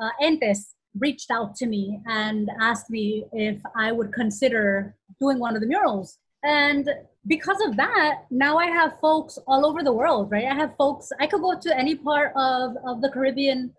uh, 0.00 0.10
Entes, 0.20 0.74
reached 0.98 1.30
out 1.30 1.54
to 1.56 1.66
me 1.66 2.00
and 2.06 2.50
asked 2.60 2.90
me 2.90 3.24
if 3.32 3.60
I 3.74 3.92
would 3.92 4.12
consider 4.12 4.94
doing 5.20 5.38
one 5.38 5.54
of 5.54 5.60
the 5.60 5.68
murals. 5.68 6.18
And 6.44 6.88
because 7.26 7.60
of 7.66 7.76
that, 7.76 8.24
now 8.30 8.56
I 8.58 8.66
have 8.66 9.00
folks 9.00 9.38
all 9.46 9.66
over 9.66 9.82
the 9.82 9.92
world, 9.92 10.30
right? 10.30 10.46
I 10.46 10.54
have 10.54 10.76
folks, 10.76 11.10
I 11.20 11.26
could 11.26 11.40
go 11.40 11.58
to 11.58 11.78
any 11.78 11.96
part 11.96 12.32
of, 12.36 12.76
of 12.86 13.00
the 13.02 13.10
Caribbean 13.10 13.74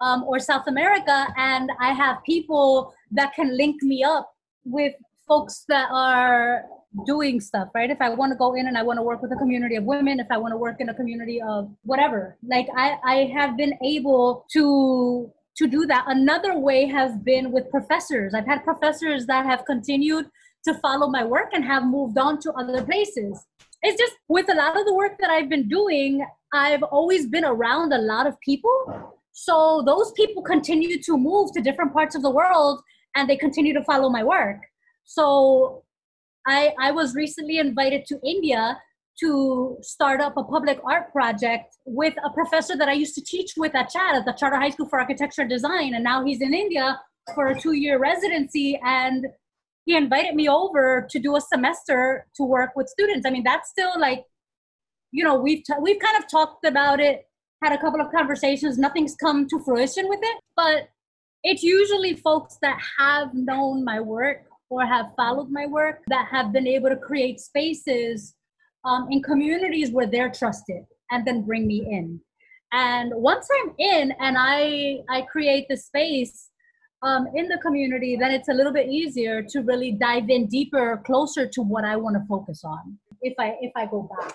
um, 0.00 0.24
or 0.24 0.38
South 0.38 0.66
America, 0.66 1.28
and 1.36 1.70
I 1.80 1.92
have 1.92 2.22
people 2.24 2.94
that 3.12 3.34
can 3.34 3.56
link 3.56 3.82
me 3.82 4.04
up 4.04 4.32
with 4.64 4.94
folks 5.26 5.64
that 5.68 5.88
are 5.90 6.64
doing 7.06 7.40
stuff, 7.40 7.68
right? 7.74 7.90
If 7.90 8.00
I 8.00 8.10
want 8.10 8.32
to 8.32 8.36
go 8.36 8.54
in 8.54 8.66
and 8.66 8.76
I 8.76 8.82
want 8.82 8.98
to 8.98 9.02
work 9.02 9.22
with 9.22 9.32
a 9.32 9.36
community 9.36 9.76
of 9.76 9.84
women, 9.84 10.20
if 10.20 10.26
I 10.30 10.36
want 10.36 10.52
to 10.52 10.56
work 10.56 10.80
in 10.80 10.88
a 10.88 10.94
community 10.94 11.40
of 11.40 11.70
whatever, 11.84 12.36
like 12.46 12.68
I, 12.76 12.96
I 13.04 13.16
have 13.34 13.56
been 13.56 13.74
able 13.82 14.44
to 14.52 15.32
to 15.56 15.66
do 15.66 15.86
that. 15.86 16.04
Another 16.08 16.58
way 16.58 16.86
has 16.86 17.16
been 17.18 17.52
with 17.52 17.70
professors. 17.70 18.34
I've 18.34 18.46
had 18.46 18.64
professors 18.64 19.26
that 19.26 19.46
have 19.46 19.64
continued 19.64 20.26
to 20.64 20.74
follow 20.74 21.08
my 21.08 21.24
work 21.24 21.50
and 21.52 21.64
have 21.64 21.84
moved 21.84 22.18
on 22.18 22.40
to 22.40 22.52
other 22.52 22.82
places. 22.82 23.44
It's 23.82 23.98
just 24.00 24.16
with 24.28 24.48
a 24.48 24.54
lot 24.54 24.78
of 24.78 24.86
the 24.86 24.94
work 24.94 25.18
that 25.18 25.30
I've 25.30 25.48
been 25.48 25.68
doing, 25.68 26.24
I've 26.54 26.82
always 26.84 27.26
been 27.26 27.44
around 27.44 27.92
a 27.92 27.98
lot 27.98 28.26
of 28.26 28.38
people. 28.40 29.14
So 29.32 29.82
those 29.84 30.12
people 30.12 30.42
continue 30.42 31.02
to 31.02 31.16
move 31.16 31.52
to 31.52 31.60
different 31.60 31.92
parts 31.92 32.14
of 32.14 32.22
the 32.22 32.30
world 32.30 32.80
and 33.16 33.28
they 33.28 33.36
continue 33.36 33.72
to 33.74 33.84
follow 33.84 34.08
my 34.08 34.22
work. 34.22 34.58
So 35.04 35.82
I, 36.46 36.74
I 36.80 36.92
was 36.92 37.14
recently 37.14 37.58
invited 37.58 38.06
to 38.06 38.20
India 38.24 38.78
to 39.22 39.78
start 39.80 40.20
up 40.20 40.36
a 40.36 40.44
public 40.44 40.80
art 40.84 41.12
project 41.12 41.76
with 41.84 42.14
a 42.24 42.30
professor 42.30 42.76
that 42.76 42.88
I 42.88 42.92
used 42.92 43.14
to 43.14 43.22
teach 43.22 43.52
with 43.56 43.74
at 43.74 43.90
CHAD 43.90 44.16
at 44.16 44.24
the 44.24 44.32
Charter 44.32 44.56
High 44.56 44.70
School 44.70 44.88
for 44.88 44.98
Architecture 44.98 45.42
and 45.42 45.50
Design. 45.50 45.94
And 45.94 46.02
now 46.02 46.24
he's 46.24 46.40
in 46.40 46.52
India 46.52 47.00
for 47.34 47.46
a 47.48 47.58
two 47.58 47.72
year 47.72 47.98
residency. 47.98 48.78
And 48.84 49.26
he 49.84 49.96
invited 49.96 50.34
me 50.34 50.48
over 50.48 51.06
to 51.08 51.18
do 51.18 51.36
a 51.36 51.40
semester 51.40 52.26
to 52.36 52.42
work 52.42 52.70
with 52.74 52.88
students. 52.88 53.26
I 53.26 53.30
mean, 53.30 53.44
that's 53.44 53.70
still 53.70 53.98
like, 53.98 54.24
you 55.12 55.22
know, 55.22 55.36
we've, 55.36 55.62
t- 55.64 55.74
we've 55.80 56.00
kind 56.00 56.22
of 56.22 56.28
talked 56.28 56.64
about 56.64 57.00
it, 57.00 57.26
had 57.62 57.72
a 57.72 57.78
couple 57.78 58.00
of 58.00 58.10
conversations. 58.10 58.76
Nothing's 58.76 59.14
come 59.14 59.46
to 59.48 59.62
fruition 59.64 60.08
with 60.08 60.20
it, 60.22 60.40
but 60.56 60.88
it's 61.44 61.62
usually 61.62 62.14
folks 62.14 62.58
that 62.62 62.78
have 62.98 63.34
known 63.34 63.84
my 63.84 64.00
work 64.00 64.44
or 64.70 64.86
have 64.86 65.06
followed 65.16 65.50
my 65.50 65.66
work 65.66 66.00
that 66.08 66.28
have 66.30 66.52
been 66.52 66.66
able 66.66 66.88
to 66.88 66.96
create 66.96 67.40
spaces 67.40 68.34
um, 68.84 69.08
in 69.10 69.22
communities 69.22 69.90
where 69.90 70.06
they're 70.06 70.30
trusted 70.30 70.84
and 71.10 71.26
then 71.26 71.42
bring 71.42 71.66
me 71.66 71.86
in. 71.90 72.20
And 72.72 73.12
once 73.14 73.46
I'm 73.60 73.74
in 73.78 74.12
and 74.18 74.36
I 74.38 75.00
I 75.10 75.22
create 75.22 75.66
the 75.68 75.76
space 75.76 76.48
um, 77.02 77.26
in 77.34 77.48
the 77.48 77.58
community, 77.58 78.16
then 78.16 78.30
it's 78.30 78.48
a 78.48 78.54
little 78.54 78.72
bit 78.72 78.88
easier 78.88 79.42
to 79.42 79.60
really 79.60 79.92
dive 79.92 80.30
in 80.30 80.46
deeper, 80.46 81.02
closer 81.04 81.46
to 81.46 81.62
what 81.62 81.84
I 81.84 81.96
want 81.96 82.16
to 82.16 82.24
focus 82.28 82.62
on. 82.64 82.98
If 83.20 83.34
I 83.38 83.56
if 83.60 83.72
I 83.76 83.86
go 83.86 84.08
back, 84.18 84.34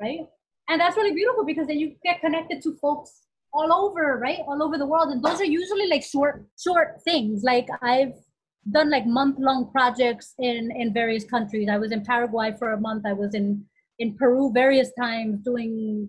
right? 0.00 0.20
And 0.68 0.80
that's 0.80 0.96
really 0.96 1.14
beautiful 1.14 1.46
because 1.46 1.66
then 1.66 1.78
you 1.78 1.94
get 2.04 2.20
connected 2.20 2.60
to 2.62 2.76
folks 2.76 3.22
all 3.54 3.72
over, 3.72 4.18
right? 4.18 4.40
All 4.46 4.62
over 4.62 4.76
the 4.76 4.86
world, 4.86 5.08
and 5.08 5.24
those 5.24 5.40
are 5.40 5.46
usually 5.46 5.88
like 5.88 6.02
short 6.02 6.44
short 6.62 7.00
things. 7.04 7.42
Like 7.42 7.68
I've 7.80 8.12
done 8.70 8.90
like 8.90 9.06
month 9.06 9.38
long 9.38 9.70
projects 9.72 10.34
in 10.38 10.70
in 10.72 10.92
various 10.92 11.24
countries. 11.24 11.68
I 11.70 11.78
was 11.78 11.90
in 11.90 12.04
Paraguay 12.04 12.54
for 12.58 12.72
a 12.72 12.80
month. 12.80 13.06
I 13.06 13.14
was 13.14 13.34
in 13.34 13.64
in 13.98 14.14
Peru 14.14 14.52
various 14.52 14.90
times 15.00 15.40
doing. 15.44 16.08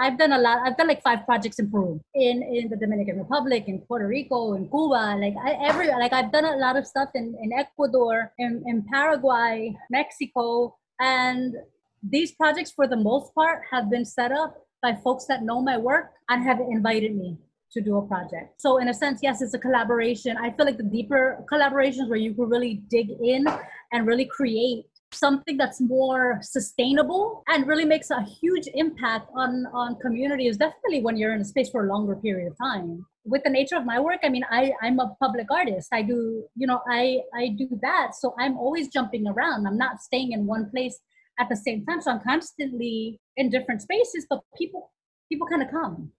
I've 0.00 0.18
done 0.18 0.32
a 0.32 0.38
lot. 0.38 0.58
I've 0.66 0.76
done 0.76 0.88
like 0.88 1.02
five 1.02 1.24
projects 1.24 1.60
in 1.60 1.70
Peru, 1.70 2.00
in 2.14 2.42
in 2.42 2.68
the 2.68 2.76
Dominican 2.76 3.18
Republic, 3.18 3.64
in 3.68 3.78
Puerto 3.80 4.08
Rico, 4.08 4.54
in 4.54 4.68
Cuba. 4.68 5.16
Like 5.18 5.34
I, 5.40 5.52
every 5.68 5.88
like 5.88 6.12
I've 6.12 6.32
done 6.32 6.44
a 6.44 6.56
lot 6.56 6.76
of 6.76 6.86
stuff 6.86 7.10
in 7.14 7.36
in 7.40 7.52
Ecuador, 7.52 8.32
in 8.38 8.64
in 8.66 8.82
Paraguay, 8.90 9.76
Mexico, 9.90 10.76
and 11.00 11.54
these 12.02 12.32
projects 12.32 12.72
for 12.72 12.86
the 12.86 12.96
most 12.96 13.34
part 13.34 13.62
have 13.70 13.88
been 13.88 14.04
set 14.04 14.32
up 14.32 14.66
by 14.82 14.94
folks 15.02 15.24
that 15.26 15.42
know 15.42 15.62
my 15.62 15.78
work 15.78 16.12
and 16.28 16.44
have 16.44 16.60
invited 16.60 17.16
me 17.16 17.38
to 17.72 17.80
do 17.80 17.96
a 17.96 18.02
project. 18.06 18.60
So 18.60 18.78
in 18.78 18.88
a 18.88 18.94
sense, 18.94 19.20
yes, 19.22 19.42
it's 19.42 19.54
a 19.54 19.58
collaboration. 19.58 20.36
I 20.36 20.50
feel 20.50 20.66
like 20.66 20.76
the 20.76 20.84
deeper 20.84 21.44
collaborations 21.52 22.08
where 22.08 22.18
you 22.18 22.34
can 22.34 22.48
really 22.48 22.82
dig 22.88 23.10
in 23.10 23.46
and 23.92 24.06
really 24.06 24.26
create 24.26 24.86
something 25.12 25.56
that's 25.56 25.80
more 25.80 26.38
sustainable 26.42 27.42
and 27.48 27.66
really 27.66 27.84
makes 27.84 28.10
a 28.10 28.22
huge 28.22 28.66
impact 28.74 29.30
on 29.34 29.66
on 29.72 29.96
communities 29.96 30.56
definitely 30.56 31.02
when 31.02 31.16
you're 31.16 31.34
in 31.34 31.40
a 31.40 31.44
space 31.44 31.70
for 31.70 31.84
a 31.84 31.88
longer 31.88 32.16
period 32.16 32.50
of 32.50 32.58
time. 32.58 33.06
With 33.24 33.42
the 33.44 33.50
nature 33.50 33.76
of 33.76 33.84
my 33.84 34.00
work 34.00 34.20
i 34.24 34.28
mean 34.28 34.44
i 34.50 34.72
i'm 34.82 34.98
a 34.98 35.14
public 35.20 35.46
artist. 35.50 35.88
I 35.92 36.02
do 36.02 36.44
you 36.56 36.66
know 36.66 36.80
i 36.90 37.20
i 37.34 37.48
do 37.48 37.68
that. 37.82 38.14
So 38.14 38.34
i'm 38.38 38.56
always 38.56 38.88
jumping 38.88 39.26
around. 39.26 39.66
I'm 39.66 39.78
not 39.78 40.00
staying 40.00 40.32
in 40.32 40.46
one 40.46 40.70
place 40.70 40.98
at 41.38 41.48
the 41.48 41.56
same 41.56 41.84
time. 41.86 42.00
So 42.00 42.10
i'm 42.10 42.20
constantly 42.20 43.20
in 43.36 43.50
different 43.50 43.82
spaces 43.82 44.26
but 44.28 44.40
people 44.58 44.92
people 45.30 45.46
kind 45.46 45.62
of 45.62 45.70
come. 45.70 46.10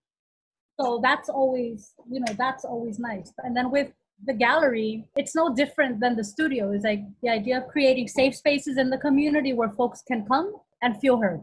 So 0.79 0.99
that's 1.03 1.29
always 1.29 1.93
you 2.09 2.19
know 2.21 2.33
that's 2.37 2.65
always 2.65 2.99
nice. 2.99 3.31
And 3.39 3.55
then 3.55 3.71
with 3.71 3.91
the 4.23 4.33
gallery 4.33 5.05
it's 5.17 5.35
no 5.35 5.53
different 5.53 5.99
than 5.99 6.15
the 6.15 6.23
studio. 6.23 6.71
It's 6.71 6.85
like 6.85 7.01
the 7.21 7.29
idea 7.29 7.57
of 7.57 7.67
creating 7.67 8.07
safe 8.07 8.35
spaces 8.35 8.77
in 8.77 8.89
the 8.89 8.97
community 8.97 9.53
where 9.53 9.69
folks 9.69 10.01
can 10.01 10.25
come 10.25 10.53
and 10.81 10.99
feel 10.99 11.17
heard 11.17 11.41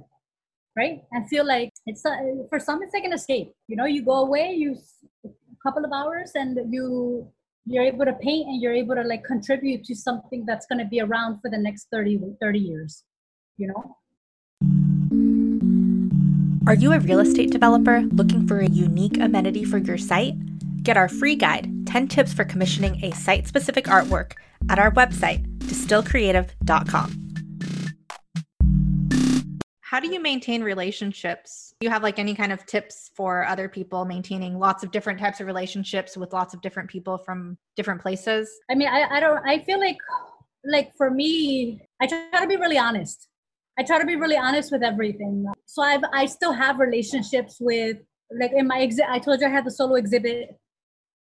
right? 0.75 1.03
And 1.13 1.29
feel 1.29 1.47
like 1.47 1.71
it's 1.85 2.03
a, 2.07 2.47
for 2.49 2.59
some 2.59 2.83
it's 2.83 2.95
like 2.95 3.05
an 3.05 3.13
escape. 3.13 3.53
You 3.69 3.77
know 3.77 3.85
you 3.85 4.03
go 4.05 4.25
away 4.25 4.53
you 4.53 4.79
a 5.25 5.29
couple 5.63 5.85
of 5.85 5.93
hours 5.93 6.33
and 6.35 6.59
you 6.73 7.29
you're 7.67 7.85
able 7.85 8.05
to 8.05 8.15
paint 8.15 8.49
and 8.49 8.61
you're 8.61 8.73
able 8.73 8.95
to 8.95 9.03
like 9.03 9.23
contribute 9.25 9.85
to 9.85 9.95
something 9.95 10.45
that's 10.47 10.67
going 10.67 10.79
to 10.79 10.85
be 10.85 11.01
around 11.01 11.41
for 11.41 11.51
the 11.51 11.59
next 11.59 11.89
30 11.93 12.21
30 12.41 12.59
years 12.59 13.05
you 13.57 13.69
know? 13.69 13.97
Are 16.67 16.75
you 16.75 16.93
a 16.93 17.01
real 17.01 17.21
estate 17.21 17.51
developer 17.51 18.03
looking 18.03 18.47
for 18.47 18.61
a 18.61 18.69
unique 18.69 19.19
amenity 19.19 19.65
for 19.65 19.79
your 19.79 19.99
site? 19.99 20.35
Get 20.83 20.97
our 20.97 21.09
free 21.09 21.37
guide, 21.37 21.87
10 21.87 22.09
tips 22.09 22.33
for 22.33 22.45
commissioning 22.45 23.05
a 23.05 23.13
site 23.13 23.47
specific 23.47 23.85
artwork, 23.85 24.33
at 24.69 24.81
our 24.81 24.91
website, 24.91 25.47
distillcreative.com. 25.59 27.19
How 29.81 30.01
do 30.01 30.13
you 30.13 30.21
maintain 30.21 30.65
relationships 30.65 31.75
Do 31.81 31.85
you 31.85 31.91
have 31.91 32.03
like 32.03 32.19
any 32.19 32.35
kind 32.35 32.51
of 32.51 32.67
tips 32.67 33.11
for 33.15 33.45
other 33.45 33.69
people 33.69 34.05
maintaining 34.05 34.59
lots 34.59 34.83
of 34.83 34.91
different 34.91 35.21
types 35.21 35.39
of 35.41 35.47
relationships 35.47 36.17
with 36.17 36.33
lots 36.33 36.53
of 36.53 36.63
different 36.63 36.91
people 36.91 37.17
from 37.17 37.59
different 37.77 38.01
places? 38.01 38.51
I 38.69 38.75
mean, 38.75 38.89
I, 38.89 39.05
I 39.05 39.21
don't, 39.21 39.47
I 39.47 39.59
feel 39.61 39.79
like, 39.79 39.99
like 40.65 40.93
for 40.97 41.11
me, 41.11 41.81
I 42.01 42.07
try 42.09 42.41
to 42.41 42.47
be 42.49 42.57
really 42.57 42.79
honest. 42.79 43.29
I 43.79 43.85
try 43.85 44.01
to 44.01 44.07
be 44.07 44.17
really 44.17 44.37
honest 44.37 44.73
with 44.73 44.83
everything. 44.83 45.47
So 45.67 45.83
I've, 45.83 46.03
I 46.13 46.27
still 46.27 46.53
have 46.53 46.81
relationships 46.81 47.59
with, 47.61 47.99
like 48.37 48.53
in 48.53 48.67
my 48.67 48.81
exit, 48.81 49.05
I 49.09 49.21
told 49.21 49.41
you 49.41 49.47
I 49.47 49.51
had 49.51 49.65
the 49.65 49.71
solo 49.71 49.95
exhibit 49.95 50.59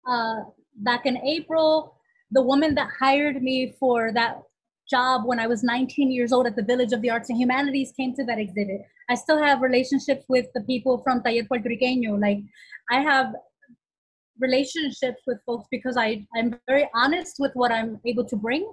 uh, 0.08 0.42
back 0.78 1.06
in 1.06 1.18
April. 1.18 1.96
The 2.32 2.42
woman 2.42 2.76
that 2.76 2.90
hired 3.00 3.42
me 3.44 3.76
for 3.80 4.12
that 4.14 4.42
job 4.90 5.26
when 5.26 5.40
I 5.40 5.48
was 5.48 5.64
19 5.64 6.12
years 6.12 6.34
old 6.34 6.48
at 6.48 6.56
the 6.56 6.64
Village 6.64 6.94
of 6.94 7.02
the 7.02 7.10
Arts 7.10 7.30
and 7.30 7.40
Humanities 7.40 7.94
came 7.96 8.14
to 8.16 8.24
that 8.26 8.40
exhibit. 8.40 8.82
I 9.10 9.16
still 9.16 9.42
have 9.42 9.62
relationships 9.62 10.26
with 10.28 10.48
the 10.54 10.62
people 10.62 11.02
from 11.04 11.22
Taller 11.22 11.44
Puertorriqueño. 11.44 12.20
Like 12.20 12.40
I 12.92 13.02
have 13.02 13.34
relationships 14.40 15.22
with 15.28 15.38
folks 15.46 15.68
because 15.72 15.96
I, 15.98 16.26
I'm 16.36 16.60
very 16.68 16.90
honest 16.96 17.36
with 17.40 17.52
what 17.54 17.72
I'm 17.72 18.00
able 18.06 18.26
to 18.26 18.36
bring 18.36 18.72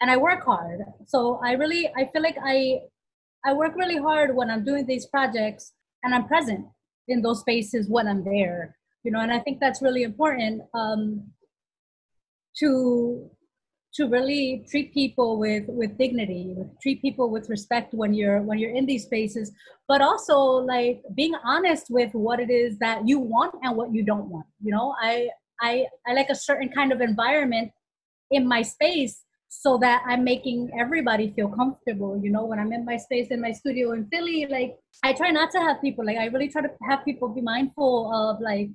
and 0.00 0.10
I 0.10 0.16
work 0.16 0.44
hard. 0.44 0.80
So 1.06 1.40
I 1.44 1.52
really, 1.52 1.90
I 1.96 2.08
feel 2.12 2.22
like 2.22 2.38
I, 2.42 2.80
I 3.44 3.52
work 3.52 3.74
really 3.76 3.98
hard 3.98 4.34
when 4.34 4.50
I'm 4.50 4.64
doing 4.64 4.86
these 4.86 5.06
projects 5.06 5.72
and 6.02 6.14
I'm 6.14 6.26
present 6.26 6.66
in 7.08 7.22
those 7.22 7.40
spaces 7.40 7.88
when 7.88 8.06
I'm 8.08 8.24
there, 8.24 8.76
you 9.02 9.10
know, 9.10 9.20
and 9.20 9.32
I 9.32 9.38
think 9.38 9.60
that's 9.60 9.82
really 9.82 10.02
important 10.02 10.62
um, 10.74 11.30
to 12.58 13.30
to 13.92 14.06
really 14.06 14.64
treat 14.70 14.94
people 14.94 15.38
with 15.38 15.64
with 15.66 15.98
dignity 15.98 16.54
treat 16.80 17.02
people 17.02 17.30
with 17.30 17.48
respect 17.48 17.92
when 17.92 18.14
you're 18.14 18.40
when 18.42 18.58
you're 18.58 18.74
in 18.74 18.86
these 18.86 19.04
spaces 19.04 19.52
but 19.88 20.00
also 20.00 20.36
like 20.38 21.02
being 21.16 21.34
honest 21.44 21.86
with 21.90 22.12
what 22.12 22.38
it 22.38 22.50
is 22.50 22.78
that 22.78 23.06
you 23.06 23.18
want 23.18 23.52
and 23.62 23.76
what 23.76 23.92
you 23.92 24.04
don't 24.04 24.28
want. 24.28 24.46
You 24.62 24.72
know 24.72 24.94
i 25.00 25.28
i 25.60 25.86
i 26.06 26.12
like 26.12 26.28
a 26.30 26.34
certain 26.34 26.68
kind 26.68 26.92
of 26.92 27.00
environment 27.00 27.72
in 28.30 28.46
my 28.46 28.62
space 28.62 29.24
so 29.48 29.76
that 29.78 30.02
i'm 30.06 30.22
making 30.22 30.70
everybody 30.78 31.32
feel 31.34 31.48
comfortable 31.48 32.20
you 32.22 32.30
know 32.30 32.44
when 32.44 32.60
i'm 32.60 32.72
in 32.72 32.84
my 32.84 32.96
space 32.96 33.28
in 33.30 33.40
my 33.40 33.50
studio 33.50 33.92
in 33.92 34.06
philly 34.06 34.46
like 34.48 34.76
i 35.02 35.12
try 35.12 35.30
not 35.30 35.50
to 35.50 35.58
have 35.58 35.80
people 35.80 36.06
like 36.06 36.16
i 36.16 36.26
really 36.26 36.48
try 36.48 36.62
to 36.62 36.70
have 36.88 37.04
people 37.04 37.28
be 37.28 37.40
mindful 37.40 38.12
of 38.14 38.40
like 38.40 38.70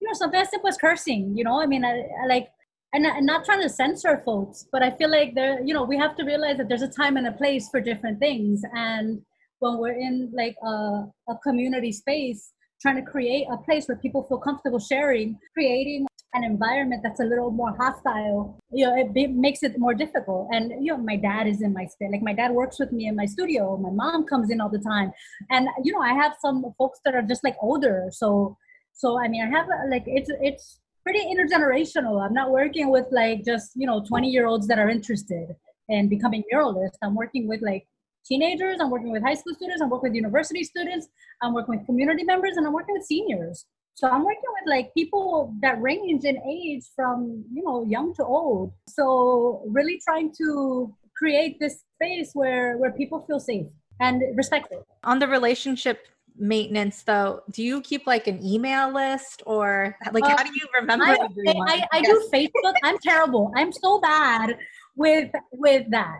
you 0.00 0.08
know 0.08 0.14
something 0.14 0.40
as 0.40 0.50
simple 0.50 0.68
as 0.68 0.76
cursing 0.76 1.34
you 1.36 1.44
know 1.44 1.60
i 1.60 1.66
mean 1.66 1.84
I, 1.84 2.02
I 2.22 2.26
like 2.26 2.48
and, 2.92 3.04
and 3.04 3.26
not 3.26 3.44
trying 3.44 3.60
to 3.60 3.68
censor 3.68 4.22
folks, 4.24 4.66
but 4.72 4.82
I 4.82 4.90
feel 4.92 5.10
like 5.10 5.34
there, 5.34 5.62
you 5.62 5.74
know, 5.74 5.84
we 5.84 5.98
have 5.98 6.16
to 6.16 6.24
realize 6.24 6.56
that 6.56 6.68
there's 6.68 6.82
a 6.82 6.88
time 6.88 7.16
and 7.16 7.26
a 7.26 7.32
place 7.32 7.68
for 7.68 7.80
different 7.80 8.18
things. 8.18 8.62
And 8.72 9.20
when 9.58 9.78
we're 9.78 9.98
in 9.98 10.30
like 10.34 10.56
a, 10.62 11.04
a 11.28 11.36
community 11.42 11.92
space, 11.92 12.52
trying 12.80 12.96
to 12.96 13.10
create 13.10 13.46
a 13.50 13.56
place 13.58 13.88
where 13.88 13.98
people 13.98 14.22
feel 14.28 14.38
comfortable 14.38 14.78
sharing, 14.78 15.38
creating 15.52 16.06
an 16.34 16.44
environment 16.44 17.02
that's 17.02 17.20
a 17.20 17.24
little 17.24 17.50
more 17.50 17.74
hostile, 17.76 18.58
you 18.70 18.86
know, 18.86 18.96
it, 18.96 19.10
it 19.14 19.32
makes 19.32 19.62
it 19.62 19.78
more 19.78 19.94
difficult. 19.94 20.48
And 20.52 20.70
you 20.84 20.92
know, 20.92 20.98
my 20.98 21.16
dad 21.16 21.46
is 21.46 21.60
in 21.60 21.72
my 21.72 21.86
space. 21.86 22.10
Like 22.12 22.22
my 22.22 22.34
dad 22.34 22.52
works 22.52 22.78
with 22.78 22.92
me 22.92 23.06
in 23.06 23.16
my 23.16 23.26
studio. 23.26 23.76
My 23.76 23.90
mom 23.90 24.26
comes 24.26 24.50
in 24.50 24.60
all 24.60 24.68
the 24.68 24.78
time, 24.78 25.12
and 25.50 25.68
you 25.84 25.92
know, 25.92 26.00
I 26.00 26.12
have 26.12 26.36
some 26.40 26.64
folks 26.78 27.00
that 27.04 27.14
are 27.14 27.22
just 27.22 27.44
like 27.44 27.56
older. 27.60 28.08
So, 28.10 28.56
so 28.98 29.18
I 29.18 29.28
mean, 29.28 29.42
I 29.42 29.48
have 29.56 29.66
uh, 29.66 29.88
like 29.88 30.02
it's 30.06 30.28
it's 30.42 30.80
pretty 31.04 31.20
intergenerational. 31.20 32.20
I'm 32.20 32.34
not 32.34 32.50
working 32.50 32.90
with 32.90 33.06
like 33.12 33.44
just, 33.44 33.70
you 33.76 33.86
know, 33.86 34.02
20 34.04 34.28
year 34.28 34.46
olds 34.46 34.66
that 34.66 34.78
are 34.78 34.90
interested 34.90 35.54
in 35.88 36.08
becoming 36.08 36.42
muralists. 36.52 36.98
I'm 37.00 37.14
working 37.14 37.46
with 37.46 37.62
like 37.62 37.86
teenagers, 38.26 38.78
I'm 38.80 38.90
working 38.90 39.12
with 39.12 39.22
high 39.22 39.34
school 39.34 39.54
students, 39.54 39.80
I'm 39.80 39.88
working 39.88 40.10
with 40.10 40.16
university 40.16 40.64
students, 40.64 41.06
I'm 41.40 41.54
working 41.54 41.76
with 41.78 41.86
community 41.86 42.24
members, 42.24 42.56
and 42.56 42.66
I'm 42.66 42.72
working 42.72 42.94
with 42.94 43.04
seniors. 43.04 43.64
So 43.94 44.08
I'm 44.08 44.24
working 44.24 44.50
with 44.60 44.68
like 44.68 44.92
people 44.94 45.54
that 45.62 45.80
range 45.80 46.24
in 46.24 46.36
age 46.42 46.84
from, 46.94 47.44
you 47.52 47.62
know, 47.62 47.84
young 47.84 48.14
to 48.16 48.24
old. 48.24 48.72
So 48.88 49.62
really 49.68 50.00
trying 50.04 50.34
to 50.38 50.92
create 51.16 51.58
this 51.60 51.84
space 51.94 52.30
where 52.34 52.76
where 52.78 52.92
people 52.92 53.24
feel 53.28 53.38
safe 53.38 53.68
and 54.00 54.22
respected. 54.36 54.80
On 55.04 55.20
the 55.20 55.28
relationship 55.28 55.98
maintenance 56.38 57.02
though 57.02 57.42
do 57.50 57.62
you 57.62 57.80
keep 57.80 58.06
like 58.06 58.26
an 58.26 58.44
email 58.44 58.92
list 58.92 59.42
or 59.46 59.96
like 60.12 60.24
how 60.24 60.42
do 60.42 60.50
you 60.50 60.66
remember 60.80 61.04
I, 61.04 61.18
everyone? 61.22 61.68
I, 61.68 61.84
I, 61.92 61.98
I 61.98 62.02
do 62.02 62.28
facebook. 62.32 62.74
I'm 62.84 62.98
terrible. 62.98 63.52
I'm 63.56 63.72
so 63.72 64.00
bad 64.00 64.56
with 64.96 65.30
with 65.52 65.90
that. 65.90 66.18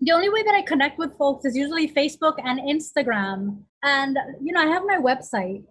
The 0.00 0.12
only 0.12 0.28
way 0.28 0.42
that 0.42 0.54
i 0.54 0.62
connect 0.62 0.98
with 0.98 1.16
folks 1.16 1.44
is 1.44 1.56
usually 1.56 1.88
facebook 1.88 2.34
and 2.44 2.60
instagram. 2.60 3.62
And 3.82 4.18
you 4.40 4.52
know 4.52 4.60
i 4.60 4.66
have 4.66 4.82
my 4.86 4.98
website. 4.98 5.64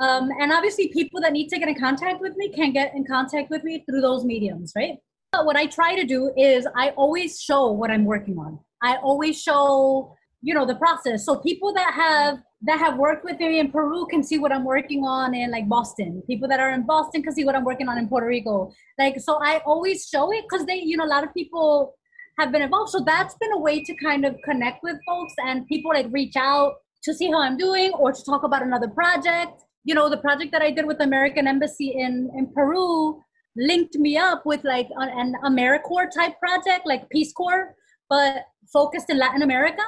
Um, 0.00 0.30
and 0.40 0.52
obviously 0.52 0.88
people 0.88 1.20
that 1.22 1.32
need 1.32 1.48
to 1.48 1.58
get 1.58 1.68
in 1.68 1.74
contact 1.74 2.20
with 2.20 2.36
me 2.36 2.50
can 2.50 2.72
get 2.72 2.94
in 2.94 3.04
contact 3.04 3.50
with 3.50 3.64
me 3.64 3.84
through 3.88 4.00
those 4.00 4.24
mediums 4.24 4.72
right? 4.76 4.96
But 5.32 5.44
what 5.44 5.56
i 5.56 5.66
try 5.66 5.94
to 5.94 6.04
do 6.04 6.32
is 6.36 6.66
i 6.76 6.90
always 6.90 7.40
show 7.40 7.70
what 7.72 7.90
i'm 7.90 8.04
working 8.04 8.38
on. 8.38 8.58
I 8.82 8.96
always 8.96 9.40
show 9.40 10.14
you 10.40 10.54
know 10.54 10.66
the 10.66 10.76
process. 10.76 11.24
So 11.24 11.36
people 11.36 11.72
that 11.74 11.92
have 11.94 12.38
that 12.62 12.78
have 12.80 12.98
worked 12.98 13.24
with 13.24 13.38
me 13.38 13.60
in 13.60 13.70
Peru 13.70 14.06
can 14.06 14.22
see 14.24 14.38
what 14.38 14.52
I'm 14.52 14.64
working 14.64 15.04
on 15.04 15.34
in 15.34 15.50
like 15.50 15.68
Boston. 15.68 16.22
People 16.26 16.48
that 16.48 16.58
are 16.58 16.70
in 16.70 16.84
Boston 16.84 17.22
can 17.22 17.32
see 17.32 17.44
what 17.44 17.54
I'm 17.54 17.64
working 17.64 17.88
on 17.88 17.98
in 17.98 18.08
Puerto 18.08 18.26
Rico. 18.26 18.72
Like, 18.98 19.20
so 19.20 19.38
I 19.40 19.60
always 19.64 20.08
show 20.08 20.32
it 20.32 20.44
because 20.48 20.66
they, 20.66 20.80
you 20.80 20.96
know, 20.96 21.04
a 21.04 21.06
lot 21.06 21.22
of 21.22 21.32
people 21.32 21.94
have 22.38 22.50
been 22.50 22.62
involved. 22.62 22.90
So 22.90 23.04
that's 23.04 23.36
been 23.36 23.52
a 23.52 23.58
way 23.58 23.84
to 23.84 23.94
kind 23.96 24.24
of 24.24 24.36
connect 24.44 24.82
with 24.82 24.96
folks 25.06 25.34
and 25.38 25.66
people 25.68 25.92
like 25.92 26.06
reach 26.10 26.34
out 26.36 26.74
to 27.04 27.14
see 27.14 27.30
how 27.30 27.40
I'm 27.40 27.56
doing 27.56 27.92
or 27.92 28.12
to 28.12 28.24
talk 28.24 28.42
about 28.42 28.62
another 28.62 28.88
project. 28.88 29.62
You 29.84 29.94
know, 29.94 30.08
the 30.08 30.18
project 30.18 30.50
that 30.50 30.62
I 30.62 30.72
did 30.72 30.86
with 30.86 30.98
the 30.98 31.04
American 31.04 31.46
Embassy 31.46 31.94
in, 31.96 32.28
in 32.36 32.52
Peru 32.52 33.22
linked 33.56 33.94
me 33.94 34.16
up 34.16 34.44
with 34.44 34.64
like 34.64 34.88
an, 34.96 35.08
an 35.08 35.34
AmeriCorps 35.44 36.14
type 36.14 36.38
project, 36.40 36.86
like 36.86 37.08
Peace 37.08 37.32
Corps, 37.32 37.76
but 38.10 38.46
focused 38.72 39.10
in 39.10 39.18
Latin 39.18 39.42
America 39.42 39.82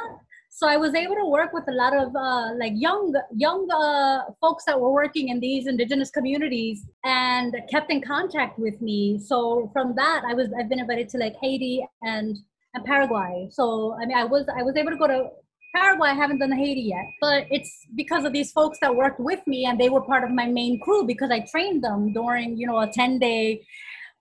so 0.52 0.66
i 0.66 0.76
was 0.76 0.94
able 0.94 1.14
to 1.14 1.24
work 1.24 1.52
with 1.52 1.64
a 1.68 1.72
lot 1.72 1.94
of 1.96 2.14
uh, 2.14 2.52
like 2.58 2.72
young 2.74 3.14
young 3.36 3.70
uh, 3.70 4.24
folks 4.40 4.64
that 4.64 4.78
were 4.78 4.92
working 4.92 5.28
in 5.28 5.38
these 5.38 5.66
indigenous 5.66 6.10
communities 6.10 6.84
and 7.04 7.56
kept 7.70 7.90
in 7.90 8.00
contact 8.02 8.58
with 8.58 8.80
me. 8.82 9.18
So 9.18 9.70
from 9.72 9.94
that 9.94 10.22
i 10.28 10.34
was 10.34 10.48
i've 10.58 10.68
been 10.68 10.80
invited 10.80 11.08
to 11.10 11.18
like 11.18 11.36
haiti 11.40 11.86
and 12.02 12.36
and 12.74 12.84
paraguay. 12.84 13.48
So 13.50 13.96
i 14.02 14.06
mean 14.06 14.16
i 14.16 14.24
was 14.24 14.46
i 14.58 14.62
was 14.62 14.76
able 14.76 14.90
to 14.90 14.96
go 14.96 15.06
to 15.06 15.28
paraguay. 15.74 16.08
I 16.10 16.14
haven't 16.14 16.40
done 16.40 16.50
haiti 16.50 16.86
yet 16.94 17.06
but 17.20 17.46
it's 17.50 17.72
because 17.94 18.24
of 18.24 18.32
these 18.32 18.50
folks 18.50 18.78
that 18.80 18.94
worked 18.94 19.20
with 19.20 19.46
me 19.46 19.66
and 19.66 19.78
they 19.78 19.88
were 19.88 20.00
part 20.00 20.24
of 20.24 20.30
my 20.30 20.46
main 20.46 20.80
crew 20.80 21.04
because 21.06 21.30
i 21.30 21.40
trained 21.52 21.84
them 21.84 22.12
during 22.12 22.58
you 22.58 22.66
know 22.66 22.80
a 22.80 22.88
10 22.88 23.20
day 23.20 23.64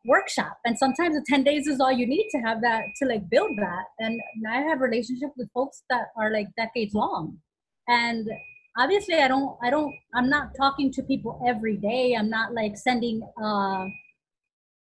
workshop. 0.06 0.58
And 0.66 0.78
sometimes 0.78 1.16
the 1.16 1.26
10 1.28 1.44
days 1.44 1.68
is 1.68 1.80
all 1.80 1.92
you 1.92 2.08
need 2.08 2.28
to 2.32 2.38
have 2.40 2.62
that 2.62 2.84
to 3.02 3.08
like 3.08 3.30
build 3.30 3.58
that. 3.58 3.86
And 4.00 4.20
i 4.50 4.58
have 4.62 4.80
relationships 4.80 5.34
with 5.38 5.50
folks 5.54 5.84
that 5.90 6.08
are 6.18 6.32
like 6.32 6.48
decades 6.58 6.94
long. 6.94 7.38
And 7.88 8.28
obviously 8.78 9.16
i 9.16 9.28
don't 9.28 9.58
i 9.64 9.70
don't 9.70 9.94
i'm 10.14 10.30
not 10.30 10.50
talking 10.58 10.92
to 10.94 11.04
people 11.04 11.42
every 11.48 11.78
day. 11.78 12.16
I'm 12.18 12.30
not 12.30 12.54
like 12.54 12.78
sending 12.78 13.22
uh 13.42 13.86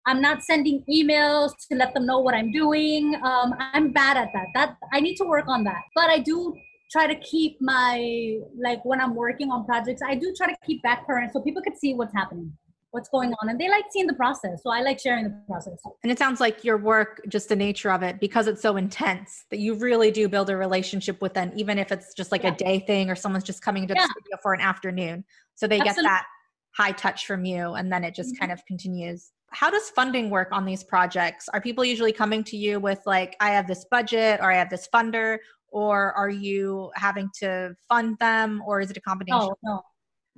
i'm 0.06 0.22
not 0.22 0.44
sending 0.44 0.84
emails 0.90 1.54
to 1.72 1.78
let 1.78 1.94
them 1.94 2.06
know 2.06 2.20
what 2.20 2.36
i'm 2.36 2.52
doing. 2.52 3.16
Um 3.24 3.56
i'm 3.60 3.92
bad 3.92 4.18
at 4.18 4.30
that. 4.34 4.48
That 4.54 4.78
i 4.94 5.00
need 5.00 5.16
to 5.18 5.26
work 5.26 5.48
on 5.48 5.64
that. 5.64 5.84
But 5.96 6.10
i 6.10 6.20
do 6.20 6.54
try 6.92 7.08
to 7.08 7.20
keep 7.22 7.58
my 7.62 8.38
like 8.62 8.84
when 8.86 9.02
i'm 9.02 9.16
working 9.16 9.50
on 9.50 9.66
projects 9.66 10.02
i 10.08 10.14
do 10.14 10.34
try 10.38 10.48
to 10.48 10.56
keep 10.66 10.82
back 10.84 11.06
current 11.08 11.34
so 11.34 11.42
people 11.42 11.62
could 11.62 11.76
see 11.76 11.96
what's 11.96 12.14
happening 12.14 12.54
what's 12.96 13.10
going 13.10 13.34
on 13.42 13.50
and 13.50 13.60
they 13.60 13.68
like 13.68 13.84
seeing 13.92 14.08
the 14.08 14.14
process 14.14 14.64
so 14.64 14.70
i 14.72 14.82
like 14.82 14.98
sharing 15.00 15.26
the 15.26 15.42
process 15.48 15.78
and 16.02 16.12
it 16.12 16.18
sounds 16.18 16.40
like 16.40 16.64
your 16.64 16.78
work 16.78 17.22
just 17.28 17.50
the 17.50 17.56
nature 17.56 17.92
of 17.92 18.02
it 18.02 18.22
because 18.22 18.48
it's 18.48 18.62
so 18.62 18.78
intense 18.78 19.44
that 19.52 19.60
you 19.60 19.76
really 19.76 20.12
do 20.12 20.30
build 20.30 20.50
a 20.50 20.56
relationship 20.56 21.22
with 21.22 21.34
them 21.34 21.52
even 21.58 21.78
if 21.78 21.92
it's 21.92 22.14
just 22.14 22.32
like 22.32 22.44
yeah. 22.44 22.54
a 22.54 22.56
day 22.56 22.80
thing 22.80 23.10
or 23.10 23.16
someone's 23.16 23.44
just 23.44 23.62
coming 23.62 23.86
to 23.86 23.94
yeah. 23.94 24.02
the 24.02 24.08
studio 24.08 24.38
for 24.42 24.54
an 24.54 24.62
afternoon 24.62 25.26
so 25.56 25.68
they 25.68 25.80
Absolutely. 25.80 26.04
get 26.04 26.10
that 26.10 26.26
high 26.72 26.94
touch 26.94 27.26
from 27.26 27.44
you 27.44 27.74
and 27.74 27.92
then 27.92 28.06
it 28.06 28.16
just 28.16 28.34
mm-hmm. 28.34 28.40
kind 28.40 28.52
of 28.54 28.66
continues 28.66 29.32
how 29.52 29.70
does 29.70 29.90
funding 29.90 30.30
work 30.30 30.48
on 30.54 30.64
these 30.64 30.84
projects 30.84 31.50
are 31.50 31.60
people 31.60 31.84
usually 31.84 32.14
coming 32.14 32.46
to 32.46 32.56
you 32.56 32.80
with 32.80 33.00
like 33.06 33.36
i 33.42 33.50
have 33.50 33.68
this 33.68 33.86
budget 33.92 34.40
or 34.42 34.52
i 34.54 34.56
have 34.56 34.70
this 34.70 34.88
funder 34.94 35.38
or 35.68 36.14
are 36.14 36.30
you 36.30 36.90
having 36.96 37.30
to 37.38 37.76
fund 37.90 38.18
them 38.20 38.64
or 38.66 38.80
is 38.80 38.90
it 38.90 38.96
a 38.96 39.02
combination 39.02 39.50
no, 39.64 39.74
no. 39.76 39.82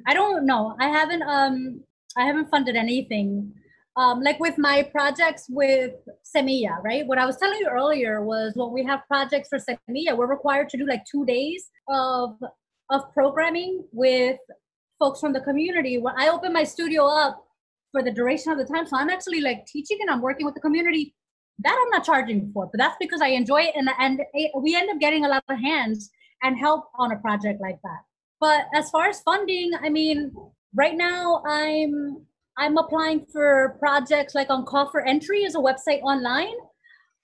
I 0.05 0.13
don't 0.13 0.45
know. 0.45 0.75
I 0.79 0.89
haven't 0.89 1.23
um 1.23 1.83
I 2.17 2.25
haven't 2.25 2.49
funded 2.49 2.75
anything. 2.75 3.53
Um, 3.95 4.21
like 4.21 4.39
with 4.39 4.57
my 4.57 4.83
projects 4.83 5.45
with 5.49 5.93
Semilla, 6.35 6.83
right? 6.83 7.05
What 7.07 7.17
I 7.17 7.25
was 7.25 7.37
telling 7.37 7.59
you 7.59 7.67
earlier 7.67 8.23
was 8.23 8.53
when 8.55 8.71
we 8.71 8.83
have 8.85 9.01
projects 9.07 9.49
for 9.49 9.57
Semilla, 9.57 10.15
we're 10.15 10.27
required 10.27 10.69
to 10.69 10.77
do 10.77 10.85
like 10.85 11.03
two 11.11 11.25
days 11.25 11.69
of 11.89 12.35
of 12.89 13.01
programming 13.13 13.83
with 13.91 14.37
folks 14.99 15.19
from 15.19 15.33
the 15.33 15.41
community. 15.41 15.97
When 15.97 16.13
I 16.17 16.29
open 16.29 16.53
my 16.53 16.63
studio 16.63 17.05
up 17.05 17.43
for 17.91 18.03
the 18.03 18.11
duration 18.11 18.51
of 18.51 18.57
the 18.59 18.65
time, 18.65 18.85
so 18.87 18.97
I'm 18.97 19.09
actually 19.09 19.41
like 19.41 19.65
teaching 19.65 19.97
and 20.01 20.09
I'm 20.11 20.21
working 20.21 20.45
with 20.45 20.55
the 20.55 20.61
community. 20.61 21.15
That 21.63 21.75
I'm 21.81 21.89
not 21.89 22.05
charging 22.05 22.51
for, 22.53 22.67
but 22.71 22.77
that's 22.77 22.97
because 22.99 23.19
I 23.21 23.29
enjoy 23.29 23.61
it, 23.61 23.73
and 23.75 23.89
and 23.99 24.21
we 24.61 24.75
end 24.75 24.91
up 24.91 24.99
getting 24.99 25.25
a 25.25 25.29
lot 25.29 25.43
of 25.49 25.59
hands 25.59 26.11
and 26.43 26.57
help 26.57 26.85
on 26.99 27.11
a 27.11 27.17
project 27.17 27.59
like 27.61 27.79
that. 27.83 28.01
but 28.39 28.65
as 28.75 28.89
far 28.91 29.07
as 29.07 29.21
funding, 29.21 29.71
I 29.81 29.89
mean, 29.89 30.31
right 30.75 30.95
now 30.95 31.43
I'm 31.45 32.25
I'm 32.57 32.77
applying 32.77 33.25
for 33.31 33.77
projects 33.79 34.33
like 34.33 34.49
on 34.49 34.65
Call 34.65 34.89
for 34.89 35.05
Entry 35.05 35.43
is 35.43 35.55
a 35.55 35.59
website 35.59 36.01
online 36.01 36.55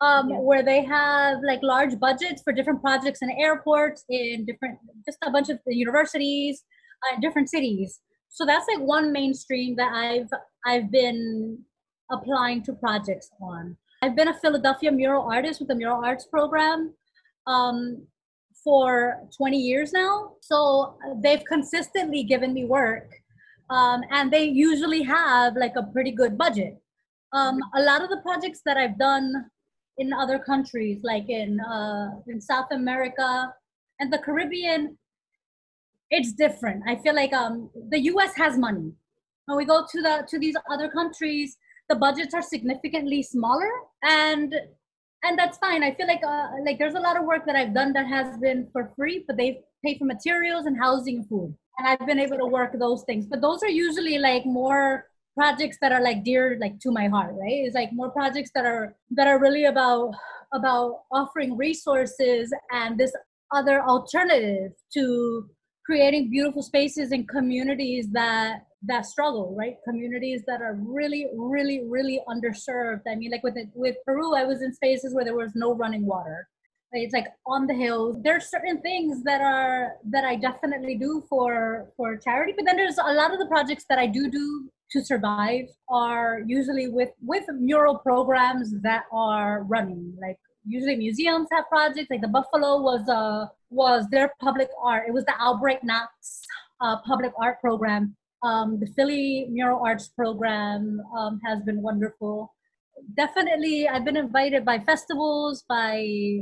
um, 0.02 0.30
yeah. 0.30 0.38
where 0.38 0.64
they 0.64 0.84
have 0.84 1.40
like 1.46 1.60
large 1.64 2.00
budgets 2.00 2.42
for 2.44 2.54
different 2.54 2.82
projects 2.82 3.20
in 3.22 3.32
airports 3.32 4.04
in 4.10 4.46
different 4.46 4.78
just 5.06 5.18
a 5.26 5.32
bunch 5.32 5.50
of 5.50 5.60
universities 5.66 6.64
uh, 7.12 7.20
different 7.20 7.50
cities. 7.50 8.00
So 8.30 8.46
that's 8.46 8.66
like 8.68 8.86
one 8.86 9.12
mainstream 9.12 9.76
that 9.76 9.92
i've 9.94 10.30
i've 10.66 10.92
been 10.92 11.60
applying 12.12 12.64
to 12.64 12.74
projects 12.74 13.30
on. 13.42 13.78
I've 14.02 14.16
been 14.16 14.28
a 14.28 14.40
philadelphia 14.40 14.92
mural 14.92 15.24
artist 15.24 15.60
with 15.60 15.70
the 15.70 15.76
mural 15.76 16.04
arts 16.04 16.26
program 16.26 16.94
um, 17.48 18.06
for 18.64 19.22
20 19.38 19.58
years 19.58 19.94
now. 19.94 20.34
So 20.42 20.98
they've 21.22 21.44
consistently 21.46 22.24
given 22.24 22.54
me 22.54 22.66
work 22.66 23.10
um, 23.70 24.02
and 24.12 24.32
they 24.32 24.46
usually 24.46 25.04
have 25.04 25.56
like 25.56 25.76
a 25.76 25.84
pretty 25.84 26.12
good 26.12 26.38
budget 26.38 26.82
um, 27.34 27.60
a 27.76 27.82
lot 27.82 28.04
of 28.04 28.10
the 28.10 28.22
projects 28.22 28.62
that 28.66 28.78
i've 28.78 28.98
done 28.98 29.46
in 29.98 30.12
other 30.14 30.40
countries 30.40 31.02
like 31.04 31.30
in 31.30 31.60
uh, 31.60 32.10
in 32.28 32.42
South 32.42 32.68
America 32.72 33.54
and 34.00 34.12
the 34.12 34.18
Caribbean, 34.18 34.98
it's 36.10 36.34
different. 36.34 36.84
I 36.88 36.98
feel 36.98 37.16
like 37.16 37.34
um, 37.34 37.70
the 37.90 38.00
U.S. 38.12 38.36
has 38.36 38.58
money. 38.58 38.92
When 39.46 39.58
we 39.58 39.66
go 39.66 39.86
to 39.90 40.02
the 40.02 40.26
to 40.30 40.40
these 40.40 40.56
other 40.70 40.90
countries, 40.90 41.58
the 41.90 41.96
budgets 41.96 42.34
are 42.34 42.42
significantly 42.42 43.24
smaller, 43.24 43.70
and 44.04 44.54
and 45.24 45.38
that's 45.38 45.58
fine. 45.58 45.84
I 45.84 45.94
feel 45.94 46.08
like 46.08 46.24
uh, 46.26 46.48
like 46.66 46.80
there's 46.80 46.96
a 46.96 47.00
lot 47.00 47.18
of 47.18 47.26
work 47.26 47.46
that 47.46 47.56
I've 47.56 47.74
done 47.74 47.94
that 47.94 48.08
has 48.08 48.38
been 48.38 48.68
for 48.72 48.92
free, 48.96 49.24
but 49.28 49.38
they 49.38 49.62
pay 49.84 49.98
for 49.98 50.06
materials 50.06 50.66
and 50.66 50.78
housing 50.78 51.18
and 51.18 51.30
food, 51.30 51.56
and 51.78 51.88
I've 51.88 52.08
been 52.08 52.20
able 52.20 52.38
to 52.38 52.46
work 52.46 52.74
those 52.80 53.04
things. 53.04 53.26
But 53.26 53.42
those 53.42 53.64
are 53.64 53.70
usually 53.70 54.18
like 54.18 54.46
more 54.46 55.06
projects 55.36 55.78
that 55.82 55.92
are 55.92 56.02
like 56.02 56.24
dear 56.24 56.58
like 56.62 56.80
to 56.80 56.92
my 56.92 57.08
heart 57.08 57.34
right? 57.34 57.64
It's 57.66 57.76
like 57.76 57.90
more 57.94 58.12
projects 58.12 58.52
that 58.56 58.66
are 58.66 58.96
that 59.12 59.28
are 59.28 59.40
really 59.40 59.66
about 59.66 60.14
about 60.54 61.04
offering 61.12 61.58
resources 61.58 62.54
and 62.72 62.98
this 62.98 63.12
other 63.52 63.82
alternative 63.84 64.72
to 64.94 65.50
creating 65.86 66.30
beautiful 66.30 66.62
spaces 66.62 67.12
and 67.12 67.28
communities 67.28 68.10
that 68.12 68.66
that 68.84 69.06
struggle 69.06 69.56
right? 69.58 69.76
Communities 69.88 70.44
that 70.48 70.62
are 70.62 70.78
really 70.80 71.28
really 71.36 71.84
really 71.88 72.22
underserved. 72.28 73.02
I 73.08 73.16
mean 73.16 73.32
like 73.32 73.44
with 73.44 73.58
it, 73.58 73.70
with 73.74 73.96
peru 74.06 74.36
i 74.36 74.44
was 74.44 74.62
in 74.62 74.74
spaces 74.74 75.14
where 75.14 75.26
there 75.26 75.36
was 75.36 75.52
no 75.56 75.74
running 75.74 76.06
water 76.06 76.48
it's 76.94 77.14
like 77.14 77.28
on 77.46 77.68
the 77.68 77.74
hills. 77.74 78.18
There's 78.24 78.46
certain 78.46 78.82
things 78.82 79.24
that 79.24 79.42
are 79.42 79.94
that 80.12 80.24
i 80.24 80.36
definitely 80.36 80.96
do 80.96 81.24
for 81.30 81.92
for 81.98 82.18
charity 82.18 82.54
but 82.56 82.66
then 82.66 82.78
there's 82.78 82.98
a 82.98 83.14
lot 83.14 83.34
of 83.34 83.40
the 83.40 83.46
projects 83.48 83.86
that 83.90 83.98
i 83.98 84.06
do 84.06 84.30
do 84.30 84.70
to 84.94 85.04
survive 85.04 85.66
are 85.90 86.42
usually 86.46 86.88
with 86.88 87.10
with 87.22 87.44
mural 87.60 87.98
programs 87.98 88.80
that 88.82 89.04
are 89.12 89.64
running. 89.64 90.16
Like 90.22 90.38
usually 90.66 90.96
museums 90.96 91.48
have 91.52 91.66
projects. 91.68 92.10
Like 92.10 92.22
the 92.22 92.28
buffalo 92.28 92.82
was 92.82 93.10
uh 93.10 93.48
was 93.70 94.06
their 94.12 94.32
public 94.40 94.70
art. 94.82 95.06
It 95.08 95.14
was 95.14 95.26
the 95.26 95.36
Albright 95.42 95.84
Knox 95.84 96.44
uh, 96.80 96.98
public 97.06 97.34
art 97.42 97.60
program. 97.60 98.16
Um, 98.44 98.80
the 98.80 98.88
philly 98.96 99.48
mural 99.50 99.82
arts 99.84 100.10
program 100.10 101.02
um, 101.18 101.40
has 101.44 101.64
been 101.64 101.82
wonderful 101.82 102.54
definitely 103.16 103.88
i've 103.88 104.06
been 104.06 104.18
invited 104.18 104.64
by 104.66 104.80
festivals 104.80 105.64
by 105.68 106.40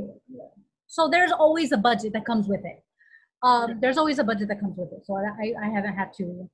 so 0.86 1.08
there's 1.08 1.32
always 1.32 1.72
a 1.72 1.76
budget 1.76 2.12
that 2.12 2.24
comes 2.24 2.48
with 2.48 2.60
it 2.64 2.82
um, 3.44 3.78
there's 3.80 3.98
always 3.98 4.20
a 4.20 4.24
budget 4.24 4.46
that 4.48 4.60
comes 4.60 4.76
with 4.76 4.92
it 4.92 5.04
so 5.04 5.16
I, 5.16 5.52
I 5.60 5.68
haven't 5.68 5.94
had 5.94 6.12
to 6.18 6.48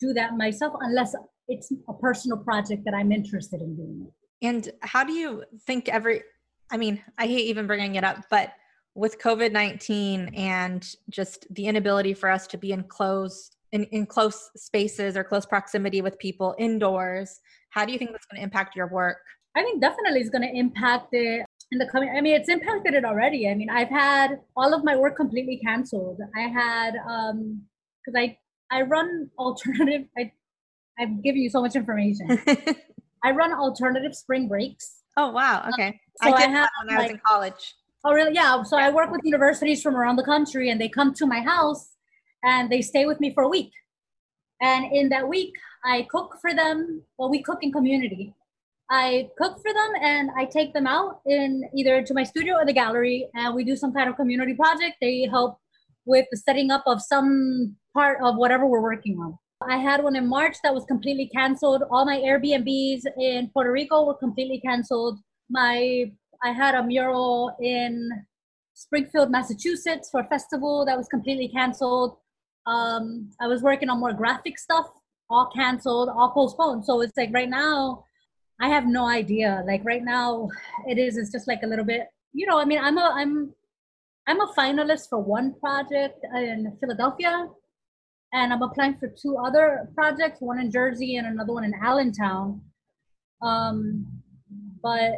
do 0.00 0.12
that 0.14 0.36
myself 0.36 0.74
unless 0.80 1.14
it's 1.48 1.72
a 1.88 1.94
personal 1.94 2.38
project 2.38 2.84
that 2.84 2.94
I'm 2.94 3.12
interested 3.12 3.60
in 3.60 3.76
doing. 3.76 4.12
And 4.42 4.70
how 4.80 5.04
do 5.04 5.12
you 5.12 5.44
think 5.66 5.88
every, 5.88 6.22
I 6.70 6.76
mean, 6.76 7.02
I 7.18 7.26
hate 7.26 7.46
even 7.46 7.66
bringing 7.66 7.94
it 7.94 8.04
up, 8.04 8.24
but 8.30 8.52
with 8.94 9.18
COVID 9.20 9.52
19 9.52 10.34
and 10.34 10.96
just 11.08 11.46
the 11.54 11.66
inability 11.66 12.14
for 12.14 12.28
us 12.28 12.46
to 12.48 12.58
be 12.58 12.72
in 12.72 12.82
close, 12.84 13.52
in, 13.70 13.84
in 13.84 14.04
close 14.04 14.50
spaces 14.56 15.16
or 15.16 15.24
close 15.24 15.46
proximity 15.46 16.02
with 16.02 16.18
people 16.18 16.54
indoors, 16.58 17.40
how 17.70 17.84
do 17.84 17.92
you 17.92 17.98
think 17.98 18.10
that's 18.10 18.26
going 18.26 18.38
to 18.38 18.42
impact 18.42 18.76
your 18.76 18.88
work? 18.88 19.18
I 19.56 19.62
think 19.62 19.80
definitely 19.80 20.20
it's 20.20 20.30
going 20.30 20.48
to 20.48 20.54
impact 20.54 21.08
it 21.12 21.44
in 21.72 21.78
the 21.78 21.86
coming. 21.86 22.10
I 22.16 22.20
mean, 22.20 22.34
it's 22.34 22.48
impacted 22.48 22.94
it 22.94 23.04
already. 23.04 23.48
I 23.48 23.54
mean, 23.54 23.70
I've 23.70 23.88
had 23.88 24.40
all 24.56 24.74
of 24.74 24.84
my 24.84 24.96
work 24.96 25.16
completely 25.16 25.58
canceled. 25.64 26.20
I 26.36 26.42
had, 26.42 26.94
um, 27.08 27.62
because 28.04 28.18
I 28.18 28.38
I 28.70 28.82
run 28.82 29.30
alternative. 29.38 30.06
I 30.16 30.32
I've 30.98 31.22
given 31.22 31.42
you 31.42 31.50
so 31.50 31.60
much 31.60 31.76
information. 31.76 32.38
I 33.24 33.30
run 33.30 33.52
alternative 33.52 34.14
spring 34.14 34.48
breaks. 34.48 35.02
Oh 35.16 35.30
wow! 35.30 35.68
Okay, 35.72 35.88
um, 35.88 35.94
so 36.22 36.34
I 36.34 36.40
did 36.40 36.48
I 36.48 36.52
have, 36.52 36.68
when 36.84 36.96
I 36.96 36.98
was 36.98 37.02
like, 37.04 37.10
in 37.12 37.20
college. 37.26 37.74
Oh 38.04 38.12
really? 38.12 38.34
Yeah. 38.34 38.62
So 38.64 38.76
I 38.76 38.90
work 38.90 39.10
with 39.12 39.20
universities 39.24 39.82
from 39.82 39.94
around 39.94 40.16
the 40.16 40.24
country, 40.24 40.70
and 40.70 40.80
they 40.80 40.88
come 40.88 41.14
to 41.14 41.26
my 41.26 41.40
house, 41.40 41.90
and 42.42 42.70
they 42.70 42.82
stay 42.82 43.06
with 43.06 43.20
me 43.20 43.32
for 43.32 43.44
a 43.44 43.48
week. 43.48 43.72
And 44.60 44.92
in 44.92 45.08
that 45.10 45.28
week, 45.28 45.52
I 45.84 46.06
cook 46.10 46.38
for 46.40 46.54
them. 46.54 47.02
Well, 47.18 47.30
we 47.30 47.42
cook 47.42 47.58
in 47.62 47.72
community. 47.72 48.34
I 48.92 49.30
cook 49.38 49.56
for 49.62 49.72
them, 49.72 49.92
and 50.02 50.30
I 50.36 50.44
take 50.44 50.74
them 50.74 50.86
out 50.86 51.22
in 51.24 51.62
either 51.74 52.02
to 52.02 52.12
my 52.12 52.24
studio 52.24 52.56
or 52.56 52.66
the 52.66 52.74
gallery, 52.74 53.26
and 53.34 53.54
we 53.54 53.64
do 53.64 53.74
some 53.74 53.94
kind 53.94 54.10
of 54.10 54.16
community 54.16 54.54
project. 54.54 54.96
They 55.00 55.26
help 55.30 55.56
with 56.04 56.26
the 56.30 56.36
setting 56.36 56.70
up 56.70 56.82
of 56.86 57.00
some 57.00 57.74
part 57.94 58.18
of 58.22 58.36
whatever 58.36 58.66
we're 58.66 58.82
working 58.82 59.18
on. 59.18 59.38
I 59.66 59.78
had 59.78 60.02
one 60.02 60.14
in 60.14 60.28
March 60.28 60.56
that 60.62 60.74
was 60.74 60.84
completely 60.84 61.30
canceled. 61.34 61.84
All 61.90 62.04
my 62.04 62.18
Airbnbs 62.18 63.04
in 63.18 63.48
Puerto 63.54 63.72
Rico 63.72 64.04
were 64.04 64.14
completely 64.14 64.60
canceled. 64.60 65.18
My 65.48 66.12
I 66.44 66.50
had 66.50 66.74
a 66.74 66.82
mural 66.82 67.56
in 67.62 68.10
Springfield, 68.74 69.30
Massachusetts 69.30 70.10
for 70.10 70.20
a 70.20 70.28
festival 70.28 70.84
that 70.84 70.98
was 70.98 71.08
completely 71.08 71.48
canceled. 71.48 72.16
Um, 72.66 73.30
I 73.40 73.46
was 73.46 73.62
working 73.62 73.88
on 73.88 74.00
more 74.00 74.12
graphic 74.12 74.58
stuff, 74.58 74.86
all 75.30 75.50
canceled, 75.54 76.10
all 76.10 76.32
postponed. 76.32 76.84
So 76.84 77.00
it's 77.00 77.16
like 77.16 77.30
right 77.32 77.48
now, 77.48 78.04
I 78.62 78.68
have 78.68 78.86
no 78.86 79.06
idea. 79.06 79.62
Like 79.66 79.84
right 79.84 80.04
now, 80.04 80.48
it 80.86 80.96
is. 80.96 81.18
It's 81.18 81.32
just 81.32 81.48
like 81.48 81.62
a 81.62 81.66
little 81.66 81.84
bit. 81.84 82.06
You 82.32 82.46
know, 82.46 82.58
I 82.58 82.64
mean, 82.64 82.78
I'm 82.78 82.96
a 82.96 83.12
I'm 83.14 83.52
I'm 84.26 84.40
a 84.40 84.52
finalist 84.56 85.08
for 85.10 85.18
one 85.18 85.54
project 85.60 86.24
in 86.34 86.76
Philadelphia 86.80 87.48
and 88.32 88.52
I'm 88.52 88.62
applying 88.62 88.96
for 88.96 89.08
two 89.08 89.36
other 89.36 89.90
projects, 89.94 90.40
one 90.40 90.58
in 90.58 90.70
Jersey 90.70 91.16
and 91.16 91.26
another 91.26 91.52
one 91.52 91.64
in 91.64 91.74
Allentown. 91.74 92.62
Um, 93.42 94.06
but 94.82 95.12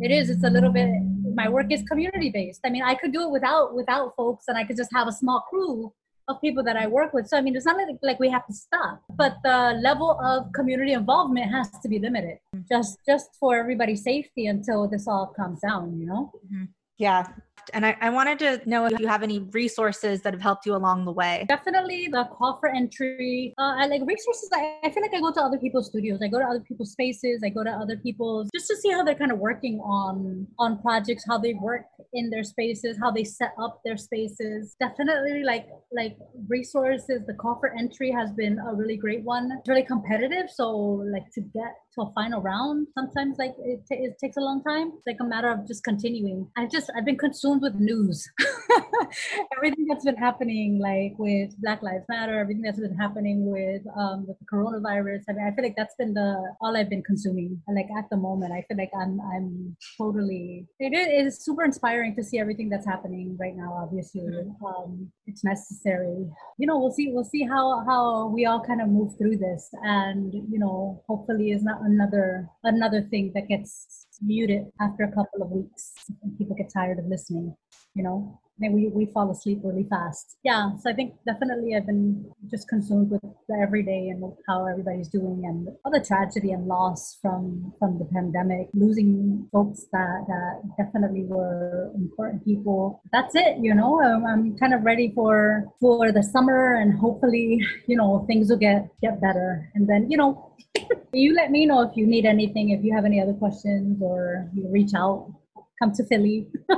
it 0.00 0.10
is, 0.10 0.30
it's 0.30 0.44
a 0.44 0.50
little 0.50 0.70
bit, 0.70 0.88
my 1.34 1.48
work 1.48 1.66
is 1.70 1.82
community 1.82 2.30
based. 2.30 2.60
I 2.64 2.70
mean, 2.70 2.82
I 2.82 2.94
could 2.94 3.12
do 3.12 3.22
it 3.22 3.30
without, 3.30 3.74
without 3.74 4.14
folks 4.16 4.44
and 4.48 4.56
I 4.56 4.64
could 4.64 4.76
just 4.76 4.90
have 4.94 5.08
a 5.08 5.12
small 5.12 5.44
crew 5.50 5.92
of 6.28 6.40
people 6.40 6.62
that 6.64 6.76
I 6.76 6.86
work 6.86 7.12
with. 7.12 7.28
So, 7.28 7.36
I 7.36 7.40
mean, 7.40 7.54
it's 7.56 7.66
not 7.66 7.76
like, 7.76 7.98
like 8.02 8.18
we 8.18 8.28
have 8.30 8.46
to 8.46 8.52
stop, 8.52 9.02
but 9.14 9.36
the 9.44 9.78
level 9.80 10.18
of 10.20 10.52
community 10.52 10.92
involvement 10.92 11.50
has 11.52 11.70
to 11.80 11.88
be 11.88 11.98
limited 11.98 12.38
just, 12.68 12.98
just 13.06 13.30
for 13.38 13.56
everybody's 13.56 14.02
safety 14.02 14.46
until 14.46 14.88
this 14.88 15.06
all 15.06 15.26
comes 15.36 15.60
down, 15.60 15.98
you 16.00 16.06
know? 16.06 16.32
Mm-hmm. 16.46 16.64
Yeah, 16.98 17.26
and 17.74 17.84
I, 17.86 17.96
I, 18.00 18.10
wanted 18.10 18.38
to 18.40 18.60
know 18.68 18.86
if 18.86 18.98
you 18.98 19.06
have 19.06 19.22
any 19.22 19.40
resources 19.40 20.22
that 20.22 20.32
have 20.32 20.42
helped 20.42 20.66
you 20.66 20.74
along 20.74 21.04
the 21.04 21.12
way. 21.12 21.44
Definitely 21.48 22.08
the 22.08 22.24
call 22.36 22.58
for 22.58 22.68
entry. 22.68 23.54
Uh, 23.58 23.74
I 23.78 23.86
like 23.86 24.02
resources. 24.06 24.48
I, 24.52 24.78
I 24.84 24.90
feel 24.90 25.02
like 25.02 25.14
I 25.14 25.20
go 25.20 25.32
to 25.32 25.40
other 25.40 25.58
people's 25.58 25.86
studios. 25.88 26.20
I 26.22 26.28
go 26.28 26.38
to 26.38 26.44
other 26.44 26.60
people's 26.60 26.92
spaces. 26.92 27.42
I 27.44 27.48
go 27.48 27.64
to 27.64 27.70
other 27.70 27.96
people's 27.96 28.48
just 28.54 28.68
to 28.68 28.76
see 28.76 28.90
how 28.90 29.02
they're 29.04 29.14
kind 29.14 29.32
of 29.32 29.38
working 29.38 29.80
on 29.80 30.46
on 30.58 30.80
projects, 30.80 31.24
how 31.28 31.38
they 31.38 31.54
work 31.54 31.86
in 32.12 32.30
their 32.30 32.44
spaces, 32.44 32.98
how 33.00 33.10
they 33.10 33.24
set 33.24 33.52
up 33.60 33.80
their 33.84 33.96
spaces. 33.96 34.76
Definitely 34.80 35.42
like 35.44 35.66
like 35.92 36.16
resources. 36.48 37.22
The 37.26 37.34
call 37.34 37.58
for 37.60 37.74
entry 37.78 38.10
has 38.10 38.32
been 38.32 38.58
a 38.58 38.74
really 38.74 38.96
great 38.96 39.22
one. 39.22 39.50
It's 39.58 39.68
really 39.68 39.84
competitive. 39.84 40.50
So 40.50 40.70
like 41.12 41.30
to 41.34 41.40
get 41.40 41.74
to 41.94 42.02
a 42.02 42.12
final 42.14 42.40
round, 42.40 42.88
sometimes 42.94 43.38
like 43.38 43.54
it, 43.58 43.80
t- 43.90 43.96
it 43.96 44.16
takes 44.18 44.36
a 44.36 44.40
long 44.40 44.62
time. 44.62 44.92
It's 44.96 45.06
like 45.06 45.18
a 45.20 45.24
matter 45.24 45.50
of 45.50 45.66
just 45.66 45.84
continuing. 45.84 46.48
I've 46.56 46.70
just 46.70 46.90
I've 46.96 47.04
been 47.04 47.18
consumed 47.18 47.55
with 47.60 47.74
news. 47.74 48.28
everything 49.56 49.86
that's 49.88 50.04
been 50.04 50.16
happening, 50.16 50.78
like 50.78 51.18
with 51.18 51.56
Black 51.60 51.82
Lives 51.82 52.04
Matter, 52.08 52.38
everything 52.38 52.62
that's 52.62 52.80
been 52.80 52.96
happening 52.96 53.50
with 53.50 53.82
um, 53.96 54.26
with 54.26 54.38
the 54.38 54.46
coronavirus. 54.46 55.22
I 55.28 55.32
mean, 55.32 55.46
I 55.46 55.54
feel 55.54 55.64
like 55.64 55.76
that's 55.76 55.94
been 55.96 56.14
the 56.14 56.54
all 56.60 56.76
I've 56.76 56.90
been 56.90 57.02
consuming. 57.02 57.62
like 57.74 57.88
at 57.96 58.08
the 58.10 58.16
moment, 58.16 58.52
I 58.52 58.64
feel 58.68 58.76
like 58.76 58.90
I'm 58.98 59.20
I'm 59.20 59.76
totally. 59.98 60.66
It 60.78 60.94
is 60.94 61.44
super 61.44 61.64
inspiring 61.64 62.14
to 62.16 62.24
see 62.24 62.38
everything 62.38 62.68
that's 62.68 62.86
happening 62.86 63.36
right 63.38 63.56
now. 63.56 63.72
Obviously, 63.82 64.22
mm-hmm. 64.22 64.64
um, 64.64 65.10
it's 65.26 65.44
necessary. 65.44 66.26
You 66.58 66.66
know, 66.66 66.78
we'll 66.78 66.92
see. 66.92 67.10
We'll 67.12 67.24
see 67.24 67.44
how 67.44 67.84
how 67.86 68.28
we 68.28 68.46
all 68.46 68.60
kind 68.60 68.80
of 68.80 68.88
move 68.88 69.12
through 69.18 69.38
this, 69.38 69.68
and 69.82 70.32
you 70.32 70.58
know, 70.58 71.02
hopefully, 71.08 71.52
it's 71.52 71.64
not 71.64 71.80
another 71.82 72.48
another 72.64 73.02
thing 73.02 73.32
that 73.34 73.48
gets 73.48 74.05
muted 74.22 74.66
after 74.80 75.04
a 75.04 75.12
couple 75.12 75.42
of 75.42 75.50
weeks 75.50 75.92
and 76.22 76.36
people 76.38 76.56
get 76.56 76.72
tired 76.72 76.98
of 76.98 77.06
listening 77.06 77.54
you 77.94 78.02
know 78.02 78.38
then 78.58 78.72
we, 78.72 78.88
we 78.88 79.06
fall 79.06 79.30
asleep 79.30 79.60
really 79.62 79.86
fast. 79.88 80.36
Yeah, 80.42 80.70
so 80.78 80.90
I 80.90 80.94
think 80.94 81.14
definitely 81.26 81.74
I've 81.76 81.86
been 81.86 82.24
just 82.50 82.68
consumed 82.68 83.10
with 83.10 83.20
the 83.48 83.56
everyday 83.56 84.08
and 84.08 84.22
how 84.48 84.66
everybody's 84.66 85.08
doing 85.08 85.42
and 85.44 85.68
all 85.84 85.92
the 85.92 86.00
tragedy 86.00 86.52
and 86.52 86.66
loss 86.66 87.18
from 87.20 87.74
from 87.78 87.98
the 87.98 88.06
pandemic, 88.06 88.68
losing 88.72 89.46
folks 89.52 89.86
that, 89.92 90.24
that 90.28 90.62
definitely 90.78 91.24
were 91.24 91.90
important 91.94 92.44
people. 92.44 93.02
That's 93.12 93.34
it, 93.34 93.58
you 93.60 93.74
know. 93.74 94.00
I'm, 94.02 94.24
I'm 94.24 94.56
kind 94.56 94.72
of 94.72 94.82
ready 94.82 95.12
for 95.14 95.66
for 95.80 96.10
the 96.10 96.22
summer 96.22 96.76
and 96.76 96.98
hopefully, 96.98 97.60
you 97.86 97.96
know, 97.96 98.24
things 98.26 98.48
will 98.48 98.56
get 98.56 98.88
get 99.02 99.20
better. 99.20 99.70
And 99.74 99.86
then, 99.86 100.10
you 100.10 100.16
know, 100.16 100.54
you 101.16 101.34
let 101.34 101.50
me 101.50 101.66
know 101.66 101.82
if 101.82 101.96
you 101.96 102.06
need 102.06 102.26
anything, 102.26 102.70
if 102.70 102.84
you 102.84 102.94
have 102.94 103.04
any 103.04 103.20
other 103.20 103.34
questions 103.34 103.98
or 104.00 104.48
you 104.54 104.68
reach 104.68 104.94
out, 104.94 105.32
come 105.78 105.92
to 105.92 106.04
Philly. 106.04 106.46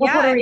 yeah, 0.00 0.34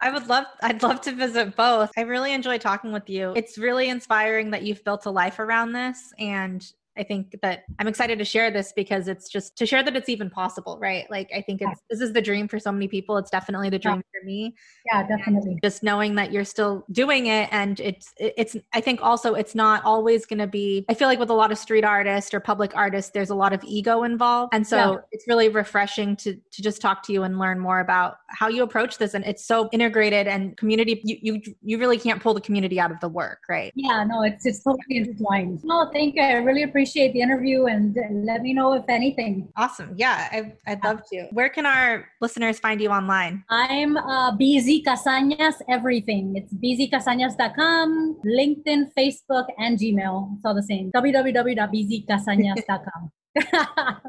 I 0.00 0.10
would 0.10 0.28
love 0.28 0.46
I'd 0.62 0.82
love 0.82 1.00
to 1.02 1.12
visit 1.12 1.56
both. 1.56 1.90
I 1.96 2.02
really 2.02 2.32
enjoy 2.32 2.58
talking 2.58 2.92
with 2.92 3.08
you. 3.08 3.32
It's 3.36 3.58
really 3.58 3.88
inspiring 3.88 4.50
that 4.50 4.62
you've 4.62 4.84
built 4.84 5.06
a 5.06 5.10
life 5.10 5.38
around 5.38 5.72
this 5.72 6.12
and 6.18 6.64
I 6.96 7.04
think 7.04 7.36
that 7.42 7.64
I'm 7.78 7.86
excited 7.86 8.18
to 8.18 8.24
share 8.24 8.50
this 8.50 8.72
because 8.74 9.08
it's 9.08 9.28
just 9.28 9.56
to 9.58 9.66
share 9.66 9.82
that 9.82 9.94
it's 9.94 10.08
even 10.08 10.28
possible, 10.28 10.78
right? 10.80 11.08
Like 11.10 11.30
I 11.34 11.40
think 11.40 11.62
it's 11.62 11.80
this 11.88 12.00
is 12.00 12.12
the 12.12 12.20
dream 12.20 12.48
for 12.48 12.58
so 12.58 12.72
many 12.72 12.88
people. 12.88 13.16
It's 13.16 13.30
definitely 13.30 13.70
the 13.70 13.78
dream 13.78 13.96
yeah. 13.96 14.20
for 14.20 14.26
me. 14.26 14.54
Yeah, 14.92 15.06
definitely. 15.06 15.52
And 15.52 15.62
just 15.62 15.82
knowing 15.82 16.16
that 16.16 16.32
you're 16.32 16.44
still 16.44 16.84
doing 16.90 17.26
it 17.26 17.48
and 17.52 17.78
it's 17.80 18.12
it's 18.16 18.56
I 18.72 18.80
think 18.80 19.02
also 19.02 19.34
it's 19.34 19.54
not 19.54 19.84
always 19.84 20.26
going 20.26 20.40
to 20.40 20.48
be 20.48 20.84
I 20.88 20.94
feel 20.94 21.06
like 21.06 21.20
with 21.20 21.30
a 21.30 21.34
lot 21.34 21.52
of 21.52 21.58
street 21.58 21.84
artists 21.84 22.34
or 22.34 22.40
public 22.40 22.72
artists 22.74 23.12
there's 23.12 23.30
a 23.30 23.36
lot 23.36 23.52
of 23.52 23.62
ego 23.64 24.02
involved. 24.02 24.52
And 24.52 24.66
so 24.66 24.76
yeah. 24.76 24.98
it's 25.12 25.28
really 25.28 25.48
refreshing 25.48 26.16
to 26.16 26.34
to 26.34 26.62
just 26.62 26.82
talk 26.82 27.04
to 27.04 27.12
you 27.12 27.22
and 27.22 27.38
learn 27.38 27.60
more 27.60 27.80
about 27.80 28.16
how 28.28 28.48
you 28.48 28.64
approach 28.64 28.98
this 28.98 29.14
and 29.14 29.24
it's 29.24 29.44
so 29.44 29.68
integrated 29.72 30.26
and 30.26 30.56
community 30.56 31.00
you 31.04 31.16
you 31.22 31.42
you 31.62 31.78
really 31.78 31.98
can't 31.98 32.20
pull 32.20 32.34
the 32.34 32.40
community 32.40 32.80
out 32.80 32.90
of 32.90 32.98
the 32.98 33.08
work, 33.08 33.42
right? 33.48 33.72
Yeah, 33.76 34.04
no, 34.04 34.22
it's 34.22 34.44
it's 34.44 34.62
totally 34.64 34.96
intertwined. 34.96 35.62
No, 35.62 35.88
thank 35.92 36.16
you. 36.16 36.22
I 36.22 36.32
really 36.34 36.64
appreciate 36.64 36.79
appreciate 36.80 37.12
the 37.12 37.20
interview 37.20 37.66
and 37.66 37.94
let 38.24 38.40
me 38.40 38.54
know 38.54 38.72
if 38.72 38.84
anything. 38.88 39.46
Awesome. 39.54 39.92
Yeah, 39.96 40.30
I, 40.32 40.54
would 40.70 40.82
love 40.82 41.02
to. 41.12 41.28
Where 41.30 41.50
can 41.50 41.66
our 41.66 42.06
listeners 42.22 42.58
find 42.58 42.80
you 42.80 42.88
online? 42.88 43.44
I'm 43.50 43.98
uh, 43.98 44.32
BZ 44.32 44.82
Casañas 44.82 45.56
everything. 45.68 46.36
It's 46.36 46.54
bzcasañas.com, 46.54 48.20
LinkedIn, 48.24 48.92
Facebook, 48.96 49.48
and 49.58 49.78
Gmail. 49.78 50.36
It's 50.36 50.44
all 50.46 50.54
the 50.54 50.62
same. 50.62 50.90
www.bzcasañas.com. 50.92 53.12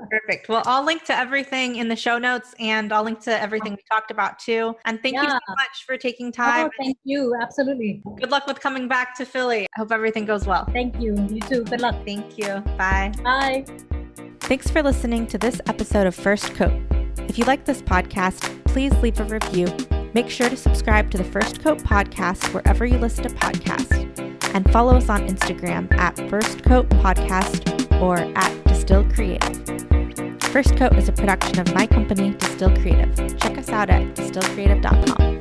Perfect. 0.10 0.50
Well, 0.50 0.64
I'll 0.66 0.84
link 0.84 1.04
to 1.06 1.18
everything 1.18 1.76
in 1.76 1.88
the 1.88 1.96
show 1.96 2.18
notes 2.18 2.56
and 2.60 2.92
I'll 2.92 3.04
link 3.04 3.20
to 3.22 3.42
everything 3.42 3.74
we 3.74 3.84
talked 3.92 4.12
about 4.12 4.40
too. 4.40 4.76
And 4.86 5.02
thank 5.02 5.16
yeah. 5.16 5.24
you 5.24 5.30
so 5.30 5.40
much 5.50 5.86
for 5.86 5.98
taking 5.98 6.28
oh, 6.28 6.32
time. 6.32 6.68
Oh, 6.68 6.84
thank 6.84 6.98
you. 7.04 7.36
Absolutely. 7.40 8.02
Good 8.20 8.32
luck 8.32 8.48
with 8.48 8.60
coming 8.60 8.88
back 8.88 9.16
to 9.18 9.26
Philly. 9.26 9.68
I 9.76 9.80
hope 9.80 9.92
everything 9.92 10.26
goes 10.26 10.48
well. 10.48 10.66
Thank 10.72 11.00
you. 11.00 11.16
You 11.30 11.40
too. 11.42 11.64
Good 11.64 11.82
luck. 11.82 11.96
Thank 12.06 12.38
you. 12.38 12.62
Bye. 12.78 13.14
Bye. 13.24 13.66
Thanks 14.42 14.70
for 14.70 14.82
listening 14.82 15.28
to 15.28 15.38
this 15.38 15.62
episode 15.68 16.08
of 16.08 16.16
First 16.16 16.56
Coat. 16.56 16.82
If 17.30 17.38
you 17.38 17.46
like 17.46 17.66
this 17.66 17.82
podcast, 17.82 18.64
please 18.66 18.94
leave 18.98 19.20
a 19.20 19.24
review. 19.26 19.68
Make 20.14 20.30
sure 20.30 20.50
to 20.50 20.58
subscribe 20.58 21.10
to 21.12 21.18
the 21.18 21.24
First 21.24 21.64
Coat 21.64 21.78
podcast 21.80 22.54
wherever 22.54 22.86
you 22.86 22.98
listen 22.98 23.24
to 23.24 23.30
podcasts 23.30 24.02
and 24.54 24.70
follow 24.72 24.96
us 24.98 25.10
on 25.10 25.28
Instagram 25.28 25.92
at 25.98 26.18
First 26.30 26.64
Coat 26.64 26.90
Podcast 26.90 28.02
or 28.02 28.18
at 28.18 28.71
Distill 28.82 29.04
Creative. 29.14 30.42
First 30.46 30.76
Coat 30.76 30.96
is 30.98 31.08
a 31.08 31.12
production 31.12 31.60
of 31.60 31.72
my 31.76 31.86
company, 31.86 32.32
Distill 32.32 32.76
Creative. 32.78 33.38
Check 33.38 33.60
us 33.60 33.70
out 33.70 33.92
at 33.92 34.16
distillcreative.com. 34.16 35.41